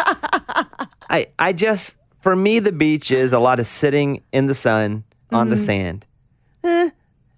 I 1.11 1.27
I 1.39 1.53
just 1.53 1.97
for 2.21 2.35
me 2.35 2.59
the 2.59 2.73
beach 2.73 3.11
is 3.11 3.33
a 3.33 3.39
lot 3.39 3.61
of 3.61 3.67
sitting 3.67 4.23
in 4.33 4.47
the 4.47 4.55
sun 4.55 5.05
on 5.31 5.47
Mm-hmm. 5.47 5.51
the 5.51 5.59
sand. 5.59 6.07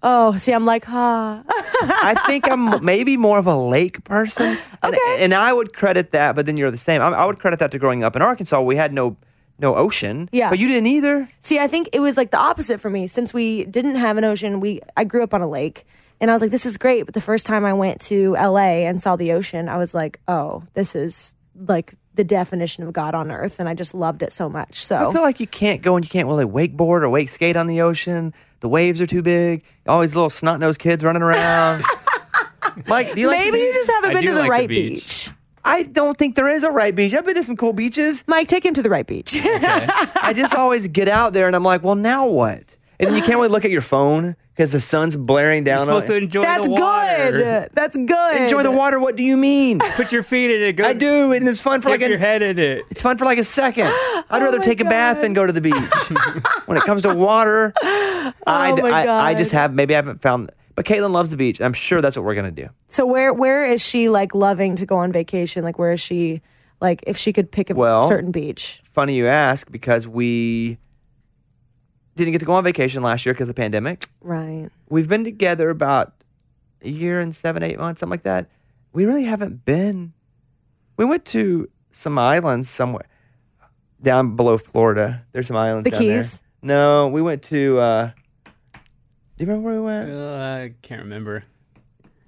Oh, 0.03 0.35
see, 0.35 0.51
I'm 0.53 0.65
like, 0.65 0.83
ha. 0.83 1.43
I 1.47 2.13
think 2.27 2.49
I'm 2.49 2.83
maybe 2.85 3.15
more 3.15 3.39
of 3.39 3.47
a 3.47 3.55
lake 3.55 4.03
person. 4.03 4.57
And, 4.83 4.95
and 5.17 5.33
I 5.33 5.53
would 5.53 5.73
credit 5.73 6.11
that, 6.11 6.35
but 6.35 6.45
then 6.45 6.57
you're 6.57 6.71
the 6.71 6.77
same. 6.77 7.01
I, 7.01 7.07
I 7.07 7.25
would 7.25 7.39
credit 7.39 7.59
that 7.59 7.71
to 7.71 7.79
growing 7.79 8.03
up 8.03 8.15
in 8.15 8.21
Arkansas. 8.21 8.61
We 8.61 8.75
had 8.75 8.93
no 8.93 9.15
no 9.59 9.75
ocean. 9.75 10.29
Yeah. 10.31 10.49
But 10.49 10.59
you 10.59 10.67
didn't 10.67 10.87
either. 10.87 11.29
See, 11.39 11.59
I 11.59 11.67
think 11.67 11.89
it 11.93 11.99
was 11.99 12.17
like 12.17 12.31
the 12.31 12.37
opposite 12.37 12.81
for 12.81 12.89
me. 12.89 13.07
Since 13.07 13.33
we 13.33 13.63
didn't 13.65 13.95
have 13.95 14.17
an 14.17 14.23
ocean, 14.25 14.59
we 14.59 14.81
I 14.97 15.05
grew 15.05 15.23
up 15.23 15.33
on 15.33 15.41
a 15.41 15.47
lake, 15.47 15.85
and 16.19 16.29
I 16.29 16.33
was 16.33 16.41
like, 16.41 16.51
this 16.51 16.65
is 16.65 16.77
great. 16.77 17.03
But 17.03 17.13
the 17.13 17.21
first 17.21 17.45
time 17.45 17.63
I 17.63 17.73
went 17.73 18.01
to 18.01 18.33
LA 18.33 18.85
and 18.87 19.01
saw 19.01 19.15
the 19.15 19.31
ocean, 19.31 19.69
I 19.69 19.77
was 19.77 19.93
like, 19.93 20.19
oh, 20.27 20.63
this 20.73 20.95
is 20.95 21.35
like 21.55 21.93
the 22.15 22.23
definition 22.23 22.83
of 22.83 22.93
God 22.93 23.15
on 23.15 23.31
earth, 23.31 23.59
and 23.59 23.69
I 23.69 23.73
just 23.73 23.93
loved 23.93 24.21
it 24.21 24.33
so 24.33 24.49
much. 24.49 24.83
So 24.83 25.09
I 25.09 25.13
feel 25.13 25.21
like 25.21 25.39
you 25.39 25.47
can't 25.47 25.81
go 25.81 25.95
and 25.95 26.05
you 26.05 26.09
can't 26.09 26.27
really 26.27 26.45
wakeboard 26.45 27.01
or 27.01 27.09
wake 27.09 27.29
skate 27.29 27.55
on 27.55 27.67
the 27.67 27.81
ocean. 27.81 28.33
The 28.63 28.69
waves 28.69 29.01
are 29.01 29.05
too 29.05 29.21
big. 29.21 29.61
All 29.87 29.99
these 29.99 30.15
little 30.15 30.29
snot 30.29 30.57
nosed 30.61 30.79
kids 30.79 31.03
running 31.03 31.21
around. 31.21 31.83
Mike, 32.87 33.13
do 33.13 33.19
you 33.19 33.27
like 33.27 33.39
the 33.39 33.51
maybe 33.51 33.57
you 33.59 33.65
beach? 33.71 33.75
just 33.75 33.91
haven't 33.91 34.09
I 34.11 34.13
been 34.13 34.21
do 34.21 34.27
to 34.29 34.33
the 34.35 34.39
like 34.39 34.47
the 34.47 34.51
right 34.51 34.69
beach. 34.69 35.25
beach. 35.27 35.31
I 35.65 35.83
don't 35.83 36.17
think 36.17 36.35
there 36.35 36.47
is 36.47 36.63
a 36.63 36.71
right 36.71 36.95
beach. 36.95 37.13
I've 37.13 37.25
been 37.25 37.35
to 37.35 37.43
some 37.43 37.57
cool 37.57 37.73
beaches. 37.73 38.23
Mike, 38.25 38.47
take 38.47 38.65
him 38.65 38.73
to 38.75 38.81
the 38.81 38.89
right 38.89 39.05
beach. 39.05 39.33
I 39.43 40.31
just 40.33 40.55
always 40.55 40.87
get 40.87 41.09
out 41.09 41.33
there 41.33 41.45
and 41.47 41.57
I'm 41.57 41.63
like, 41.65 41.83
well, 41.83 41.95
now 41.95 42.25
what? 42.25 42.77
And 43.01 43.09
then 43.09 43.15
you 43.17 43.21
can't 43.21 43.35
really 43.35 43.49
look 43.49 43.65
at 43.65 43.71
your 43.71 43.81
phone 43.81 44.37
because 44.55 44.71
the 44.71 44.79
sun's 44.79 45.15
blaring 45.15 45.63
down. 45.63 45.87
You're 45.87 46.01
supposed 46.01 46.07
to 46.07 46.15
on 46.15 46.23
enjoy 46.23 46.41
That's 46.43 46.65
the 46.67 46.71
water. 46.73 47.31
good. 47.31 47.69
That's 47.73 47.97
good. 47.97 48.41
Enjoy 48.41 48.63
the 48.63 48.71
water. 48.71 48.99
What 48.99 49.15
do 49.15 49.23
you 49.23 49.35
mean? 49.37 49.79
Put 49.95 50.11
your 50.11 50.23
feet 50.23 50.51
in 50.51 50.61
it. 50.61 50.73
Go 50.73 50.83
I 50.85 50.93
do, 50.93 51.31
and 51.31 51.47
it's 51.47 51.59
fun 51.61 51.81
for 51.81 51.89
Dip 51.89 52.01
like 52.01 52.09
your 52.09 52.17
a, 52.17 52.21
head 52.21 52.41
in 52.41 52.59
it. 52.59 52.85
it's 52.89 53.01
fun 53.01 53.17
for 53.17 53.25
like 53.25 53.37
a 53.39 53.43
second. 53.43 53.85
I'd 53.87 54.23
oh 54.29 54.39
rather 54.39 54.47
Oh 54.57 54.59
my 54.59 54.63
take 54.63 54.79
a 54.81 54.85
bath 54.85 55.17
God. 55.17 55.23
than 55.23 55.33
go 55.33 55.45
to 55.45 55.53
the 55.53 55.61
beach. 55.61 55.73
when 56.65 56.77
it 56.77 56.83
comes 56.83 57.01
to 57.03 57.13
water, 57.13 57.73
I, 57.81 58.33
Oh 58.47 58.81
my 58.81 58.89
I, 59.07 59.29
I 59.29 59.33
just 59.33 59.51
have 59.51 59.73
maybe 59.73 59.93
I 59.93 59.97
haven't 59.97 60.21
found. 60.21 60.51
But 60.75 60.85
Caitlin 60.85 61.11
loves 61.11 61.29
the 61.29 61.37
beach. 61.37 61.61
I'm 61.61 61.73
sure 61.73 62.01
that's 62.01 62.15
what 62.17 62.25
we're 62.25 62.33
gonna 62.35 62.49
do. 62.51 62.67
So 62.87 63.05
where 63.05 63.33
where 63.33 63.65
is 63.65 63.85
she 63.85 64.09
like 64.09 64.33
loving 64.33 64.75
to 64.77 64.85
go 64.85 64.97
on 64.97 65.11
vacation? 65.11 65.63
Like 65.63 65.77
where 65.77 65.91
is 65.93 65.99
she 65.99 66.41
like 66.81 67.03
if 67.05 67.17
she 67.17 67.31
could 67.33 67.51
pick 67.51 67.69
a 67.69 67.75
Well- 67.75 68.07
certain 68.07 68.31
beach? 68.31 68.81
Funny 68.91 69.15
you 69.15 69.25
ask 69.27 69.71
because 69.71 70.07
we 70.07 70.77
didn't 72.15 72.31
get 72.33 72.39
to 72.39 72.45
go 72.45 72.53
on 72.53 72.63
vacation 72.63 73.01
last 73.03 73.25
year 73.25 73.33
because 73.33 73.49
of 73.49 73.55
the 73.55 73.61
pandemic. 73.61 74.05
Right. 74.21 74.69
We've 74.89 75.07
been 75.07 75.23
together 75.23 75.69
about 75.69 76.13
a 76.81 76.89
year 76.89 77.19
and 77.19 77.33
seven, 77.33 77.63
eight 77.63 77.79
months, 77.79 77.99
something 77.99 78.11
like 78.11 78.23
that. 78.23 78.47
We 78.91 79.05
really 79.05 79.23
haven't 79.23 79.65
been. 79.65 80.13
We 80.97 81.05
went 81.05 81.25
to 81.25 81.69
some 81.91 82.17
islands 82.19 82.69
somewhere 82.69 83.07
down 84.01 84.35
below 84.35 84.57
Florida. 84.57 85.25
There's 85.31 85.47
some 85.47 85.57
islands 85.57 85.85
The 85.85 85.91
down 85.91 86.05
there. 86.05 86.17
Keys? 86.17 86.43
No, 86.61 87.07
we 87.07 87.21
went 87.21 87.43
to. 87.43 87.79
uh 87.79 88.05
Do 88.75 89.43
you 89.43 89.47
remember 89.47 89.69
where 89.69 89.79
we 89.79 89.85
went? 89.85 90.11
Uh, 90.11 90.35
I 90.35 90.73
can't 90.81 91.01
remember. 91.01 91.43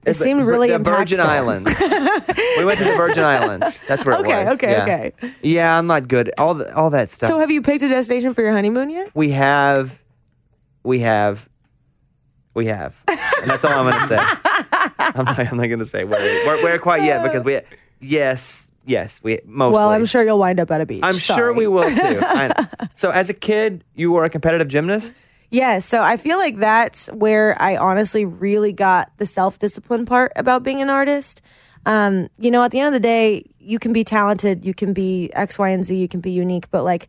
It 0.05 0.13
seemed 0.15 0.41
really 0.45 0.69
the 0.69 0.79
Virgin. 0.79 1.19
Islands. 1.19 1.71
we 2.57 2.65
went 2.65 2.77
to 2.79 2.83
the 2.85 2.93
Virgin 2.95 3.23
Islands. 3.23 3.79
That's 3.87 4.05
where 4.05 4.15
it 4.15 4.21
Okay, 4.21 4.45
was. 4.45 4.53
okay, 4.55 4.71
yeah. 4.71 4.83
okay. 4.83 5.33
Yeah, 5.41 5.77
I'm 5.77 5.87
not 5.87 6.07
good. 6.07 6.31
All 6.37 6.53
the, 6.53 6.73
all 6.75 6.89
that 6.91 7.09
stuff. 7.09 7.29
So 7.29 7.39
have 7.39 7.49
you 7.51 7.61
picked 7.61 7.83
a 7.83 7.89
destination 7.89 8.33
for 8.33 8.41
your 8.41 8.51
honeymoon 8.53 8.89
yet? 8.89 9.11
we 9.15 9.31
have, 9.31 10.01
we 10.83 10.99
have, 10.99 11.49
we 12.53 12.67
have. 12.67 12.95
And 13.07 13.49
that's 13.49 13.65
all 13.65 13.71
I'm 13.87 13.91
going 13.91 14.01
to 14.01 14.07
say. 14.07 14.19
I'm 14.99 15.25
not, 15.25 15.39
I'm 15.39 15.57
not 15.57 15.67
going 15.67 15.79
to 15.79 15.85
say 15.85 16.03
where, 16.03 16.19
where, 16.45 16.63
where 16.63 16.79
quite 16.79 17.03
yet 17.03 17.23
because 17.23 17.43
we, 17.43 17.59
yes, 17.99 18.71
yes, 18.85 19.21
we 19.23 19.39
mostly. 19.45 19.73
Well, 19.75 19.89
I'm 19.89 20.05
sure 20.05 20.23
you'll 20.23 20.39
wind 20.39 20.59
up 20.59 20.71
at 20.71 20.81
a 20.81 20.85
beach. 20.85 21.01
I'm 21.03 21.15
sure 21.15 21.53
we 21.53 21.67
will 21.67 21.89
too. 21.89 21.95
I- 22.21 22.67
so, 22.93 23.09
as 23.11 23.29
a 23.29 23.33
kid, 23.33 23.83
you 23.95 24.11
were 24.11 24.23
a 24.23 24.29
competitive 24.29 24.67
gymnast. 24.67 25.15
Yes, 25.55 25.85
so 25.85 26.03
I 26.03 26.17
feel 26.17 26.37
like 26.37 26.57
that's 26.57 27.07
where 27.13 27.55
I 27.61 27.77
honestly 27.77 28.25
really 28.25 28.73
got 28.73 29.09
the 29.19 29.25
self 29.25 29.57
discipline 29.57 30.05
part 30.05 30.33
about 30.35 30.63
being 30.63 30.81
an 30.81 30.89
artist. 30.89 31.41
Um, 31.85 32.27
you 32.37 32.51
know, 32.51 32.61
at 32.61 32.71
the 32.71 32.79
end 32.81 32.87
of 32.87 32.93
the 32.93 32.99
day, 32.99 33.49
you 33.57 33.79
can 33.79 33.93
be 33.93 34.03
talented, 34.03 34.65
you 34.65 34.73
can 34.73 34.91
be 34.91 35.31
X, 35.31 35.57
Y, 35.57 35.69
and 35.69 35.85
Z, 35.85 35.95
you 35.95 36.09
can 36.09 36.19
be 36.19 36.31
unique, 36.31 36.69
but 36.71 36.83
like 36.83 37.07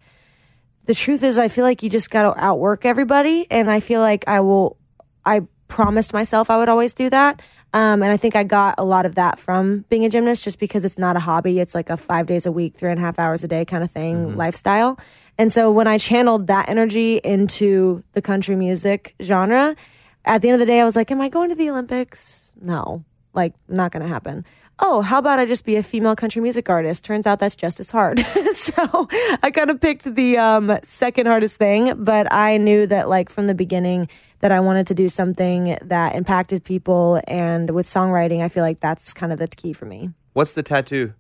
the 0.85 0.95
truth 0.95 1.25
is, 1.25 1.39
I 1.39 1.49
feel 1.49 1.65
like 1.65 1.83
you 1.83 1.91
just 1.91 2.09
got 2.09 2.23
to 2.23 2.41
outwork 2.41 2.85
everybody. 2.85 3.49
And 3.51 3.69
I 3.69 3.81
feel 3.81 4.01
like 4.01 4.23
I 4.29 4.39
will, 4.39 4.77
I 5.25 5.41
promised 5.67 6.13
myself 6.13 6.49
I 6.49 6.57
would 6.57 6.69
always 6.69 6.95
do 6.95 7.11
that. 7.11 7.43
Um, 7.77 8.03
and 8.03 8.11
I 8.11 8.17
think 8.17 8.35
I 8.35 8.43
got 8.43 8.77
a 8.79 8.85
lot 8.85 9.05
of 9.05 9.17
that 9.17 9.39
from 9.39 9.85
being 9.91 10.07
a 10.07 10.09
gymnast 10.09 10.43
just 10.43 10.59
because 10.59 10.83
it's 10.83 10.97
not 10.97 11.15
a 11.15 11.21
hobby. 11.21 11.61
It's 11.61 11.75
like 11.75 11.91
a 11.91 11.99
five 11.99 12.25
days 12.25 12.47
a 12.47 12.51
week, 12.51 12.75
three 12.75 12.89
and 12.91 12.99
a 12.99 13.03
half 13.03 13.19
hours 13.19 13.45
a 13.45 13.49
day 13.49 13.67
kind 13.67 13.85
of 13.85 13.91
thing 13.91 14.35
lifestyle. 14.35 14.99
And 15.37 15.53
so 15.53 15.71
when 15.71 15.87
I 15.87 15.99
channeled 15.99 16.47
that 16.47 16.71
energy 16.71 17.19
into 17.19 18.03
the 18.15 18.23
country 18.23 18.57
music 18.57 19.15
genre, 19.23 19.77
at 20.25 20.41
the 20.41 20.49
end 20.49 20.55
of 20.55 20.61
the 20.61 20.65
day, 20.65 20.81
I 20.81 20.87
was 20.87 20.97
like, 20.97 21.11
Am 21.11 21.21
I 21.21 21.29
going 21.29 21.51
to 21.51 21.55
the 21.55 21.69
Olympics? 21.69 22.55
No, 22.59 23.05
like, 23.35 23.53
not 23.69 23.93
going 23.93 24.03
to 24.03 24.09
happen. 24.09 24.47
Oh, 24.79 25.03
how 25.03 25.19
about 25.19 25.39
I 25.39 25.45
just 25.45 25.67
be 25.67 25.77
a 25.77 25.83
female 25.83 26.17
country 26.17 26.41
music 26.41 26.71
artist? 26.71 27.05
Turns 27.05 27.27
out 27.27 27.41
that's 27.41 27.57
just 27.57 27.79
as 27.79 27.91
hard. 27.91 28.19
so 28.53 29.07
I 29.43 29.51
kind 29.51 29.71
of 29.71 29.83
picked 29.83 30.15
the 30.15 30.39
um, 30.39 30.79
second 30.83 31.27
hardest 31.27 31.57
thing, 31.57 31.93
but 32.03 32.33
I 32.33 32.57
knew 32.57 32.87
that, 32.87 33.11
like, 33.11 33.29
from 33.29 33.49
the 33.49 33.55
beginning, 33.55 34.09
that 34.41 34.53
I 34.53 34.61
wanted 34.61 34.87
to 34.89 34.95
do 34.95 35.09
something 35.09 35.77
that 35.83 36.15
impacted 36.15 36.63
people. 36.65 37.21
And 37.27 37.71
with 37.71 37.87
songwriting, 37.87 38.43
I 38.43 38.49
feel 38.49 38.63
like 38.63 38.81
that's 38.81 39.13
kind 39.13 39.33
of 39.33 39.39
the 39.39 39.49
key 39.49 39.73
for 39.73 39.87
me. 39.87 40.11
What's 40.35 40.55
the 40.55 40.63
tattoo 40.63 41.15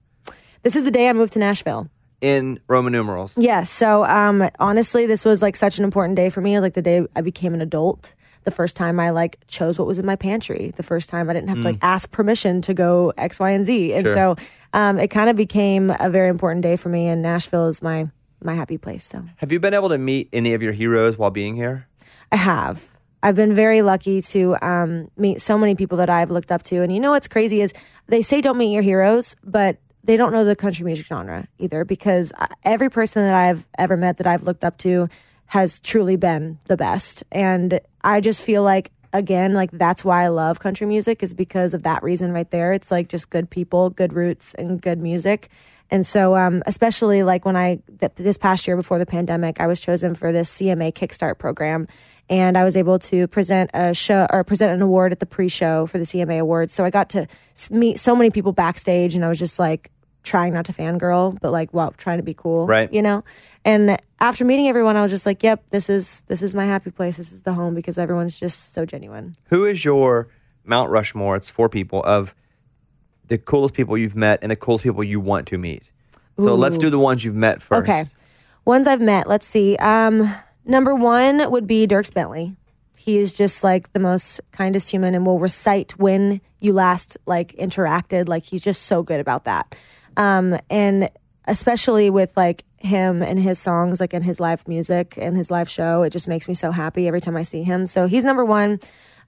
This 0.62 0.76
is 0.76 0.84
the 0.84 0.90
day 0.90 1.08
I 1.08 1.12
moved 1.12 1.32
to 1.34 1.38
Nashville. 1.38 1.88
in 2.20 2.60
Roman 2.68 2.92
numerals? 2.92 3.36
Yes. 3.38 3.70
So 3.70 4.04
um, 4.04 4.48
honestly, 4.58 5.06
this 5.06 5.24
was 5.24 5.42
like 5.42 5.56
such 5.56 5.78
an 5.78 5.84
important 5.84 6.16
day 6.16 6.28
for 6.30 6.40
me. 6.40 6.54
It 6.54 6.58
was 6.58 6.62
like 6.62 6.74
the 6.74 6.82
day 6.82 7.06
I 7.14 7.20
became 7.22 7.54
an 7.54 7.60
adult. 7.60 8.14
The 8.44 8.50
first 8.52 8.76
time 8.76 9.00
I 9.00 9.10
like 9.10 9.38
chose 9.48 9.76
what 9.78 9.88
was 9.88 9.98
in 9.98 10.06
my 10.06 10.14
pantry. 10.16 10.72
The 10.76 10.82
first 10.84 11.08
time 11.08 11.28
I 11.28 11.32
didn't 11.32 11.48
have 11.48 11.58
to 11.58 11.64
like 11.64 11.78
ask 11.82 12.10
permission 12.12 12.62
to 12.62 12.74
go 12.74 13.12
X, 13.18 13.40
Y, 13.40 13.50
and 13.50 13.64
Z. 13.66 13.92
And 13.92 14.04
Sure. 14.04 14.14
so 14.14 14.36
um, 14.72 14.98
it 15.00 15.08
kind 15.08 15.28
of 15.28 15.34
became 15.36 15.90
a 15.98 16.08
very 16.10 16.28
important 16.28 16.62
day 16.62 16.76
for 16.76 16.88
me. 16.88 17.06
And 17.08 17.22
Nashville 17.22 17.66
is 17.68 17.82
my 17.82 18.08
my 18.42 18.54
happy 18.54 18.78
place. 18.78 19.02
So 19.04 19.24
Have 19.38 19.50
you 19.50 19.58
been 19.58 19.74
able 19.74 19.88
to 19.88 19.98
meet 19.98 20.28
any 20.32 20.54
of 20.54 20.62
your 20.62 20.72
heroes 20.72 21.18
while 21.18 21.30
being 21.32 21.56
here? 21.56 21.86
I 22.30 22.36
have. 22.36 22.95
I've 23.26 23.34
been 23.34 23.56
very 23.56 23.82
lucky 23.82 24.22
to 24.22 24.56
um, 24.62 25.10
meet 25.16 25.42
so 25.42 25.58
many 25.58 25.74
people 25.74 25.98
that 25.98 26.08
I've 26.08 26.30
looked 26.30 26.52
up 26.52 26.62
to. 26.62 26.82
And 26.82 26.94
you 26.94 27.00
know 27.00 27.10
what's 27.10 27.26
crazy 27.26 27.60
is 27.60 27.72
they 28.06 28.22
say 28.22 28.40
don't 28.40 28.56
meet 28.56 28.72
your 28.72 28.84
heroes, 28.84 29.34
but 29.42 29.78
they 30.04 30.16
don't 30.16 30.32
know 30.32 30.44
the 30.44 30.54
country 30.54 30.84
music 30.84 31.06
genre 31.06 31.48
either 31.58 31.84
because 31.84 32.32
every 32.62 32.88
person 32.88 33.26
that 33.26 33.34
I've 33.34 33.66
ever 33.78 33.96
met 33.96 34.18
that 34.18 34.28
I've 34.28 34.44
looked 34.44 34.64
up 34.64 34.78
to 34.78 35.08
has 35.46 35.80
truly 35.80 36.14
been 36.14 36.60
the 36.66 36.76
best. 36.76 37.24
And 37.32 37.80
I 38.04 38.20
just 38.20 38.44
feel 38.44 38.62
like, 38.62 38.92
again, 39.12 39.54
like 39.54 39.72
that's 39.72 40.04
why 40.04 40.22
I 40.22 40.28
love 40.28 40.60
country 40.60 40.86
music 40.86 41.20
is 41.24 41.34
because 41.34 41.74
of 41.74 41.82
that 41.82 42.04
reason 42.04 42.30
right 42.30 42.48
there. 42.52 42.72
It's 42.72 42.92
like 42.92 43.08
just 43.08 43.30
good 43.30 43.50
people, 43.50 43.90
good 43.90 44.12
roots, 44.12 44.54
and 44.54 44.80
good 44.80 45.00
music. 45.00 45.48
And 45.90 46.04
so, 46.04 46.36
um, 46.36 46.62
especially 46.66 47.22
like 47.22 47.44
when 47.44 47.56
I, 47.56 47.80
th- 48.00 48.12
this 48.16 48.36
past 48.36 48.66
year 48.66 48.76
before 48.76 48.98
the 48.98 49.06
pandemic, 49.06 49.60
I 49.60 49.66
was 49.66 49.80
chosen 49.80 50.14
for 50.14 50.32
this 50.32 50.52
CMA 50.58 50.92
Kickstart 50.92 51.38
program. 51.38 51.86
And 52.28 52.58
I 52.58 52.64
was 52.64 52.76
able 52.76 52.98
to 52.98 53.28
present 53.28 53.70
a 53.72 53.94
show 53.94 54.26
or 54.32 54.42
present 54.42 54.72
an 54.72 54.82
award 54.82 55.12
at 55.12 55.20
the 55.20 55.26
pre 55.26 55.48
show 55.48 55.86
for 55.86 55.98
the 55.98 56.04
CMA 56.04 56.40
Awards. 56.40 56.74
So 56.74 56.84
I 56.84 56.90
got 56.90 57.10
to 57.10 57.28
meet 57.70 58.00
so 58.00 58.16
many 58.16 58.30
people 58.30 58.50
backstage, 58.50 59.14
and 59.14 59.24
I 59.24 59.28
was 59.28 59.38
just 59.38 59.60
like 59.60 59.92
trying 60.26 60.52
not 60.52 60.66
to 60.66 60.72
fangirl, 60.72 61.38
but 61.40 61.52
like, 61.52 61.72
well, 61.72 61.92
trying 61.96 62.18
to 62.18 62.22
be 62.22 62.34
cool. 62.34 62.66
Right. 62.66 62.92
You 62.92 63.00
know? 63.00 63.24
And 63.64 63.96
after 64.20 64.44
meeting 64.44 64.68
everyone, 64.68 64.96
I 64.96 65.02
was 65.02 65.10
just 65.10 65.24
like, 65.24 65.42
yep, 65.42 65.62
this 65.70 65.88
is, 65.88 66.22
this 66.22 66.42
is 66.42 66.54
my 66.54 66.66
happy 66.66 66.90
place. 66.90 67.16
This 67.16 67.32
is 67.32 67.42
the 67.42 67.54
home 67.54 67.74
because 67.74 67.96
everyone's 67.96 68.38
just 68.38 68.74
so 68.74 68.84
genuine. 68.84 69.36
Who 69.46 69.64
is 69.64 69.84
your 69.84 70.28
Mount 70.64 70.90
Rushmore? 70.90 71.36
It's 71.36 71.48
four 71.48 71.68
people 71.68 72.02
of 72.02 72.34
the 73.28 73.38
coolest 73.38 73.74
people 73.74 73.96
you've 73.96 74.16
met 74.16 74.38
and 74.42 74.50
the 74.50 74.56
coolest 74.56 74.84
people 74.84 75.02
you 75.02 75.20
want 75.20 75.46
to 75.48 75.58
meet. 75.58 75.90
So 76.38 76.54
let's 76.54 76.76
do 76.76 76.90
the 76.90 76.98
ones 76.98 77.24
you've 77.24 77.34
met 77.34 77.62
first. 77.62 77.88
Okay. 77.88 78.04
Ones 78.66 78.86
I've 78.86 79.00
met, 79.00 79.26
let's 79.26 79.46
see. 79.46 79.76
Um, 79.76 80.34
number 80.64 80.94
one 80.94 81.50
would 81.50 81.66
be 81.66 81.86
Dierks 81.86 82.12
Bentley. 82.12 82.56
He 82.96 83.18
is 83.18 83.32
just 83.32 83.62
like 83.62 83.92
the 83.92 84.00
most 84.00 84.40
kindest 84.50 84.90
human 84.90 85.14
and 85.14 85.24
will 85.24 85.38
recite 85.38 85.98
when 85.98 86.40
you 86.58 86.72
last 86.72 87.16
like 87.24 87.52
interacted. 87.52 88.28
Like 88.28 88.44
he's 88.44 88.62
just 88.62 88.82
so 88.82 89.02
good 89.02 89.20
about 89.20 89.44
that. 89.44 89.74
Um, 90.16 90.58
and 90.68 91.08
especially 91.46 92.10
with 92.10 92.36
like 92.36 92.64
him 92.78 93.22
and 93.22 93.38
his 93.38 93.58
songs, 93.58 94.00
like 94.00 94.12
in 94.12 94.22
his 94.22 94.40
live 94.40 94.66
music 94.66 95.14
and 95.16 95.36
his 95.36 95.50
live 95.50 95.70
show, 95.70 96.02
it 96.02 96.10
just 96.10 96.28
makes 96.28 96.48
me 96.48 96.54
so 96.54 96.70
happy 96.72 97.06
every 97.06 97.20
time 97.20 97.36
I 97.36 97.42
see 97.42 97.62
him. 97.62 97.86
So 97.86 98.06
he's 98.06 98.24
number 98.24 98.44
one. 98.44 98.80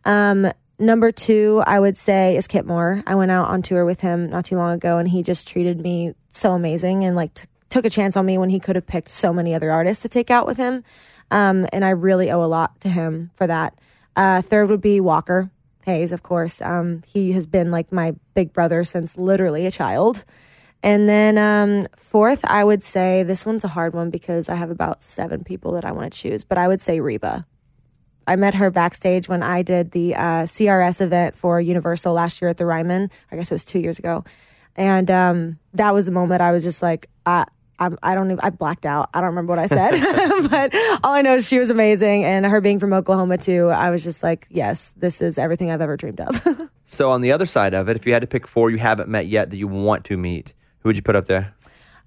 Um, 0.04 0.50
number 0.78 1.12
two, 1.12 1.62
I 1.66 1.78
would 1.78 1.96
say 1.96 2.36
is 2.36 2.46
Kip 2.46 2.66
Moore. 2.66 3.02
I 3.06 3.14
went 3.14 3.30
out 3.30 3.48
on 3.48 3.62
tour 3.62 3.84
with 3.84 4.00
him 4.00 4.30
not 4.30 4.44
too 4.44 4.56
long 4.56 4.74
ago, 4.74 4.98
and 4.98 5.08
he 5.08 5.22
just 5.22 5.48
treated 5.48 5.80
me 5.80 6.14
so 6.30 6.52
amazing 6.52 7.04
and 7.04 7.16
like 7.16 7.34
t- 7.34 7.46
took 7.68 7.84
a 7.84 7.90
chance 7.90 8.16
on 8.16 8.26
me 8.26 8.38
when 8.38 8.50
he 8.50 8.60
could 8.60 8.76
have 8.76 8.86
picked 8.86 9.08
so 9.08 9.32
many 9.32 9.54
other 9.54 9.70
artists 9.70 10.02
to 10.02 10.08
take 10.08 10.30
out 10.30 10.46
with 10.46 10.56
him. 10.56 10.84
Um, 11.30 11.66
and 11.72 11.84
I 11.84 11.90
really 11.90 12.30
owe 12.30 12.42
a 12.42 12.46
lot 12.46 12.80
to 12.80 12.88
him 12.88 13.30
for 13.34 13.46
that. 13.46 13.78
Uh, 14.16 14.42
third 14.42 14.70
would 14.70 14.80
be 14.80 15.00
Walker 15.00 15.50
Hayes, 15.84 16.12
of 16.12 16.22
course. 16.22 16.60
Um, 16.62 17.02
he 17.06 17.32
has 17.32 17.46
been 17.46 17.70
like 17.70 17.92
my 17.92 18.14
big 18.34 18.52
brother 18.52 18.84
since 18.84 19.16
literally 19.16 19.66
a 19.66 19.70
child. 19.70 20.24
And 20.82 21.08
then 21.08 21.38
um, 21.38 21.86
fourth, 21.96 22.44
I 22.44 22.62
would 22.62 22.82
say 22.82 23.22
this 23.24 23.44
one's 23.44 23.64
a 23.64 23.68
hard 23.68 23.94
one 23.94 24.10
because 24.10 24.48
I 24.48 24.54
have 24.54 24.70
about 24.70 25.02
seven 25.02 25.44
people 25.44 25.72
that 25.72 25.84
I 25.84 25.92
want 25.92 26.12
to 26.12 26.18
choose, 26.18 26.44
but 26.44 26.58
I 26.58 26.68
would 26.68 26.80
say 26.80 27.00
Reba. 27.00 27.46
I 28.28 28.36
met 28.36 28.54
her 28.54 28.70
backstage 28.70 29.26
when 29.26 29.42
I 29.42 29.62
did 29.62 29.92
the 29.92 30.14
uh, 30.14 30.42
CRS 30.44 31.00
event 31.00 31.34
for 31.34 31.60
Universal 31.60 32.12
last 32.12 32.42
year 32.42 32.50
at 32.50 32.58
the 32.58 32.66
Ryman. 32.66 33.10
I 33.32 33.36
guess 33.36 33.50
it 33.50 33.54
was 33.54 33.64
two 33.64 33.78
years 33.78 33.98
ago, 33.98 34.22
and 34.76 35.10
um, 35.10 35.58
that 35.72 35.94
was 35.94 36.04
the 36.04 36.12
moment 36.12 36.42
I 36.42 36.52
was 36.52 36.62
just 36.62 36.82
like, 36.82 37.08
I, 37.24 37.46
I'm, 37.78 37.96
I 38.02 38.14
don't 38.14 38.26
even, 38.26 38.40
I 38.40 38.50
blacked 38.50 38.84
out. 38.84 39.08
I 39.14 39.22
don't 39.22 39.30
remember 39.30 39.52
what 39.52 39.58
I 39.58 39.66
said, 39.66 39.92
but 40.50 40.74
all 41.02 41.14
I 41.14 41.22
know 41.22 41.36
is 41.36 41.48
she 41.48 41.58
was 41.58 41.70
amazing, 41.70 42.24
and 42.24 42.44
her 42.44 42.60
being 42.60 42.78
from 42.78 42.92
Oklahoma 42.92 43.38
too. 43.38 43.68
I 43.68 43.88
was 43.88 44.04
just 44.04 44.22
like, 44.22 44.46
yes, 44.50 44.92
this 44.96 45.22
is 45.22 45.38
everything 45.38 45.70
I've 45.70 45.80
ever 45.80 45.96
dreamed 45.96 46.20
of. 46.20 46.70
So 46.90 47.10
on 47.10 47.20
the 47.20 47.32
other 47.32 47.44
side 47.44 47.74
of 47.74 47.90
it, 47.90 47.96
if 47.96 48.06
you 48.06 48.14
had 48.14 48.22
to 48.22 48.26
pick 48.26 48.46
four 48.46 48.70
you 48.70 48.78
haven't 48.78 49.10
met 49.10 49.26
yet 49.26 49.50
that 49.50 49.58
you 49.58 49.68
want 49.68 50.06
to 50.06 50.16
meet, 50.16 50.54
who 50.78 50.88
would 50.88 50.96
you 50.96 51.02
put 51.02 51.16
up 51.16 51.26
there? 51.26 51.54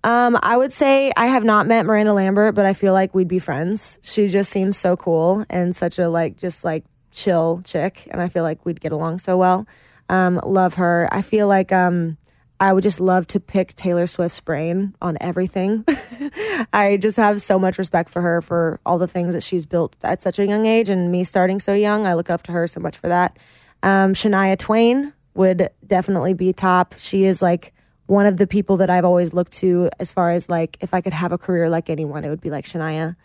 Um, 0.03 0.37
I 0.41 0.57
would 0.57 0.73
say 0.73 1.11
I 1.15 1.27
have 1.27 1.43
not 1.43 1.67
met 1.67 1.85
Miranda 1.85 2.13
Lambert, 2.13 2.55
but 2.55 2.65
I 2.65 2.73
feel 2.73 2.93
like 2.93 3.13
we'd 3.13 3.27
be 3.27 3.39
friends. 3.39 3.99
She 4.01 4.27
just 4.27 4.51
seems 4.51 4.77
so 4.77 4.97
cool 4.97 5.45
and 5.49 5.75
such 5.75 5.99
a 5.99 6.09
like 6.09 6.37
just 6.37 6.63
like 6.63 6.83
chill 7.11 7.61
chick, 7.63 8.07
and 8.11 8.21
I 8.21 8.27
feel 8.27 8.43
like 8.43 8.65
we'd 8.65 8.81
get 8.81 8.91
along 8.91 9.19
so 9.19 9.37
well. 9.37 9.67
Um, 10.09 10.39
love 10.43 10.75
her. 10.75 11.07
I 11.11 11.21
feel 11.21 11.47
like 11.47 11.71
um, 11.71 12.17
I 12.59 12.73
would 12.73 12.83
just 12.83 12.99
love 12.99 13.27
to 13.27 13.39
pick 13.39 13.75
Taylor 13.75 14.07
Swift's 14.07 14.39
brain 14.39 14.95
on 15.01 15.17
everything. 15.21 15.85
I 16.73 16.97
just 16.99 17.17
have 17.17 17.41
so 17.41 17.59
much 17.59 17.77
respect 17.77 18.09
for 18.09 18.21
her 18.21 18.41
for 18.41 18.79
all 18.85 18.97
the 18.97 19.07
things 19.07 19.33
that 19.33 19.43
she's 19.43 19.65
built 19.65 19.95
at 20.03 20.21
such 20.21 20.39
a 20.39 20.47
young 20.47 20.65
age, 20.65 20.89
and 20.89 21.11
me 21.11 21.23
starting 21.23 21.59
so 21.59 21.73
young. 21.73 22.07
I 22.07 22.15
look 22.15 22.29
up 22.29 22.43
to 22.43 22.51
her 22.51 22.67
so 22.67 22.79
much 22.79 22.97
for 22.97 23.07
that. 23.07 23.37
Um, 23.83 24.13
Shania 24.13 24.57
Twain 24.57 25.13
would 25.35 25.69
definitely 25.85 26.33
be 26.33 26.53
top. 26.53 26.95
She 26.97 27.25
is 27.25 27.41
like 27.41 27.73
one 28.11 28.25
of 28.25 28.35
the 28.35 28.45
people 28.45 28.75
that 28.75 28.89
I've 28.89 29.05
always 29.05 29.33
looked 29.33 29.53
to 29.53 29.89
as 29.97 30.11
far 30.11 30.31
as 30.31 30.49
like 30.49 30.75
if 30.81 30.93
I 30.93 30.99
could 30.99 31.13
have 31.13 31.31
a 31.31 31.37
career 31.37 31.69
like 31.69 31.89
anyone, 31.89 32.25
it 32.25 32.29
would 32.29 32.41
be 32.41 32.49
like 32.49 32.65
Shania. 32.65 33.15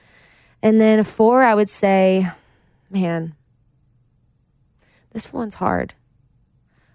And 0.62 0.80
then 0.80 1.02
four, 1.02 1.42
I 1.42 1.56
would 1.56 1.68
say, 1.68 2.24
man, 2.88 3.34
this 5.10 5.32
one's 5.32 5.56
hard. 5.56 5.94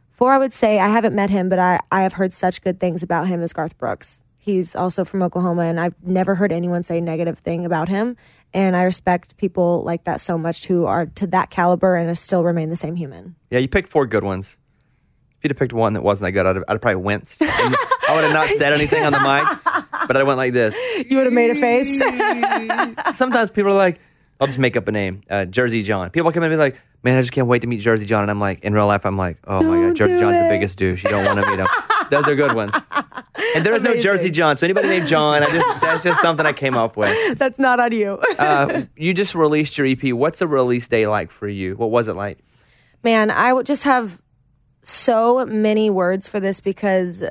Four, 0.10 0.32
I 0.32 0.38
would 0.38 0.54
say 0.54 0.80
I 0.80 0.88
haven't 0.88 1.14
met 1.14 1.30
him, 1.30 1.50
but 1.50 1.60
I, 1.60 1.82
I 1.92 2.04
have 2.04 2.14
heard 2.14 2.32
such 2.32 2.62
good 2.62 2.80
things 2.80 3.04
about 3.04 3.28
him 3.28 3.44
as 3.44 3.52
Garth 3.52 3.78
Brooks. 3.78 4.24
He's 4.40 4.74
also 4.74 5.04
from 5.04 5.22
Oklahoma, 5.22 5.64
and 5.64 5.78
I've 5.78 5.96
never 6.02 6.34
heard 6.34 6.54
anyone 6.54 6.84
say 6.84 7.00
a 7.00 7.02
negative 7.02 7.40
thing 7.40 7.66
about 7.66 7.90
him. 7.90 8.16
And 8.54 8.78
I 8.78 8.84
respect 8.84 9.36
people 9.36 9.84
like 9.84 10.06
that 10.06 10.22
so 10.22 10.38
much 10.38 10.66
who 10.66 10.86
are 10.86 11.08
to 11.08 11.28
that 11.28 11.50
caliber 11.50 11.98
and 11.98 12.18
still 12.18 12.46
remain 12.46 12.70
the 12.70 12.78
same 12.78 12.96
human. 12.96 13.36
Yeah, 13.50 13.60
you 13.60 13.68
picked 13.68 13.90
four 13.90 14.08
good 14.08 14.24
ones. 14.24 14.58
If 15.42 15.46
you'd 15.46 15.52
have 15.54 15.58
picked 15.58 15.74
one 15.74 15.94
that 15.94 16.04
wasn't 16.04 16.28
that 16.28 16.34
good, 16.34 16.46
I'd 16.46 16.56
have, 16.56 16.66
I'd 16.68 16.74
have 16.74 16.82
probably 16.82 17.02
winced. 17.02 17.42
I 17.42 18.14
would 18.14 18.24
have 18.24 18.32
not 18.32 18.46
said 18.46 18.74
anything 18.74 19.04
on 19.04 19.12
the 19.12 19.20
mic, 19.20 20.06
but 20.08 20.16
I 20.16 20.22
went 20.22 20.38
like 20.38 20.54
this. 20.54 20.76
You 21.10 21.18
would 21.18 21.26
have 21.26 21.34
made 21.34 21.50
a 21.50 21.56
face. 21.56 21.98
Sometimes 23.18 23.50
people 23.50 23.72
are 23.72 23.76
like, 23.76 24.00
I'll 24.40 24.46
just 24.46 24.60
make 24.60 24.78
up 24.78 24.88
a 24.88 24.92
name, 24.92 25.24
uh, 25.32 25.46
Jersey 25.46 25.82
John. 25.82 26.12
People 26.12 26.32
come 26.32 26.44
in 26.44 26.52
and 26.52 26.60
be 26.60 26.62
like, 26.64 26.80
man, 27.02 27.18
I 27.18 27.22
just 27.22 27.32
can't 27.32 27.48
wait 27.48 27.64
to 27.64 27.68
meet 27.68 27.80
Jersey 27.80 28.06
John. 28.06 28.22
And 28.22 28.30
I'm 28.30 28.40
like, 28.40 28.64
in 28.64 28.76
real 28.76 28.86
life, 28.86 29.04
I'm 29.04 29.18
like, 29.18 29.38
oh 29.48 29.64
my 29.64 29.88
God, 29.88 29.96
Jersey 29.96 30.20
John's 30.20 30.38
the 30.38 30.48
biggest 30.48 30.78
douche. 30.78 31.04
You 31.04 31.10
don't 31.10 31.26
want 31.26 31.44
to 31.44 31.50
meet 31.50 31.58
him. 31.58 31.68
Those 32.12 32.28
are 32.28 32.36
good 32.36 32.54
ones. 32.54 32.74
And 33.56 33.66
there 33.66 33.74
is 33.74 33.82
no 33.82 33.96
Jersey 33.96 34.30
John. 34.30 34.58
So 34.58 34.68
anybody 34.68 34.90
named 34.90 35.08
John, 35.08 35.42
I 35.42 35.50
just 35.50 35.82
that's 35.82 36.04
just 36.04 36.22
something 36.22 36.46
I 36.46 36.54
came 36.54 36.76
up 36.76 36.98
with. 36.98 37.40
That's 37.40 37.58
not 37.58 37.80
on 37.80 37.94
you. 37.94 38.20
Uh, 38.38 38.84
you 38.96 39.16
just 39.16 39.34
released 39.34 39.76
your 39.80 39.88
EP. 39.88 40.14
What's 40.14 40.40
a 40.42 40.48
release 40.48 40.88
day 40.88 41.08
like 41.08 41.32
for 41.32 41.48
you? 41.48 41.76
What 41.76 41.90
was 41.90 42.08
it 42.08 42.16
like? 42.16 42.38
Man, 43.04 43.32
I 43.32 43.52
would 43.52 43.66
just 43.66 43.86
have 43.86 44.22
so 44.84 45.46
many 45.46 45.90
words 45.90 46.28
for 46.28 46.40
this 46.40 46.60
because 46.60 47.24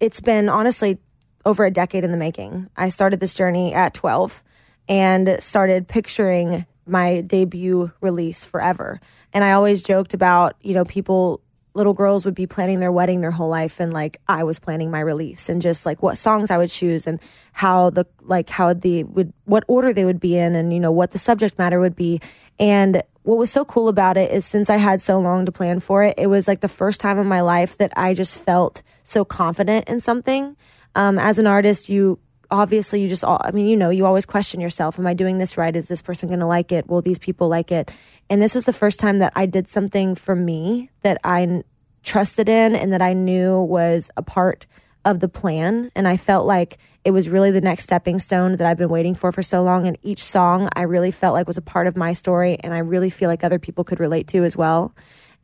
it's 0.00 0.20
been 0.20 0.48
honestly 0.48 0.98
over 1.44 1.64
a 1.64 1.70
decade 1.70 2.04
in 2.04 2.10
the 2.10 2.16
making. 2.16 2.68
I 2.76 2.88
started 2.88 3.20
this 3.20 3.34
journey 3.34 3.72
at 3.74 3.94
12 3.94 4.42
and 4.88 5.36
started 5.42 5.88
picturing 5.88 6.66
my 6.86 7.20
debut 7.20 7.92
release 8.00 8.44
forever. 8.44 9.00
And 9.32 9.44
I 9.44 9.52
always 9.52 9.82
joked 9.82 10.14
about, 10.14 10.56
you 10.62 10.74
know, 10.74 10.84
people 10.84 11.40
little 11.78 11.94
girls 11.94 12.24
would 12.24 12.34
be 12.34 12.46
planning 12.46 12.80
their 12.80 12.92
wedding 12.92 13.22
their 13.22 13.30
whole 13.30 13.48
life 13.48 13.80
and 13.80 13.92
like 13.92 14.20
I 14.28 14.44
was 14.44 14.58
planning 14.58 14.90
my 14.90 15.00
release 15.00 15.48
and 15.48 15.62
just 15.62 15.86
like 15.86 16.02
what 16.02 16.18
songs 16.18 16.50
I 16.50 16.58
would 16.58 16.68
choose 16.68 17.06
and 17.06 17.20
how 17.52 17.90
the 17.90 18.04
like 18.20 18.50
how 18.50 18.74
the 18.74 19.04
would 19.04 19.32
what 19.44 19.64
order 19.68 19.92
they 19.92 20.04
would 20.04 20.20
be 20.20 20.36
in 20.36 20.54
and 20.54 20.72
you 20.72 20.80
know 20.80 20.90
what 20.90 21.12
the 21.12 21.18
subject 21.18 21.58
matter 21.58 21.80
would 21.80 21.96
be. 21.96 22.20
And 22.58 23.02
what 23.22 23.38
was 23.38 23.50
so 23.50 23.64
cool 23.64 23.88
about 23.88 24.16
it 24.16 24.30
is 24.32 24.44
since 24.44 24.68
I 24.68 24.76
had 24.76 25.00
so 25.00 25.18
long 25.18 25.46
to 25.46 25.52
plan 25.52 25.80
for 25.80 26.04
it 26.04 26.16
it 26.18 26.26
was 26.26 26.48
like 26.48 26.60
the 26.60 26.68
first 26.68 27.00
time 27.00 27.18
in 27.18 27.26
my 27.26 27.40
life 27.40 27.78
that 27.78 27.92
I 27.96 28.12
just 28.12 28.38
felt 28.38 28.82
so 29.04 29.24
confident 29.24 29.88
in 29.88 30.00
something. 30.00 30.56
Um, 30.94 31.18
as 31.18 31.38
an 31.38 31.46
artist 31.46 31.88
you 31.88 32.18
obviously 32.50 33.02
you 33.02 33.08
just 33.08 33.24
all 33.24 33.40
i 33.44 33.50
mean 33.50 33.66
you 33.66 33.76
know 33.76 33.90
you 33.90 34.06
always 34.06 34.26
question 34.26 34.60
yourself 34.60 34.98
am 34.98 35.06
i 35.06 35.14
doing 35.14 35.38
this 35.38 35.56
right? 35.56 35.76
Is 35.76 35.88
this 35.88 36.02
person 36.02 36.28
going 36.28 36.40
to 36.40 36.46
like 36.46 36.72
it? 36.72 36.88
Will 36.88 37.02
these 37.02 37.18
people 37.18 37.48
like 37.48 37.70
it? 37.70 37.90
And 38.30 38.40
this 38.40 38.54
was 38.54 38.64
the 38.64 38.72
first 38.72 38.98
time 38.98 39.18
that 39.18 39.32
i 39.36 39.46
did 39.46 39.68
something 39.68 40.14
for 40.14 40.34
me 40.34 40.90
that 41.02 41.18
i 41.24 41.62
trusted 42.02 42.48
in 42.48 42.74
and 42.74 42.92
that 42.92 43.02
i 43.02 43.12
knew 43.12 43.60
was 43.60 44.10
a 44.16 44.22
part 44.22 44.66
of 45.04 45.20
the 45.20 45.28
plan. 45.28 45.90
And 45.94 46.08
i 46.08 46.16
felt 46.16 46.46
like 46.46 46.78
it 47.04 47.10
was 47.12 47.28
really 47.28 47.50
the 47.50 47.60
next 47.60 47.84
stepping 47.84 48.18
stone 48.18 48.56
that 48.56 48.66
i've 48.66 48.78
been 48.78 48.88
waiting 48.88 49.14
for 49.14 49.32
for 49.32 49.42
so 49.42 49.62
long. 49.62 49.86
And 49.86 49.98
each 50.02 50.24
song 50.24 50.68
i 50.74 50.82
really 50.82 51.10
felt 51.10 51.34
like 51.34 51.46
was 51.46 51.58
a 51.58 51.62
part 51.62 51.86
of 51.86 51.96
my 51.96 52.12
story 52.12 52.58
and 52.60 52.72
i 52.72 52.78
really 52.78 53.10
feel 53.10 53.28
like 53.28 53.44
other 53.44 53.58
people 53.58 53.84
could 53.84 54.00
relate 54.00 54.28
to 54.28 54.44
as 54.44 54.56
well. 54.56 54.94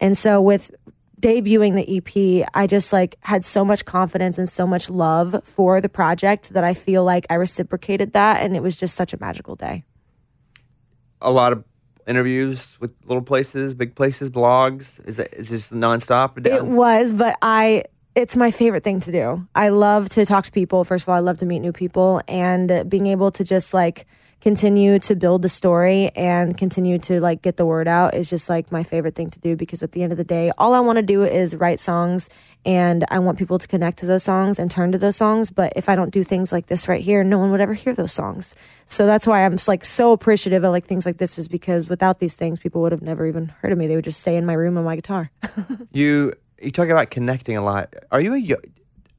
And 0.00 0.16
so 0.18 0.40
with 0.40 0.70
debuting 1.24 1.74
the 1.74 1.96
EP, 1.96 2.46
I 2.52 2.66
just 2.66 2.92
like 2.92 3.16
had 3.20 3.44
so 3.46 3.64
much 3.64 3.86
confidence 3.86 4.36
and 4.36 4.46
so 4.46 4.66
much 4.66 4.90
love 4.90 5.42
for 5.44 5.80
the 5.80 5.88
project 5.88 6.50
that 6.50 6.64
I 6.64 6.74
feel 6.74 7.02
like 7.02 7.26
I 7.30 7.34
reciprocated 7.34 8.12
that 8.12 8.42
and 8.42 8.54
it 8.54 8.62
was 8.62 8.76
just 8.76 8.94
such 8.94 9.14
a 9.14 9.18
magical 9.18 9.56
day. 9.56 9.84
A 11.22 11.32
lot 11.32 11.52
of 11.54 11.64
interviews 12.06 12.76
with 12.78 12.92
little 13.06 13.22
places, 13.22 13.74
big 13.74 13.94
places, 13.94 14.28
blogs. 14.28 15.02
Is 15.08 15.18
it 15.18 15.32
is 15.34 15.48
this 15.48 15.70
nonstop? 15.70 16.46
It 16.46 16.52
um, 16.52 16.74
was, 16.74 17.10
but 17.10 17.38
I 17.40 17.84
it's 18.14 18.36
my 18.36 18.50
favorite 18.50 18.84
thing 18.84 19.00
to 19.00 19.10
do. 19.10 19.48
I 19.54 19.70
love 19.70 20.10
to 20.10 20.26
talk 20.26 20.44
to 20.44 20.52
people. 20.52 20.84
First 20.84 21.06
of 21.06 21.08
all, 21.08 21.14
I 21.14 21.20
love 21.20 21.38
to 21.38 21.46
meet 21.46 21.60
new 21.60 21.72
people 21.72 22.20
and 22.28 22.88
being 22.90 23.06
able 23.06 23.30
to 23.30 23.44
just 23.44 23.72
like 23.72 24.06
continue 24.44 24.98
to 24.98 25.16
build 25.16 25.40
the 25.40 25.48
story 25.48 26.10
and 26.14 26.58
continue 26.58 26.98
to 26.98 27.18
like 27.18 27.40
get 27.40 27.56
the 27.56 27.64
word 27.64 27.88
out 27.88 28.12
is 28.12 28.28
just 28.28 28.50
like 28.50 28.70
my 28.70 28.82
favorite 28.82 29.14
thing 29.14 29.30
to 29.30 29.40
do 29.40 29.56
because 29.56 29.82
at 29.82 29.92
the 29.92 30.02
end 30.02 30.12
of 30.12 30.18
the 30.18 30.24
day, 30.24 30.52
all 30.58 30.74
I 30.74 30.80
want 30.80 30.96
to 30.98 31.02
do 31.02 31.22
is 31.22 31.56
write 31.56 31.80
songs 31.80 32.28
and 32.66 33.06
I 33.10 33.20
want 33.20 33.38
people 33.38 33.58
to 33.58 33.66
connect 33.66 34.00
to 34.00 34.06
those 34.06 34.22
songs 34.22 34.58
and 34.58 34.70
turn 34.70 34.92
to 34.92 34.98
those 34.98 35.16
songs. 35.16 35.48
But 35.48 35.72
if 35.76 35.88
I 35.88 35.96
don't 35.96 36.10
do 36.10 36.22
things 36.22 36.52
like 36.52 36.66
this 36.66 36.88
right 36.88 37.00
here, 37.00 37.24
no 37.24 37.38
one 37.38 37.52
would 37.52 37.62
ever 37.62 37.72
hear 37.72 37.94
those 37.94 38.12
songs. 38.12 38.54
So 38.84 39.06
that's 39.06 39.26
why 39.26 39.46
I'm 39.46 39.52
just 39.52 39.66
like 39.66 39.82
so 39.82 40.12
appreciative 40.12 40.62
of 40.62 40.72
like 40.72 40.84
things 40.84 41.06
like 41.06 41.16
this 41.16 41.38
is 41.38 41.48
because 41.48 41.88
without 41.88 42.18
these 42.18 42.34
things, 42.34 42.58
people 42.58 42.82
would 42.82 42.92
have 42.92 43.00
never 43.00 43.26
even 43.26 43.46
heard 43.62 43.72
of 43.72 43.78
me. 43.78 43.86
They 43.86 43.96
would 43.96 44.04
just 44.04 44.20
stay 44.20 44.36
in 44.36 44.44
my 44.44 44.52
room 44.52 44.76
on 44.76 44.84
my 44.84 44.94
guitar. 44.96 45.30
You 45.92 46.34
you 46.60 46.70
talk 46.70 46.90
about 46.90 47.08
connecting 47.10 47.56
a 47.56 47.62
lot. 47.64 47.94
Are 48.10 48.20
you 48.20 48.34
a 48.34 48.38
yo- 48.38 48.56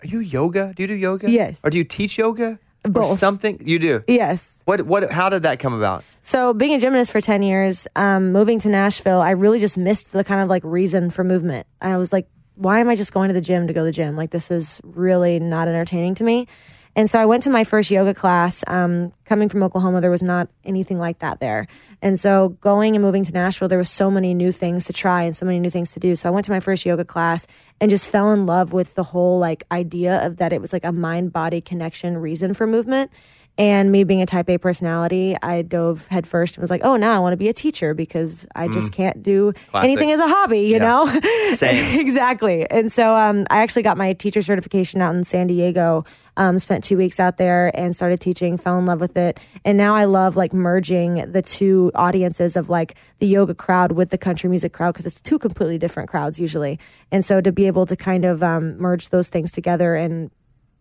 are 0.04 0.08
you 0.08 0.20
yoga? 0.20 0.72
Do 0.76 0.84
you 0.84 0.88
do 0.88 0.94
yoga? 0.94 1.32
Yes. 1.32 1.62
Or 1.64 1.72
do 1.72 1.80
you 1.80 1.84
teach 1.84 2.18
yoga? 2.20 2.60
Or 2.86 2.90
Both. 2.90 3.18
something 3.20 3.62
you 3.66 3.80
do. 3.80 4.04
yes. 4.08 4.62
What 4.66 4.84
what? 4.84 5.12
How 5.12 5.30
did 5.30 5.44
that 5.44 5.60
come 5.60 5.74
about? 5.74 6.06
So 6.22 6.54
being 6.54 6.74
a 6.76 6.80
gymnast 6.80 7.12
for 7.12 7.22
10 7.22 7.44
years, 7.44 7.88
um, 7.96 8.32
moving 8.32 8.60
to 8.60 8.70
Nashville, 8.70 9.22
I 9.22 9.32
really 9.32 9.60
just 9.60 9.78
missed 9.78 10.12
the 10.12 10.24
kind 10.24 10.42
of 10.42 10.50
like 10.50 10.64
reason 10.64 11.10
for 11.10 11.24
movement. 11.24 11.68
I 11.82 11.98
was 11.98 12.14
like, 12.14 12.28
why 12.56 12.80
am 12.80 12.90
I 12.90 12.96
just 12.96 13.12
going 13.14 13.28
to 13.30 13.34
the 13.34 13.42
gym 13.42 13.68
to 13.68 13.74
go 13.74 13.82
to 13.82 13.86
the 13.86 13.92
gym? 13.92 14.16
Like 14.16 14.32
this 14.32 14.52
is 14.52 14.82
really 14.84 15.40
not 15.40 15.68
entertaining 15.68 16.16
to 16.16 16.24
me. 16.24 16.48
And 16.96 17.10
so 17.10 17.20
I 17.20 17.26
went 17.26 17.44
to 17.44 17.50
my 17.50 17.66
first 17.66 17.92
yoga 17.92 18.14
class. 18.14 18.64
Um, 18.68 19.12
coming 19.26 19.50
from 19.50 19.64
Oklahoma, 19.64 20.00
there 20.00 20.12
was 20.12 20.24
not 20.24 20.48
anything 20.64 20.98
like 20.98 21.20
that 21.20 21.40
there. 21.40 21.68
And 22.02 22.18
so 22.18 22.50
going 22.62 22.96
and 22.96 23.04
moving 23.04 23.26
to 23.26 23.34
Nashville, 23.34 23.68
there 23.68 23.78
was 23.78 23.90
so 23.90 24.10
many 24.10 24.34
new 24.34 24.52
things 24.52 24.86
to 24.86 24.94
try 24.94 25.24
and 25.24 25.36
so 25.36 25.46
many 25.46 25.60
new 25.60 25.70
things 25.70 25.92
to 25.94 26.00
do. 26.00 26.16
So 26.16 26.30
I 26.30 26.32
went 26.32 26.46
to 26.46 26.52
my 26.52 26.62
first 26.62 26.86
yoga 26.86 27.04
class 27.04 27.48
and 27.82 27.90
just 27.90 28.08
fell 28.08 28.32
in 28.32 28.46
love 28.46 28.72
with 28.72 28.96
the 28.96 29.04
whole 29.04 29.40
like 29.40 29.66
idea 29.72 30.26
of 30.26 30.38
that 30.38 30.54
it 30.54 30.62
was 30.62 30.72
like 30.72 30.86
a 30.86 30.92
mind 30.92 31.34
body 31.34 31.60
connection 31.60 32.18
reason 32.18 32.54
for 32.54 32.66
movement. 32.66 33.12
And 33.58 33.90
me 33.90 34.04
being 34.04 34.22
a 34.22 34.26
type 34.26 34.50
A 34.50 34.58
personality, 34.58 35.36
I 35.42 35.62
dove 35.62 36.08
headfirst 36.08 36.58
and 36.58 36.62
was 36.62 36.70
like, 36.70 36.82
oh, 36.84 36.98
now 36.98 37.16
I 37.16 37.20
want 37.20 37.32
to 37.34 37.38
be 37.38 37.48
a 37.48 37.54
teacher 37.54 37.94
because 37.94 38.46
I 38.54 38.68
just 38.68 38.92
can't 38.92 39.24
do 39.24 39.54
Classic. 39.70 39.90
anything 39.90 40.12
as 40.12 40.20
a 40.20 40.28
hobby, 40.28 40.60
you 40.62 40.74
Yeah. 40.74 40.80
know? 40.80 41.20
Same. 41.54 42.00
exactly. 42.00 42.70
And 42.70 42.92
so 42.92 43.16
um, 43.16 43.46
I 43.50 43.60
actually 43.60 43.84
got 43.84 43.98
my 43.98 44.12
teacher 44.12 44.42
certification 44.42 45.02
out 45.02 45.16
in 45.16 45.24
San 45.24 45.48
Diego. 45.48 46.04
Um, 46.38 46.60
spent 46.60 46.84
two 46.84 46.98
weeks 46.98 47.18
out 47.18 47.38
there 47.38 47.72
and 47.74 47.96
started 47.96 48.20
teaching. 48.20 48.58
Fell 48.58 48.78
in 48.78 48.86
love 48.86 49.00
with 49.00 49.16
it, 49.16 49.40
and 49.64 49.78
now 49.78 49.96
I 49.96 50.04
love 50.04 50.36
like 50.36 50.52
merging 50.52 51.32
the 51.32 51.42
two 51.42 51.94
audiences 51.96 52.58
of 52.58 52.68
like 52.70 52.96
the 53.20 53.26
yoga 53.28 53.56
crowd 53.56 53.94
with 53.94 54.10
the 54.10 54.18
country 54.18 54.50
music 54.50 54.74
crowd 54.74 54.92
because 54.92 55.06
it's 55.06 55.22
two 55.22 55.40
completely 55.40 55.78
different 55.78 56.10
crowds 56.10 56.38
usually. 56.38 56.78
And 57.10 57.24
so 57.24 57.40
to 57.40 57.54
be 57.54 57.68
able 57.68 57.86
to 57.86 57.96
kind 57.96 58.26
of 58.26 58.44
um, 58.44 58.78
merge 58.80 59.10
those 59.12 59.30
things 59.30 59.54
together 59.54 59.96
and 59.96 60.30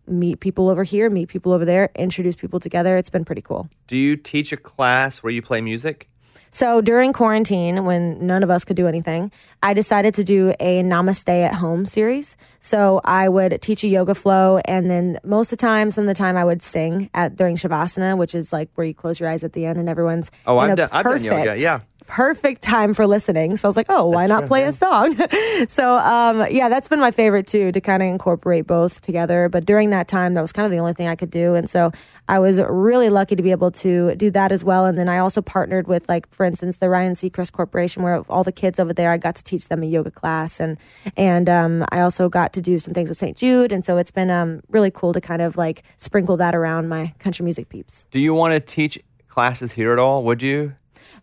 meet 0.07 0.39
people 0.39 0.69
over 0.69 0.83
here, 0.83 1.09
meet 1.09 1.29
people 1.29 1.51
over 1.51 1.65
there, 1.65 1.89
introduce 1.95 2.35
people 2.35 2.59
together, 2.59 2.97
it's 2.97 3.09
been 3.09 3.25
pretty 3.25 3.41
cool. 3.41 3.69
Do 3.87 3.97
you 3.97 4.15
teach 4.15 4.51
a 4.53 4.57
class 4.57 5.23
where 5.23 5.31
you 5.31 5.41
play 5.41 5.61
music? 5.61 6.07
So 6.51 6.79
during 6.79 7.11
quarantine, 7.11 7.83
when 7.83 8.25
none 8.25 8.41
of 8.41 8.49
us 8.49 8.63
could 8.63 8.77
do 8.77 8.87
anything, 8.87 9.29
I 9.61 9.73
decided 9.73 10.13
to 10.13 10.23
do 10.23 10.53
a 10.61 10.81
Namaste 10.83 11.27
at 11.27 11.53
Home 11.55 11.85
series. 11.85 12.37
So 12.61 13.01
I 13.03 13.27
would 13.27 13.61
teach 13.61 13.83
a 13.83 13.89
yoga 13.89 14.15
flow, 14.15 14.59
and 14.63 14.89
then 14.89 15.19
most 15.25 15.51
of 15.51 15.57
the 15.57 15.61
time, 15.65 15.91
some 15.91 16.03
of 16.03 16.07
the 16.07 16.13
time, 16.13 16.37
I 16.37 16.45
would 16.45 16.61
sing 16.61 17.09
at 17.13 17.35
during 17.35 17.57
Shavasana, 17.57 18.17
which 18.17 18.33
is 18.33 18.53
like 18.53 18.69
where 18.75 18.87
you 18.87 18.93
close 18.93 19.19
your 19.19 19.27
eyes 19.27 19.43
at 19.43 19.51
the 19.51 19.65
end 19.65 19.79
and 19.79 19.89
everyone's 19.89 20.31
Oh, 20.47 20.57
I've 20.57 20.71
a 20.71 20.75
done- 20.77 20.89
I've 20.93 21.03
done 21.03 21.23
yoga, 21.25 21.59
yeah. 21.59 21.81
Perfect 22.07 22.61
time 22.61 22.93
for 22.93 23.07
listening. 23.07 23.55
So 23.55 23.67
I 23.67 23.69
was 23.69 23.77
like, 23.77 23.87
oh, 23.89 24.05
why 24.05 24.27
That's 24.27 24.29
not 24.29 24.39
true, 24.41 24.47
play 24.47 24.61
yeah. 24.61 24.67
a 24.67 24.71
song? 24.71 25.15
so 25.67 25.97
um, 25.97 26.45
yeah, 26.51 26.69
that's 26.69 26.87
been 26.87 26.99
my 26.99 27.11
favorite 27.11 27.47
too, 27.47 27.71
to 27.71 27.81
kind 27.81 28.03
of 28.03 28.09
incorporate 28.09 28.67
both 28.67 29.01
together. 29.01 29.49
But 29.49 29.65
during 29.65 29.89
that 29.89 30.07
time, 30.07 30.35
that 30.35 30.41
was 30.41 30.51
kind 30.51 30.65
of 30.65 30.71
the 30.71 30.77
only 30.77 30.93
thing 30.93 31.07
I 31.07 31.15
could 31.15 31.31
do. 31.31 31.55
And 31.55 31.69
so 31.69 31.91
I 32.27 32.39
was 32.39 32.59
really 32.59 33.09
lucky 33.09 33.35
to 33.35 33.43
be 33.43 33.51
able 33.51 33.71
to 33.71 34.15
do 34.15 34.29
that 34.31 34.51
as 34.51 34.63
well. 34.63 34.85
And 34.85 34.97
then 34.97 35.09
I 35.09 35.17
also 35.17 35.41
partnered 35.41 35.87
with, 35.87 36.07
like, 36.07 36.29
for 36.31 36.45
instance, 36.45 36.77
the 36.77 36.89
Ryan 36.89 37.13
Seacrest 37.13 37.51
Corporation, 37.51 38.03
where 38.03 38.21
all 38.29 38.43
the 38.43 38.51
kids 38.51 38.79
over 38.79 38.93
there, 38.93 39.11
I 39.11 39.17
got 39.17 39.35
to 39.35 39.43
teach 39.43 39.67
them 39.67 39.81
a 39.81 39.87
yoga 39.87 40.11
class. 40.11 40.59
And, 40.59 40.77
and 41.17 41.49
um, 41.49 41.85
I 41.91 42.01
also 42.01 42.29
got 42.29 42.53
to 42.53 42.61
do 42.61 42.77
some 42.79 42.93
things 42.93 43.09
with 43.09 43.17
St. 43.17 43.35
Jude. 43.35 43.71
And 43.71 43.83
so 43.83 43.97
it's 43.97 44.11
been 44.11 44.29
um, 44.29 44.61
really 44.69 44.91
cool 44.91 45.13
to 45.13 45.21
kind 45.21 45.41
of 45.41 45.57
like 45.57 45.83
sprinkle 45.97 46.37
that 46.37 46.55
around 46.55 46.87
my 46.87 47.13
country 47.19 47.43
music 47.43 47.69
peeps. 47.69 48.07
Do 48.11 48.19
you 48.19 48.33
want 48.33 48.53
to 48.53 48.59
teach 48.59 48.99
classes 49.27 49.71
here 49.71 49.91
at 49.91 49.99
all? 49.99 50.23
Would 50.23 50.41
you? 50.41 50.75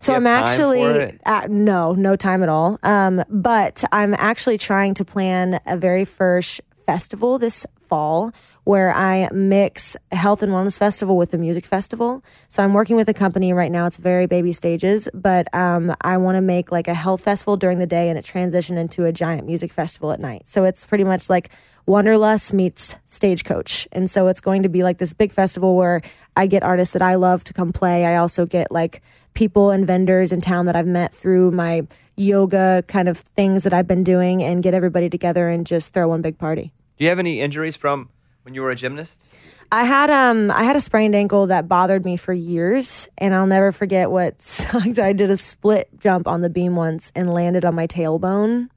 So 0.03 0.13
I'm 0.13 0.27
actually 0.27 1.17
at, 1.25 1.49
no, 1.49 1.93
no 1.93 2.15
time 2.15 2.43
at 2.43 2.49
all. 2.49 2.79
Um, 2.83 3.23
but 3.29 3.83
I'm 3.91 4.13
actually 4.13 4.57
trying 4.57 4.93
to 4.95 5.05
plan 5.05 5.59
a 5.65 5.77
very 5.77 6.05
first 6.05 6.61
festival 6.85 7.39
this 7.39 7.65
fall 7.87 8.31
where 8.63 8.93
I 8.93 9.29
mix 9.31 9.97
health 10.11 10.41
and 10.41 10.51
wellness 10.51 10.77
festival 10.77 11.17
with 11.17 11.31
the 11.31 11.37
music 11.37 11.65
festival. 11.65 12.23
So 12.47 12.63
I'm 12.63 12.73
working 12.73 12.95
with 12.95 13.09
a 13.09 13.13
company 13.13 13.51
right 13.53 13.71
now. 13.71 13.85
It's 13.87 13.97
very 13.97 14.25
baby 14.25 14.53
stages, 14.53 15.09
but 15.13 15.53
um, 15.53 15.93
I 16.01 16.17
want 16.17 16.35
to 16.35 16.41
make 16.41 16.71
like 16.71 16.87
a 16.87 16.93
health 16.93 17.21
festival 17.21 17.57
during 17.57 17.79
the 17.79 17.87
day 17.87 18.09
and 18.09 18.17
it 18.17 18.23
transition 18.23 18.77
into 18.77 19.05
a 19.05 19.11
giant 19.11 19.45
music 19.45 19.73
festival 19.73 20.11
at 20.11 20.19
night. 20.19 20.47
So 20.47 20.63
it's 20.63 20.87
pretty 20.87 21.03
much 21.03 21.29
like 21.29 21.49
Wanderlust 21.85 22.53
meets 22.53 22.95
Stagecoach. 23.05 23.87
And 23.91 24.09
so 24.09 24.27
it's 24.27 24.39
going 24.39 24.63
to 24.63 24.69
be 24.69 24.83
like 24.83 24.97
this 24.97 25.11
big 25.11 25.33
festival 25.33 25.75
where 25.75 26.01
I 26.37 26.47
get 26.47 26.63
artists 26.63 26.93
that 26.93 27.01
I 27.01 27.15
love 27.15 27.43
to 27.45 27.53
come 27.53 27.73
play. 27.73 28.05
I 28.05 28.15
also 28.15 28.45
get 28.45 28.71
like 28.71 29.01
people 29.33 29.71
and 29.71 29.85
vendors 29.85 30.31
in 30.31 30.39
town 30.39 30.67
that 30.67 30.75
I've 30.75 30.87
met 30.87 31.13
through 31.13 31.51
my 31.51 31.85
yoga 32.15 32.83
kind 32.87 33.09
of 33.09 33.17
things 33.17 33.63
that 33.63 33.73
I've 33.73 33.87
been 33.87 34.03
doing 34.03 34.43
and 34.43 34.63
get 34.63 34.73
everybody 34.73 35.09
together 35.09 35.49
and 35.49 35.65
just 35.65 35.93
throw 35.93 36.07
one 36.07 36.21
big 36.21 36.37
party. 36.37 36.71
Do 36.97 37.03
you 37.03 37.09
have 37.09 37.19
any 37.19 37.41
injuries 37.41 37.75
from 37.75 38.09
when 38.43 38.53
you 38.53 38.61
were 38.61 38.69
a 38.69 38.75
gymnast? 38.75 39.33
I 39.71 39.85
had 39.85 40.09
um 40.09 40.51
I 40.51 40.63
had 40.63 40.75
a 40.75 40.81
sprained 40.81 41.15
ankle 41.15 41.47
that 41.47 41.67
bothered 41.67 42.05
me 42.05 42.15
for 42.15 42.33
years 42.33 43.09
and 43.17 43.33
I'll 43.33 43.47
never 43.47 43.71
forget 43.71 44.11
what 44.11 44.41
sucked. 44.41 44.99
I 44.99 45.13
did 45.13 45.31
a 45.31 45.37
split 45.37 45.89
jump 45.99 46.27
on 46.27 46.41
the 46.41 46.49
beam 46.49 46.75
once 46.75 47.11
and 47.15 47.33
landed 47.33 47.65
on 47.65 47.73
my 47.73 47.87
tailbone 47.87 48.69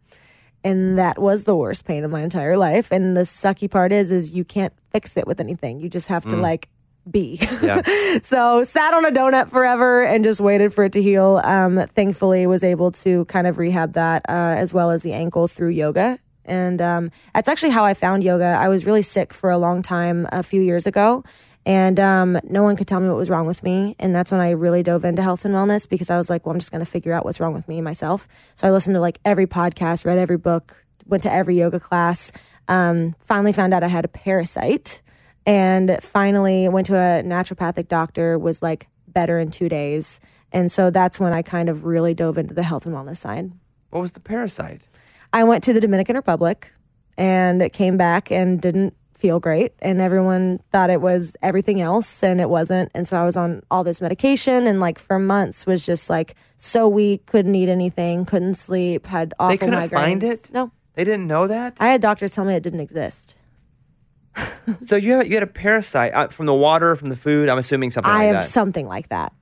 and 0.64 0.98
that 0.98 1.20
was 1.20 1.44
the 1.44 1.54
worst 1.54 1.84
pain 1.84 2.02
of 2.02 2.10
my 2.10 2.22
entire 2.22 2.56
life 2.56 2.90
and 2.90 3.16
the 3.16 3.22
sucky 3.22 3.70
part 3.70 3.92
is 3.92 4.10
is 4.10 4.32
you 4.32 4.44
can't 4.44 4.72
fix 4.90 5.16
it 5.16 5.26
with 5.26 5.40
anything. 5.40 5.80
You 5.80 5.90
just 5.90 6.08
have 6.08 6.24
to 6.26 6.36
like 6.36 6.68
be. 7.10 7.38
Yeah. 7.62 7.82
so 8.22 8.64
sat 8.64 8.94
on 8.94 9.04
a 9.04 9.10
donut 9.10 9.50
forever 9.50 10.02
and 10.02 10.24
just 10.24 10.40
waited 10.40 10.72
for 10.72 10.84
it 10.84 10.92
to 10.92 11.02
heal. 11.02 11.40
Um, 11.44 11.86
thankfully, 11.94 12.46
was 12.46 12.64
able 12.64 12.90
to 12.92 13.24
kind 13.26 13.46
of 13.46 13.58
rehab 13.58 13.92
that 13.94 14.24
uh, 14.28 14.32
as 14.32 14.72
well 14.72 14.90
as 14.90 15.02
the 15.02 15.12
ankle 15.12 15.48
through 15.48 15.70
yoga. 15.70 16.18
And 16.46 16.80
um, 16.80 17.10
that's 17.34 17.48
actually 17.48 17.70
how 17.70 17.84
I 17.84 17.94
found 17.94 18.24
yoga. 18.24 18.44
I 18.44 18.68
was 18.68 18.86
really 18.86 19.02
sick 19.02 19.34
for 19.34 19.50
a 19.50 19.58
long 19.58 19.82
time 19.82 20.26
a 20.32 20.42
few 20.42 20.62
years 20.62 20.86
ago, 20.86 21.24
and 21.66 21.98
um, 21.98 22.38
no 22.44 22.62
one 22.62 22.76
could 22.76 22.86
tell 22.86 23.00
me 23.00 23.08
what 23.08 23.16
was 23.16 23.28
wrong 23.28 23.46
with 23.46 23.62
me. 23.62 23.96
And 23.98 24.14
that's 24.14 24.30
when 24.30 24.40
I 24.40 24.50
really 24.52 24.82
dove 24.82 25.04
into 25.04 25.22
health 25.22 25.44
and 25.44 25.54
wellness 25.54 25.88
because 25.88 26.08
I 26.10 26.16
was 26.16 26.30
like, 26.30 26.46
well, 26.46 26.52
I'm 26.52 26.60
just 26.60 26.70
going 26.70 26.84
to 26.84 26.90
figure 26.90 27.12
out 27.12 27.24
what's 27.24 27.40
wrong 27.40 27.52
with 27.52 27.66
me 27.68 27.80
myself. 27.80 28.28
So 28.54 28.68
I 28.68 28.70
listened 28.70 28.94
to 28.94 29.00
like 29.00 29.18
every 29.24 29.46
podcast, 29.46 30.04
read 30.04 30.18
every 30.18 30.38
book, 30.38 30.76
went 31.06 31.24
to 31.24 31.32
every 31.32 31.58
yoga 31.58 31.80
class. 31.80 32.30
Um, 32.68 33.14
finally 33.20 33.52
found 33.52 33.74
out 33.74 33.82
I 33.82 33.88
had 33.88 34.04
a 34.04 34.08
parasite 34.08 35.02
and 35.46 35.98
finally 36.02 36.68
went 36.68 36.88
to 36.88 36.96
a 36.96 37.22
naturopathic 37.22 37.88
doctor 37.88 38.38
was 38.38 38.62
like 38.62 38.88
better 39.08 39.38
in 39.38 39.50
two 39.50 39.68
days 39.68 40.20
and 40.52 40.70
so 40.70 40.90
that's 40.90 41.18
when 41.18 41.32
i 41.32 41.40
kind 41.40 41.68
of 41.68 41.84
really 41.84 42.12
dove 42.12 42.36
into 42.36 42.52
the 42.52 42.62
health 42.62 42.84
and 42.84 42.94
wellness 42.94 43.18
side 43.18 43.50
What 43.90 44.02
was 44.02 44.12
the 44.12 44.20
parasite? 44.20 44.86
I 45.32 45.44
went 45.44 45.64
to 45.64 45.72
the 45.72 45.80
Dominican 45.80 46.16
Republic 46.16 46.72
and 47.18 47.70
came 47.72 47.96
back 47.96 48.30
and 48.30 48.60
didn't 48.60 48.94
feel 49.14 49.40
great. 49.40 49.72
And 49.80 50.00
everyone 50.00 50.60
thought 50.70 50.90
it 50.90 51.00
was 51.00 51.36
everything 51.42 51.80
else, 51.80 52.22
and 52.22 52.40
it 52.40 52.50
wasn't. 52.50 52.90
And 52.94 53.08
so 53.08 53.18
I 53.20 53.24
was 53.24 53.36
on 53.36 53.62
all 53.70 53.82
this 53.84 54.00
medication, 54.02 54.66
and 54.66 54.78
like 54.80 54.98
for 54.98 55.18
months 55.18 55.64
was 55.66 55.86
just 55.86 56.10
like 56.10 56.34
so 56.58 56.86
weak, 56.88 57.24
couldn't 57.26 57.54
eat 57.54 57.68
anything, 57.70 58.24
couldn't 58.26 58.54
sleep, 58.56 59.06
had 59.06 59.32
awful 59.38 59.50
They 59.52 59.56
couldn't 59.58 59.74
migraines. 59.74 59.90
find 59.92 60.22
it? 60.22 60.50
No, 60.52 60.70
They 60.94 61.04
didn't 61.04 61.26
know 61.26 61.46
that? 61.46 61.76
I 61.80 61.88
had 61.88 62.00
doctors 62.02 62.32
tell 62.32 62.44
me 62.44 62.54
it 62.54 62.62
didn't 62.62 62.80
exist. 62.80 63.36
So 64.80 64.96
you 64.96 65.12
had, 65.14 65.26
you 65.28 65.34
had 65.34 65.42
a 65.42 65.46
parasite 65.46 66.12
uh, 66.12 66.28
from 66.28 66.44
the 66.46 66.52
water, 66.54 66.94
from 66.96 67.08
the 67.08 67.16
food, 67.16 67.48
I'm 67.48 67.56
assuming 67.56 67.90
something 67.90 68.10
I 68.12 68.16
like 68.16 68.24
have 68.26 68.34
that. 68.36 68.44
something 68.46 68.86
like 68.86 69.08
that. 69.08 69.32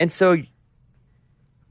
and 0.00 0.10
so 0.10 0.36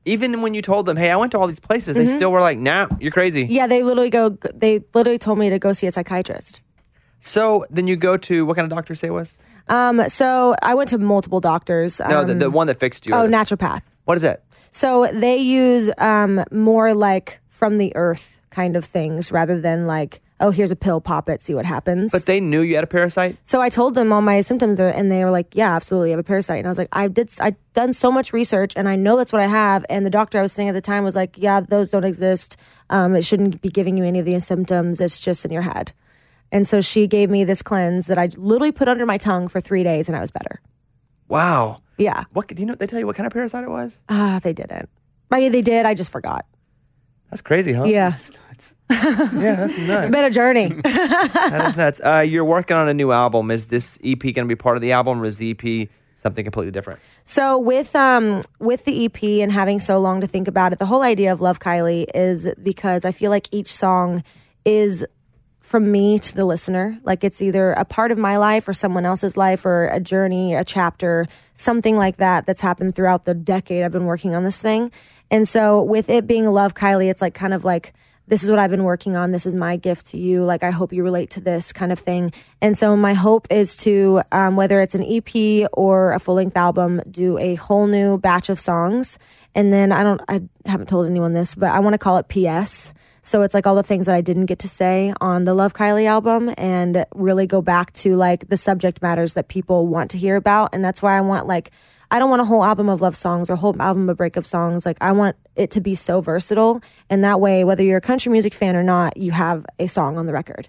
even 0.06 0.42
when 0.42 0.54
you 0.54 0.62
told 0.62 0.86
them, 0.86 0.98
hey, 0.98 1.12
I 1.12 1.18
went 1.18 1.32
to 1.34 1.40
all 1.40 1.48
these 1.48 1.60
places, 1.60 1.96
they 1.96 2.06
still 2.06 2.32
were 2.32 2.42
like, 2.42 2.58
nah, 2.58 2.88
you're 3.00 3.12
crazy. 3.12 3.44
Mm-hmm. 3.44 3.52
Yeah, 3.52 3.68
they 3.68 3.84
literally 3.84 4.10
go. 4.10 4.30
They 4.54 4.82
literally 4.94 5.18
told 5.18 5.40
me 5.40 5.50
to 5.50 5.60
go 5.60 5.74
see 5.74 5.88
a 5.88 5.92
psychiatrist. 5.92 6.62
So 7.20 7.66
then 7.72 7.88
you 7.88 7.96
go 7.96 8.18
to 8.18 8.46
what 8.46 8.56
kind 8.56 8.66
of 8.66 8.70
doctor 8.70 8.92
you 8.92 8.96
say 8.96 9.08
it 9.08 9.12
was? 9.12 9.38
Um, 9.68 10.08
so 10.10 10.56
I 10.62 10.76
went 10.76 10.90
to 10.92 11.00
multiple 11.00 11.40
doctors. 11.40 12.00
No, 12.00 12.24
the, 12.24 12.34
um, 12.34 12.40
the 12.40 12.52
one 12.52 12.68
that 12.68 12.80
fixed 12.80 13.10
you. 13.10 13.16
oh, 13.16 13.28
naturopath. 13.28 13.82
What 14.04 14.16
is 14.16 14.22
that? 14.22 14.44
So 14.70 15.08
they 15.12 15.38
use 15.38 15.90
um, 15.98 16.44
more 16.52 16.94
like 16.94 17.40
from 17.50 17.78
the 17.80 17.96
earth 17.96 18.42
kind 18.52 18.76
of 18.76 18.86
things 18.86 19.32
rather 19.32 19.60
than 19.60 19.88
like, 19.88 20.22
oh, 20.40 20.50
here's 20.52 20.72
a 20.72 20.76
pill, 20.76 21.00
pop 21.02 21.30
it, 21.30 21.42
see 21.42 21.54
what 21.56 21.66
happens. 21.66 22.12
But 22.12 22.26
they 22.26 22.40
knew 22.40 22.62
you 22.62 22.76
had 22.76 22.84
a 22.84 22.88
parasite? 22.88 23.38
so 23.44 23.62
I 23.62 23.70
told 23.70 23.96
them 23.96 24.12
all 24.12 24.22
my 24.22 24.42
symptoms, 24.42 24.80
and 24.80 25.10
they 25.10 25.24
were 25.24 25.32
like, 25.32 25.56
"Yeah, 25.56 25.76
absolutely, 25.76 26.10
I 26.10 26.12
have 26.12 26.20
a 26.20 26.24
parasite." 26.24 26.60
And 26.60 26.68
I 26.68 26.70
was 26.70 26.78
like, 26.78 26.90
"I 26.92 27.08
did, 27.08 27.30
I 27.40 27.56
done 27.74 27.94
so 27.94 28.12
much 28.12 28.34
research, 28.34 28.74
and 28.76 28.88
I 28.90 28.96
know 28.96 29.18
that's 29.18 29.32
what 29.32 29.42
I 29.42 29.48
have." 29.48 29.86
And 29.90 30.06
the 30.06 30.10
doctor 30.10 30.40
I 30.40 30.42
was 30.42 30.52
seeing 30.52 30.70
at 30.70 30.74
the 30.74 30.82
time 30.82 31.04
was 31.04 31.16
like, 31.16 31.36
"Yeah, 31.38 31.62
those 31.62 31.92
don't 31.92 32.04
exist. 32.04 32.58
Um, 32.90 33.16
it 33.16 33.24
shouldn't 33.24 33.62
be 33.62 33.70
giving 33.70 33.98
you 33.98 34.04
any 34.04 34.20
of 34.20 34.26
these 34.26 34.46
symptoms. 34.46 35.00
It's 35.00 35.20
just 35.20 35.46
in 35.46 35.52
your 35.52 35.62
head." 35.64 35.92
And 36.52 36.68
so 36.68 36.80
she 36.80 37.08
gave 37.08 37.30
me 37.30 37.44
this 37.44 37.62
cleanse 37.62 38.08
that 38.08 38.18
I 38.18 38.30
literally 38.38 38.72
put 38.72 38.88
under 38.88 39.06
my 39.06 39.18
tongue 39.18 39.48
for 39.48 39.60
three 39.60 39.84
days, 39.84 40.08
and 40.08 40.16
I 40.16 40.22
was 40.22 40.32
better. 40.32 40.62
Wow. 41.28 41.78
Yeah, 41.98 42.26
What 42.34 42.48
do 42.50 42.56
you 42.60 42.66
know? 42.66 42.76
They 42.76 42.88
tell 42.88 43.00
you 43.00 43.08
what 43.08 43.16
kind 43.16 43.26
of 43.26 43.32
parasite 43.34 43.64
it 43.64 43.70
was? 43.70 44.04
ah, 44.10 44.40
they 44.44 44.52
didn't. 44.54 44.90
I 45.32 45.40
mean, 45.40 45.52
they 45.54 45.62
did. 45.62 45.86
I 45.86 45.94
just 45.94 46.12
forgot. 46.12 46.46
That's 47.32 47.42
crazy, 47.42 47.72
huh? 47.74 47.86
Yeah, 47.86 48.18
Yeah, 48.90 49.56
that's 49.56 49.78
nuts. 49.78 50.06
it's 50.06 50.12
been 50.12 50.26
a 50.26 50.30
journey. 50.30 50.68
that 50.84 51.66
is 51.70 51.78
nuts. 51.78 52.02
Uh, 52.04 52.20
you're 52.20 52.46
working 52.46 52.78
on 52.78 52.88
a 52.88 52.94
new 52.94 53.12
album. 53.12 53.52
Is 53.52 53.68
this 53.68 53.98
EP 54.04 54.20
going 54.20 54.36
to 54.36 54.46
be 54.46 54.56
part 54.56 54.78
of 54.78 54.82
the 54.82 54.92
album, 54.92 55.22
or 55.22 55.26
is 55.26 55.38
the 55.38 55.52
EP 55.58 55.90
something 56.16 56.44
completely 56.44 56.72
different? 56.72 57.00
So 57.24 57.58
with 57.58 57.96
um 57.96 58.42
with 58.60 58.86
the 58.86 59.06
EP 59.06 59.24
and 59.44 59.52
having 59.52 59.80
so 59.80 60.00
long 60.00 60.22
to 60.22 60.28
think 60.28 60.48
about 60.48 60.74
it, 60.74 60.80
the 60.80 60.86
whole 60.86 61.02
idea 61.02 61.32
of 61.32 61.42
Love 61.42 61.60
Kylie 61.60 62.06
is 62.14 62.48
because 62.62 63.06
I 63.06 63.12
feel 63.12 63.32
like 63.32 63.48
each 63.52 63.74
song 63.74 64.24
is 64.66 65.06
from 65.60 65.92
me 65.92 66.20
to 66.20 66.36
the 66.36 66.46
listener. 66.46 67.00
Like 67.04 67.24
it's 67.24 67.42
either 67.42 67.72
a 67.72 67.86
part 67.86 68.12
of 68.12 68.20
my 68.20 68.38
life 68.38 68.68
or 68.68 68.74
someone 68.74 69.04
else's 69.04 69.36
life 69.36 69.66
or 69.66 69.88
a 69.88 70.00
journey, 70.00 70.54
a 70.54 70.64
chapter, 70.64 71.26
something 71.56 71.98
like 71.98 72.18
that 72.18 72.46
that's 72.46 72.62
happened 72.62 72.96
throughout 72.96 73.26
the 73.26 73.34
decade 73.34 73.84
I've 73.84 73.92
been 73.92 74.06
working 74.06 74.36
on 74.36 74.44
this 74.44 74.62
thing. 74.62 74.92
And 75.32 75.48
so 75.48 75.82
with 75.82 76.08
it 76.10 76.28
being 76.28 76.46
Love 76.46 76.76
Kylie, 76.76 77.10
it's 77.10 77.22
like 77.22 77.34
kind 77.34 77.54
of 77.54 77.66
like 77.66 77.94
this 78.28 78.44
is 78.44 78.50
what 78.50 78.60
I've 78.60 78.72
been 78.72 78.84
working 78.84 79.16
on. 79.16 79.32
This 79.32 79.46
is 79.46 79.56
my 79.56 79.78
gift 79.78 80.08
to 80.08 80.18
you. 80.18 80.44
Like, 80.44 80.64
I 80.64 80.72
hope 80.72 80.94
you 80.94 81.04
relate 81.04 81.32
to 81.32 81.42
this 81.42 81.72
kind 81.72 81.92
of 81.92 82.00
thing. 82.00 82.34
And 82.62 82.78
so, 82.78 82.96
my 82.96 83.14
hope 83.14 83.48
is 83.50 83.76
to, 83.78 84.22
um, 84.32 84.56
whether 84.56 84.82
it's 84.82 84.96
an 84.96 85.04
EP 85.04 85.70
or 85.74 86.14
a 86.14 86.20
full 86.20 86.36
length 86.36 86.58
album, 86.58 87.02
do 87.10 87.38
a 87.38 87.56
whole 87.56 87.88
new 87.88 88.18
batch 88.18 88.50
of 88.50 88.60
songs. 88.60 89.20
And 89.54 89.72
then 89.72 89.92
I 89.92 90.04
don't, 90.04 90.22
I 90.28 90.42
haven't 90.66 90.90
told 90.90 91.08
anyone 91.08 91.34
this, 91.34 91.56
but 91.56 91.70
I 91.70 91.80
want 91.80 91.94
to 91.94 91.98
call 91.98 92.18
it 92.18 92.28
PS. 92.28 92.94
So 93.22 93.42
it's 93.42 93.56
like 93.56 93.66
all 93.66 93.76
the 93.76 93.84
things 93.84 94.06
that 94.06 94.14
I 94.14 94.22
didn't 94.22 94.46
get 94.46 94.60
to 94.60 94.70
say 94.70 95.12
on 95.20 95.46
the 95.46 95.56
Love 95.56 95.74
Kylie 95.74 96.06
album 96.06 96.54
and 96.58 97.06
really 97.16 97.48
go 97.48 97.60
back 97.60 97.92
to 97.94 98.16
like 98.16 98.50
the 98.50 98.58
subject 98.58 99.02
matters 99.02 99.34
that 99.34 99.48
people 99.48 99.88
want 99.88 100.12
to 100.12 100.18
hear 100.20 100.36
about. 100.36 100.70
And 100.74 100.86
that's 100.86 101.02
why 101.02 101.18
I 101.18 101.22
want 101.22 101.48
like, 101.48 101.72
I 102.12 102.20
don't 102.20 102.30
want 102.30 102.42
a 102.42 102.46
whole 102.46 102.64
album 102.64 102.90
of 102.90 103.02
love 103.02 103.16
songs 103.16 103.50
or 103.50 103.54
a 103.54 103.58
whole 103.58 103.76
album 103.82 104.10
of 104.10 104.18
breakup 104.18 104.46
songs. 104.46 104.86
Like 104.86 104.98
I 105.02 105.12
want 105.12 105.36
it 105.56 105.72
to 105.72 105.82
be 105.82 105.96
so 105.96 106.22
versatile. 106.22 106.82
And 107.10 107.24
that 107.24 107.40
way, 107.40 107.64
whether 107.64 107.84
you're 107.84 107.98
a 107.98 108.02
country 108.02 108.32
music 108.32 108.54
fan 108.54 108.76
or 108.76 108.84
not, 108.84 109.18
you 109.18 109.32
have 109.32 109.66
a 109.80 109.88
song 109.88 110.18
on 110.18 110.26
the 110.26 110.34
record. 110.34 110.68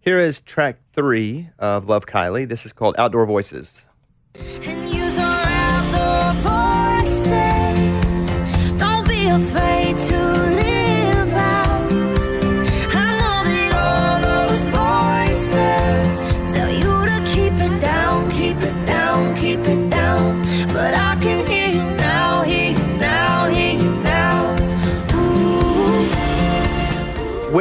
Here 0.00 0.18
is 0.18 0.40
track 0.40 0.78
three 0.92 1.48
of 1.58 1.88
Love 1.88 2.06
Kylie. 2.06 2.48
This 2.48 2.66
is 2.66 2.72
called 2.72 2.94
Outdoor 2.98 3.26
Voices. 3.26 3.86
And 4.34 4.90
use 4.90 5.16
our 5.18 5.44
outdoor 5.46 6.32
voices. 7.04 8.30
Don't 8.78 9.08
be 9.08 9.26
afraid 9.26 9.96
to 9.96 10.43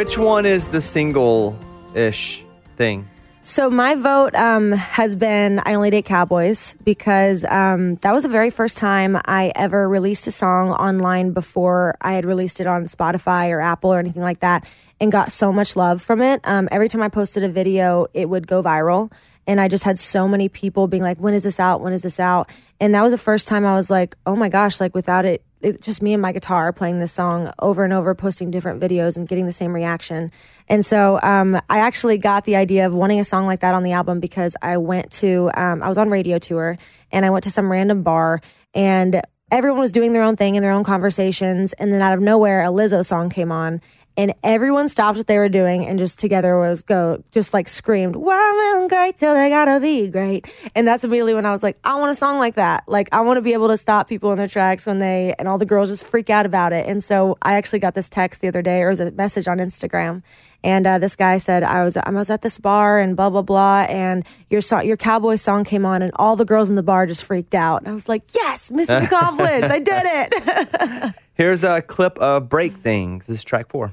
Which 0.03 0.17
one 0.17 0.45
is 0.45 0.67
the 0.67 0.81
single 0.81 1.57
ish 1.95 2.43
thing? 2.75 3.07
So 3.41 3.69
my 3.69 3.95
vote 3.95 4.35
um, 4.35 4.73
has 4.73 5.15
been 5.15 5.61
I 5.65 5.75
Only 5.75 5.91
Date 5.91 6.03
Cowboys 6.03 6.75
because 6.83 7.45
um, 7.45 7.95
that 8.01 8.13
was 8.13 8.23
the 8.23 8.29
very 8.29 8.49
first 8.49 8.77
time 8.77 9.17
I 9.23 9.53
ever 9.55 9.87
released 9.87 10.27
a 10.27 10.31
song 10.31 10.71
online 10.71 11.31
before 11.31 11.95
I 12.01 12.15
had 12.15 12.25
released 12.25 12.59
it 12.59 12.67
on 12.67 12.83
Spotify 12.87 13.51
or 13.51 13.61
Apple 13.61 13.93
or 13.93 13.99
anything 13.99 14.23
like 14.23 14.41
that 14.41 14.67
and 14.99 15.09
got 15.09 15.31
so 15.31 15.53
much 15.53 15.77
love 15.77 16.01
from 16.01 16.21
it. 16.21 16.41
Um, 16.43 16.67
every 16.69 16.89
time 16.89 17.01
I 17.01 17.07
posted 17.07 17.45
a 17.45 17.49
video, 17.49 18.07
it 18.13 18.27
would 18.27 18.45
go 18.45 18.61
viral. 18.61 19.09
And 19.47 19.61
I 19.61 19.69
just 19.69 19.85
had 19.85 19.99
so 19.99 20.27
many 20.27 20.49
people 20.49 20.89
being 20.89 21.03
like, 21.03 21.17
when 21.17 21.33
is 21.33 21.43
this 21.43 21.61
out? 21.61 21.79
When 21.79 21.93
is 21.93 22.01
this 22.01 22.19
out? 22.19 22.49
And 22.81 22.93
that 22.93 23.03
was 23.03 23.13
the 23.13 23.17
first 23.17 23.47
time 23.47 23.65
I 23.65 23.73
was 23.73 23.89
like, 23.89 24.17
oh 24.25 24.35
my 24.35 24.49
gosh, 24.49 24.81
like 24.81 24.93
without 24.93 25.23
it, 25.23 25.45
it 25.63 25.81
just 25.81 26.01
me 26.01 26.13
and 26.13 26.21
my 26.21 26.31
guitar 26.31 26.73
playing 26.73 26.99
this 26.99 27.11
song 27.11 27.51
over 27.59 27.83
and 27.83 27.93
over, 27.93 28.13
posting 28.13 28.51
different 28.51 28.81
videos 28.81 29.17
and 29.17 29.27
getting 29.27 29.45
the 29.45 29.53
same 29.53 29.73
reaction. 29.73 30.31
And 30.67 30.85
so 30.85 31.19
um, 31.23 31.55
I 31.69 31.79
actually 31.79 32.17
got 32.17 32.43
the 32.43 32.55
idea 32.55 32.85
of 32.85 32.93
wanting 32.93 33.19
a 33.19 33.23
song 33.23 33.45
like 33.45 33.61
that 33.61 33.73
on 33.73 33.83
the 33.83 33.93
album 33.93 34.19
because 34.19 34.55
I 34.61 34.77
went 34.77 35.11
to, 35.13 35.49
um, 35.55 35.81
I 35.81 35.87
was 35.87 35.97
on 35.97 36.09
radio 36.09 36.37
tour 36.37 36.77
and 37.11 37.25
I 37.25 37.29
went 37.29 37.45
to 37.45 37.51
some 37.51 37.71
random 37.71 38.03
bar 38.03 38.41
and 38.73 39.21
everyone 39.51 39.79
was 39.79 39.91
doing 39.91 40.13
their 40.13 40.23
own 40.23 40.35
thing 40.35 40.55
in 40.55 40.61
their 40.61 40.71
own 40.71 40.83
conversations. 40.83 41.73
And 41.73 41.93
then 41.93 42.01
out 42.01 42.13
of 42.13 42.21
nowhere, 42.21 42.63
a 42.63 42.67
Lizzo 42.67 43.05
song 43.05 43.29
came 43.29 43.51
on 43.51 43.81
and 44.15 44.33
everyone 44.43 44.87
stopped 44.87 45.17
what 45.17 45.27
they 45.27 45.37
were 45.37 45.49
doing 45.49 45.85
and 45.85 45.97
just 45.97 46.19
together 46.19 46.57
was 46.59 46.83
go 46.83 47.23
just 47.31 47.53
like 47.53 47.67
screamed 47.67 48.15
I'm 48.15 48.87
great 48.87 49.17
till 49.17 49.33
they 49.33 49.49
gotta 49.49 49.79
be 49.79 50.07
great. 50.07 50.53
And 50.75 50.87
that's 50.87 51.03
immediately 51.03 51.33
when 51.33 51.45
i 51.45 51.51
was 51.51 51.63
like 51.63 51.77
i 51.83 51.95
want 51.95 52.11
a 52.11 52.15
song 52.15 52.39
like 52.39 52.55
that. 52.55 52.83
Like 52.87 53.09
i 53.11 53.21
want 53.21 53.37
to 53.37 53.41
be 53.41 53.53
able 53.53 53.69
to 53.69 53.77
stop 53.77 54.07
people 54.07 54.31
in 54.31 54.37
their 54.37 54.47
tracks 54.47 54.85
when 54.85 54.99
they 54.99 55.35
and 55.39 55.47
all 55.47 55.57
the 55.57 55.65
girls 55.65 55.89
just 55.89 56.05
freak 56.05 56.29
out 56.29 56.45
about 56.45 56.73
it. 56.73 56.87
And 56.87 57.03
so 57.03 57.37
i 57.41 57.55
actually 57.55 57.79
got 57.79 57.93
this 57.93 58.09
text 58.09 58.41
the 58.41 58.47
other 58.47 58.61
day 58.61 58.81
or 58.81 58.87
it 58.87 58.91
was 58.91 58.99
a 58.99 59.11
message 59.11 59.47
on 59.47 59.57
instagram 59.57 60.23
and 60.63 60.87
uh, 60.87 60.97
this 60.97 61.15
guy 61.15 61.37
said 61.37 61.63
I 61.63 61.83
was 61.83 61.97
I 61.97 62.09
was 62.09 62.29
at 62.29 62.41
this 62.41 62.57
bar 62.57 62.99
and 62.99 63.15
blah 63.15 63.29
blah 63.29 63.41
blah 63.41 63.85
and 63.89 64.25
your 64.49 64.61
song 64.61 64.87
your 64.87 64.97
cowboy 64.97 65.35
song 65.35 65.65
came 65.65 65.85
on 65.85 66.01
and 66.01 66.11
all 66.15 66.35
the 66.35 66.45
girls 66.45 66.69
in 66.69 66.75
the 66.75 66.83
bar 66.83 67.05
just 67.05 67.25
freaked 67.25 67.53
out. 67.53 67.81
And 67.81 67.89
I 67.89 67.93
was 67.93 68.07
like 68.07 68.23
yes 68.33 68.71
mission 68.71 69.03
accomplished 69.03 69.67
I 69.71 69.79
did 69.79 70.03
it. 70.05 71.15
Here's 71.33 71.63
a 71.63 71.81
clip 71.81 72.17
of 72.19 72.47
Break 72.47 72.73
Things. 72.73 73.27
This 73.27 73.39
is 73.39 73.43
track 73.43 73.69
four. 73.69 73.91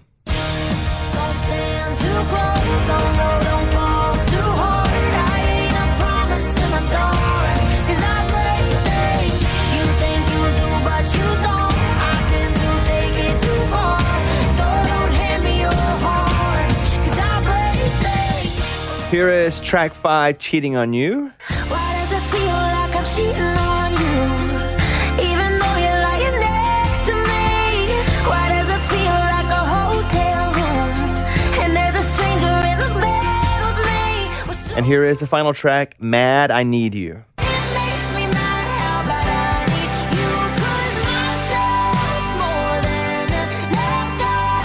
In 32.70 32.78
the 32.78 32.86
bed 33.00 33.58
with 33.66 33.78
me. 33.84 34.46
We're 34.46 34.54
so 34.54 34.74
And 34.76 34.86
here 34.86 35.02
is 35.02 35.18
the 35.18 35.26
final 35.26 35.52
track, 35.54 36.00
Mad, 36.00 36.52
I 36.52 36.62
Need 36.62 36.94
You. 36.94 37.24
it 37.38 37.42
makes 37.74 38.10
me 38.14 38.26
mad 38.30 38.66
how 38.78 39.02
bad 39.10 39.26
I 39.26 39.66
need 39.74 39.92
you. 40.20 40.30
'Cause 40.54 40.96
myself's 41.10 42.34
more 42.38 42.78
than 42.86 43.26
enough. 43.58 44.10
Got 44.22 44.62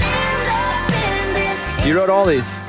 independence. 1.33 1.87
You 1.87 1.97
wrote 1.97 2.11
all 2.11 2.25
these. 2.27 2.61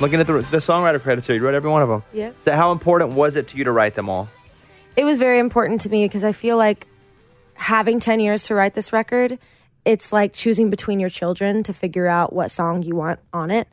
Looking 0.00 0.20
at 0.20 0.26
the, 0.26 0.34
the 0.34 0.58
songwriter 0.58 1.00
credits 1.00 1.26
here, 1.26 1.36
you 1.36 1.42
wrote 1.42 1.54
every 1.54 1.70
one 1.70 1.82
of 1.82 1.88
them. 1.88 2.02
Yeah. 2.12 2.32
So, 2.40 2.52
how 2.52 2.70
important 2.72 3.12
was 3.12 3.36
it 3.36 3.48
to 3.48 3.56
you 3.56 3.64
to 3.64 3.72
write 3.72 3.94
them 3.94 4.08
all? 4.08 4.28
it 4.96 5.04
was 5.04 5.18
very 5.18 5.38
important 5.38 5.82
to 5.82 5.90
me 5.90 6.06
because 6.06 6.24
I 6.24 6.32
feel 6.32 6.56
like 6.56 6.86
having 7.54 8.00
10 8.00 8.18
years 8.20 8.46
to 8.46 8.54
write 8.54 8.74
this 8.74 8.92
record 8.92 9.38
it's 9.86 10.12
like 10.12 10.32
choosing 10.32 10.68
between 10.68 10.98
your 10.98 11.08
children 11.08 11.62
to 11.62 11.72
figure 11.72 12.08
out 12.08 12.32
what 12.32 12.50
song 12.50 12.82
you 12.82 12.96
want 12.96 13.20
on 13.32 13.52
it. 13.52 13.68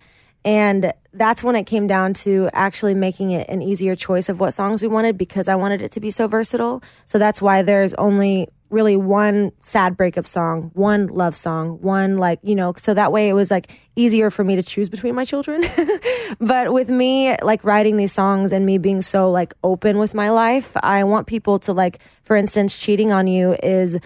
And 0.46 0.94
that's 1.12 1.44
when 1.44 1.56
it 1.56 1.64
came 1.64 1.88
down 1.88 2.14
to 2.16 2.50
actually 2.54 2.94
making 2.94 3.32
it 3.32 3.50
an 3.50 3.64
easier 3.64 3.96
choice 3.96 4.30
of 4.30 4.40
what 4.40 4.54
songs 4.54 4.84
we 4.84 4.88
wanted 4.88 5.18
because 5.18 5.48
I 5.48 5.56
wanted 5.56 5.82
it 5.82 5.94
to 5.94 6.00
be 6.00 6.12
so 6.12 6.28
versatile. 6.28 6.84
So 7.08 7.18
that's 7.18 7.42
why 7.42 7.64
there's 7.64 7.96
only 7.96 8.50
really 8.74 8.98
one 8.98 9.52
sad 9.62 9.96
breakup 9.96 10.26
song, 10.26 10.72
one 10.74 11.06
love 11.08 11.36
song, 11.36 11.80
one 11.82 12.18
like, 12.18 12.40
you 12.42 12.56
know, 12.56 12.74
so 12.76 12.94
that 12.94 13.12
way 13.12 13.30
it 13.30 13.34
was 13.34 13.52
like 13.52 13.80
easier 13.96 14.32
for 14.32 14.44
me 14.44 14.56
to 14.56 14.64
choose 14.64 14.90
between 14.90 15.14
my 15.14 15.24
children. 15.24 15.62
but 16.42 16.74
with 16.74 16.90
me 16.90 17.38
like 17.44 17.64
writing 17.64 17.98
these 17.98 18.12
songs 18.12 18.52
and 18.52 18.66
me 18.66 18.80
being 18.80 19.04
so 19.04 19.30
like 19.30 19.54
open 19.64 20.00
with 20.00 20.16
my 20.16 20.32
life, 20.32 20.76
I 20.82 21.04
want 21.04 21.28
people 21.28 21.60
to 21.60 21.74
like, 21.74 22.00
for 22.24 22.36
instance, 22.36 22.78
cheating 22.80 23.12
on 23.12 23.28
you 23.28 23.56
is 23.62 24.00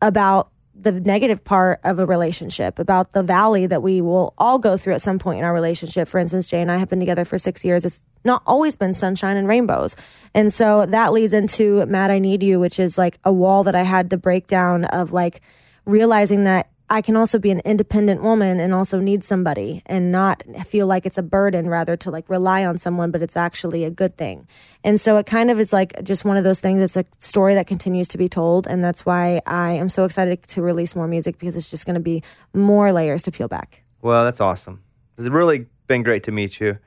about 0.00 0.51
the 0.74 0.92
negative 0.92 1.44
part 1.44 1.80
of 1.84 1.98
a 1.98 2.06
relationship, 2.06 2.78
about 2.78 3.12
the 3.12 3.22
valley 3.22 3.66
that 3.66 3.82
we 3.82 4.00
will 4.00 4.34
all 4.38 4.58
go 4.58 4.76
through 4.76 4.94
at 4.94 5.02
some 5.02 5.18
point 5.18 5.38
in 5.38 5.44
our 5.44 5.52
relationship. 5.52 6.08
For 6.08 6.18
instance, 6.18 6.48
Jay 6.48 6.60
and 6.62 6.70
I 6.70 6.78
have 6.78 6.88
been 6.88 7.00
together 7.00 7.24
for 7.24 7.38
six 7.38 7.64
years. 7.64 7.84
It's 7.84 8.02
not 8.24 8.42
always 8.46 8.74
been 8.74 8.94
sunshine 8.94 9.36
and 9.36 9.46
rainbows. 9.46 9.96
And 10.34 10.52
so 10.52 10.86
that 10.86 11.12
leads 11.12 11.32
into 11.32 11.84
Mad, 11.86 12.10
I 12.10 12.18
Need 12.18 12.42
You, 12.42 12.58
which 12.58 12.80
is 12.80 12.96
like 12.96 13.18
a 13.24 13.32
wall 13.32 13.64
that 13.64 13.74
I 13.74 13.82
had 13.82 14.10
to 14.10 14.16
break 14.16 14.46
down 14.46 14.84
of 14.86 15.12
like 15.12 15.42
realizing 15.84 16.44
that 16.44 16.70
I 16.92 17.00
can 17.00 17.16
also 17.16 17.38
be 17.38 17.50
an 17.50 17.60
independent 17.60 18.22
woman 18.22 18.60
and 18.60 18.74
also 18.74 19.00
need 19.00 19.24
somebody 19.24 19.82
and 19.86 20.12
not 20.12 20.42
feel 20.66 20.86
like 20.86 21.06
it's 21.06 21.16
a 21.16 21.22
burden 21.22 21.70
rather 21.70 21.96
to 21.96 22.10
like 22.10 22.28
rely 22.28 22.66
on 22.66 22.76
someone, 22.76 23.10
but 23.10 23.22
it's 23.22 23.34
actually 23.34 23.84
a 23.84 23.90
good 23.90 24.18
thing. 24.18 24.46
And 24.84 25.00
so 25.00 25.16
it 25.16 25.24
kind 25.24 25.50
of 25.50 25.58
is 25.58 25.72
like 25.72 25.94
just 26.04 26.26
one 26.26 26.36
of 26.36 26.44
those 26.44 26.60
things. 26.60 26.80
It's 26.80 26.98
a 26.98 27.06
story 27.16 27.54
that 27.54 27.66
continues 27.66 28.08
to 28.08 28.18
be 28.18 28.28
told. 28.28 28.66
And 28.66 28.84
that's 28.84 29.06
why 29.06 29.40
I 29.46 29.72
am 29.72 29.88
so 29.88 30.04
excited 30.04 30.42
to 30.48 30.60
release 30.60 30.94
more 30.94 31.08
music 31.08 31.38
because 31.38 31.56
it's 31.56 31.70
just 31.70 31.86
going 31.86 31.94
to 31.94 32.00
be 32.00 32.22
more 32.52 32.92
layers 32.92 33.22
to 33.22 33.30
peel 33.30 33.48
back. 33.48 33.82
Well, 34.02 34.24
that's 34.24 34.42
awesome. 34.42 34.82
It's 35.16 35.26
really 35.26 35.68
been 35.86 36.02
great 36.02 36.24
to 36.24 36.30
meet 36.30 36.60
you. 36.60 36.78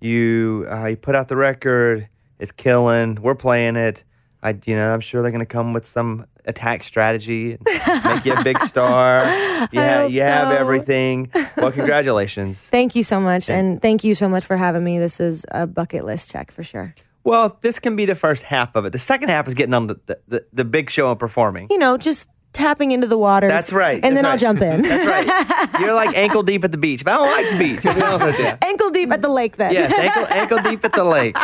You 0.00 0.68
uh, 0.70 0.86
you 0.86 0.96
put 0.96 1.16
out 1.16 1.26
the 1.26 1.36
record. 1.36 2.08
It's 2.38 2.52
killing. 2.52 3.16
We're 3.20 3.34
playing 3.34 3.74
it. 3.74 4.04
I 4.42 4.58
you 4.66 4.76
know 4.76 4.92
I'm 4.92 5.00
sure 5.00 5.22
they're 5.22 5.30
gonna 5.30 5.46
come 5.46 5.72
with 5.72 5.84
some 5.84 6.26
attack 6.44 6.82
strategy, 6.82 7.52
and 7.52 7.60
make 8.04 8.24
you 8.24 8.34
a 8.34 8.42
big 8.42 8.60
star. 8.60 9.24
Yeah, 9.72 10.02
hope 10.02 10.12
you 10.12 10.20
have 10.22 10.52
everything. 10.52 11.30
Well, 11.56 11.72
congratulations. 11.72 12.68
Thank 12.70 12.94
you 12.94 13.02
so 13.02 13.20
much. 13.20 13.50
And 13.50 13.82
thank 13.82 14.04
you 14.04 14.14
so 14.14 14.28
much 14.28 14.46
for 14.46 14.56
having 14.56 14.84
me. 14.84 15.00
This 15.00 15.18
is 15.18 15.44
a 15.50 15.66
bucket 15.66 16.04
list 16.04 16.30
check 16.30 16.52
for 16.52 16.62
sure. 16.62 16.94
Well, 17.24 17.58
this 17.60 17.80
can 17.80 17.96
be 17.96 18.04
the 18.04 18.14
first 18.14 18.44
half 18.44 18.76
of 18.76 18.84
it. 18.84 18.90
The 18.90 19.00
second 19.00 19.30
half 19.30 19.48
is 19.48 19.54
getting 19.54 19.74
on 19.74 19.88
the 19.88 20.00
the, 20.06 20.20
the, 20.28 20.46
the 20.52 20.64
big 20.64 20.90
show 20.90 21.10
and 21.10 21.18
performing. 21.18 21.66
You 21.70 21.78
know, 21.78 21.96
just 21.98 22.28
tapping 22.58 22.90
into 22.90 23.06
the 23.06 23.16
waters. 23.16 23.50
That's 23.50 23.72
right. 23.72 24.04
And 24.04 24.16
that's 24.16 24.22
then 24.22 24.26
I'll 24.26 24.36
jump 24.36 24.60
in. 24.60 24.82
That's 24.82 25.06
right. 25.06 25.80
You're 25.80 25.94
like 25.94 26.16
ankle 26.16 26.42
deep 26.42 26.64
at 26.64 26.72
the 26.72 26.78
beach. 26.78 27.04
But 27.04 27.14
I 27.14 27.16
don't 27.16 27.30
like 27.30 27.50
the 27.52 27.58
beach. 27.58 27.86
I'll 27.86 27.94
be 27.94 28.02
honest 28.02 28.26
with 28.26 28.38
you. 28.38 28.52
Ankle 28.62 28.90
deep 28.90 29.10
at 29.12 29.22
the 29.22 29.28
lake 29.28 29.56
then. 29.56 29.72
Yes, 29.72 29.92
ankle, 29.92 30.26
ankle 30.36 30.58
deep 30.58 30.84
at 30.84 30.92
the 30.92 31.04
lake. 31.04 31.36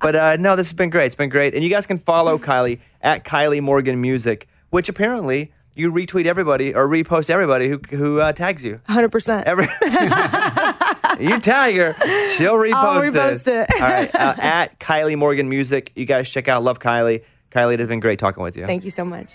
But 0.00 0.16
uh, 0.16 0.36
no, 0.36 0.56
this 0.56 0.68
has 0.68 0.76
been 0.76 0.90
great. 0.90 1.06
It's 1.06 1.14
been 1.14 1.28
great. 1.28 1.54
And 1.54 1.62
you 1.62 1.70
guys 1.70 1.86
can 1.86 1.98
follow 1.98 2.38
Kylie 2.38 2.80
at 3.02 3.24
Kylie 3.24 3.60
Morgan 3.60 4.00
Music, 4.00 4.48
which 4.70 4.88
apparently 4.88 5.52
you 5.74 5.92
retweet 5.92 6.26
everybody 6.26 6.74
or 6.74 6.88
repost 6.88 7.30
everybody 7.30 7.68
who, 7.68 7.80
who 7.90 8.20
uh, 8.20 8.32
tags 8.32 8.64
you. 8.64 8.80
100%. 8.88 9.44
Every 9.44 9.68
You 11.20 11.38
tag 11.40 11.76
her, 11.76 11.94
she'll 12.30 12.54
repost, 12.54 12.72
I'll 12.74 13.02
repost 13.02 13.46
it. 13.46 13.70
All 13.74 13.80
right, 13.80 14.14
uh, 14.14 14.34
at 14.38 14.80
Kylie 14.80 15.16
Morgan 15.16 15.48
Music. 15.48 15.92
You 15.94 16.06
guys 16.06 16.28
check 16.28 16.48
out 16.48 16.62
Love 16.62 16.78
Kylie. 16.78 17.22
Kylie, 17.50 17.74
it 17.74 17.80
has 17.80 17.88
been 17.88 18.00
great 18.00 18.18
talking 18.18 18.42
with 18.42 18.56
you. 18.56 18.64
Thank 18.66 18.84
you 18.84 18.90
so 18.90 19.04
much. 19.04 19.34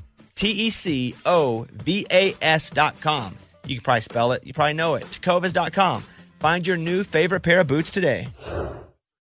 T 0.41 0.49
E 0.49 0.69
C 0.71 1.13
O 1.23 1.67
V 1.71 2.03
A 2.11 2.33
com. 2.99 3.37
You 3.67 3.75
can 3.75 3.83
probably 3.83 4.01
spell 4.01 4.31
it, 4.31 4.43
you 4.43 4.53
probably 4.55 4.73
know 4.73 4.95
it. 4.95 5.03
Tecovas.com. 5.03 6.03
Find 6.39 6.65
your 6.65 6.77
new 6.77 7.03
favorite 7.03 7.41
pair 7.41 7.59
of 7.59 7.67
boots 7.67 7.91
today. 7.91 8.27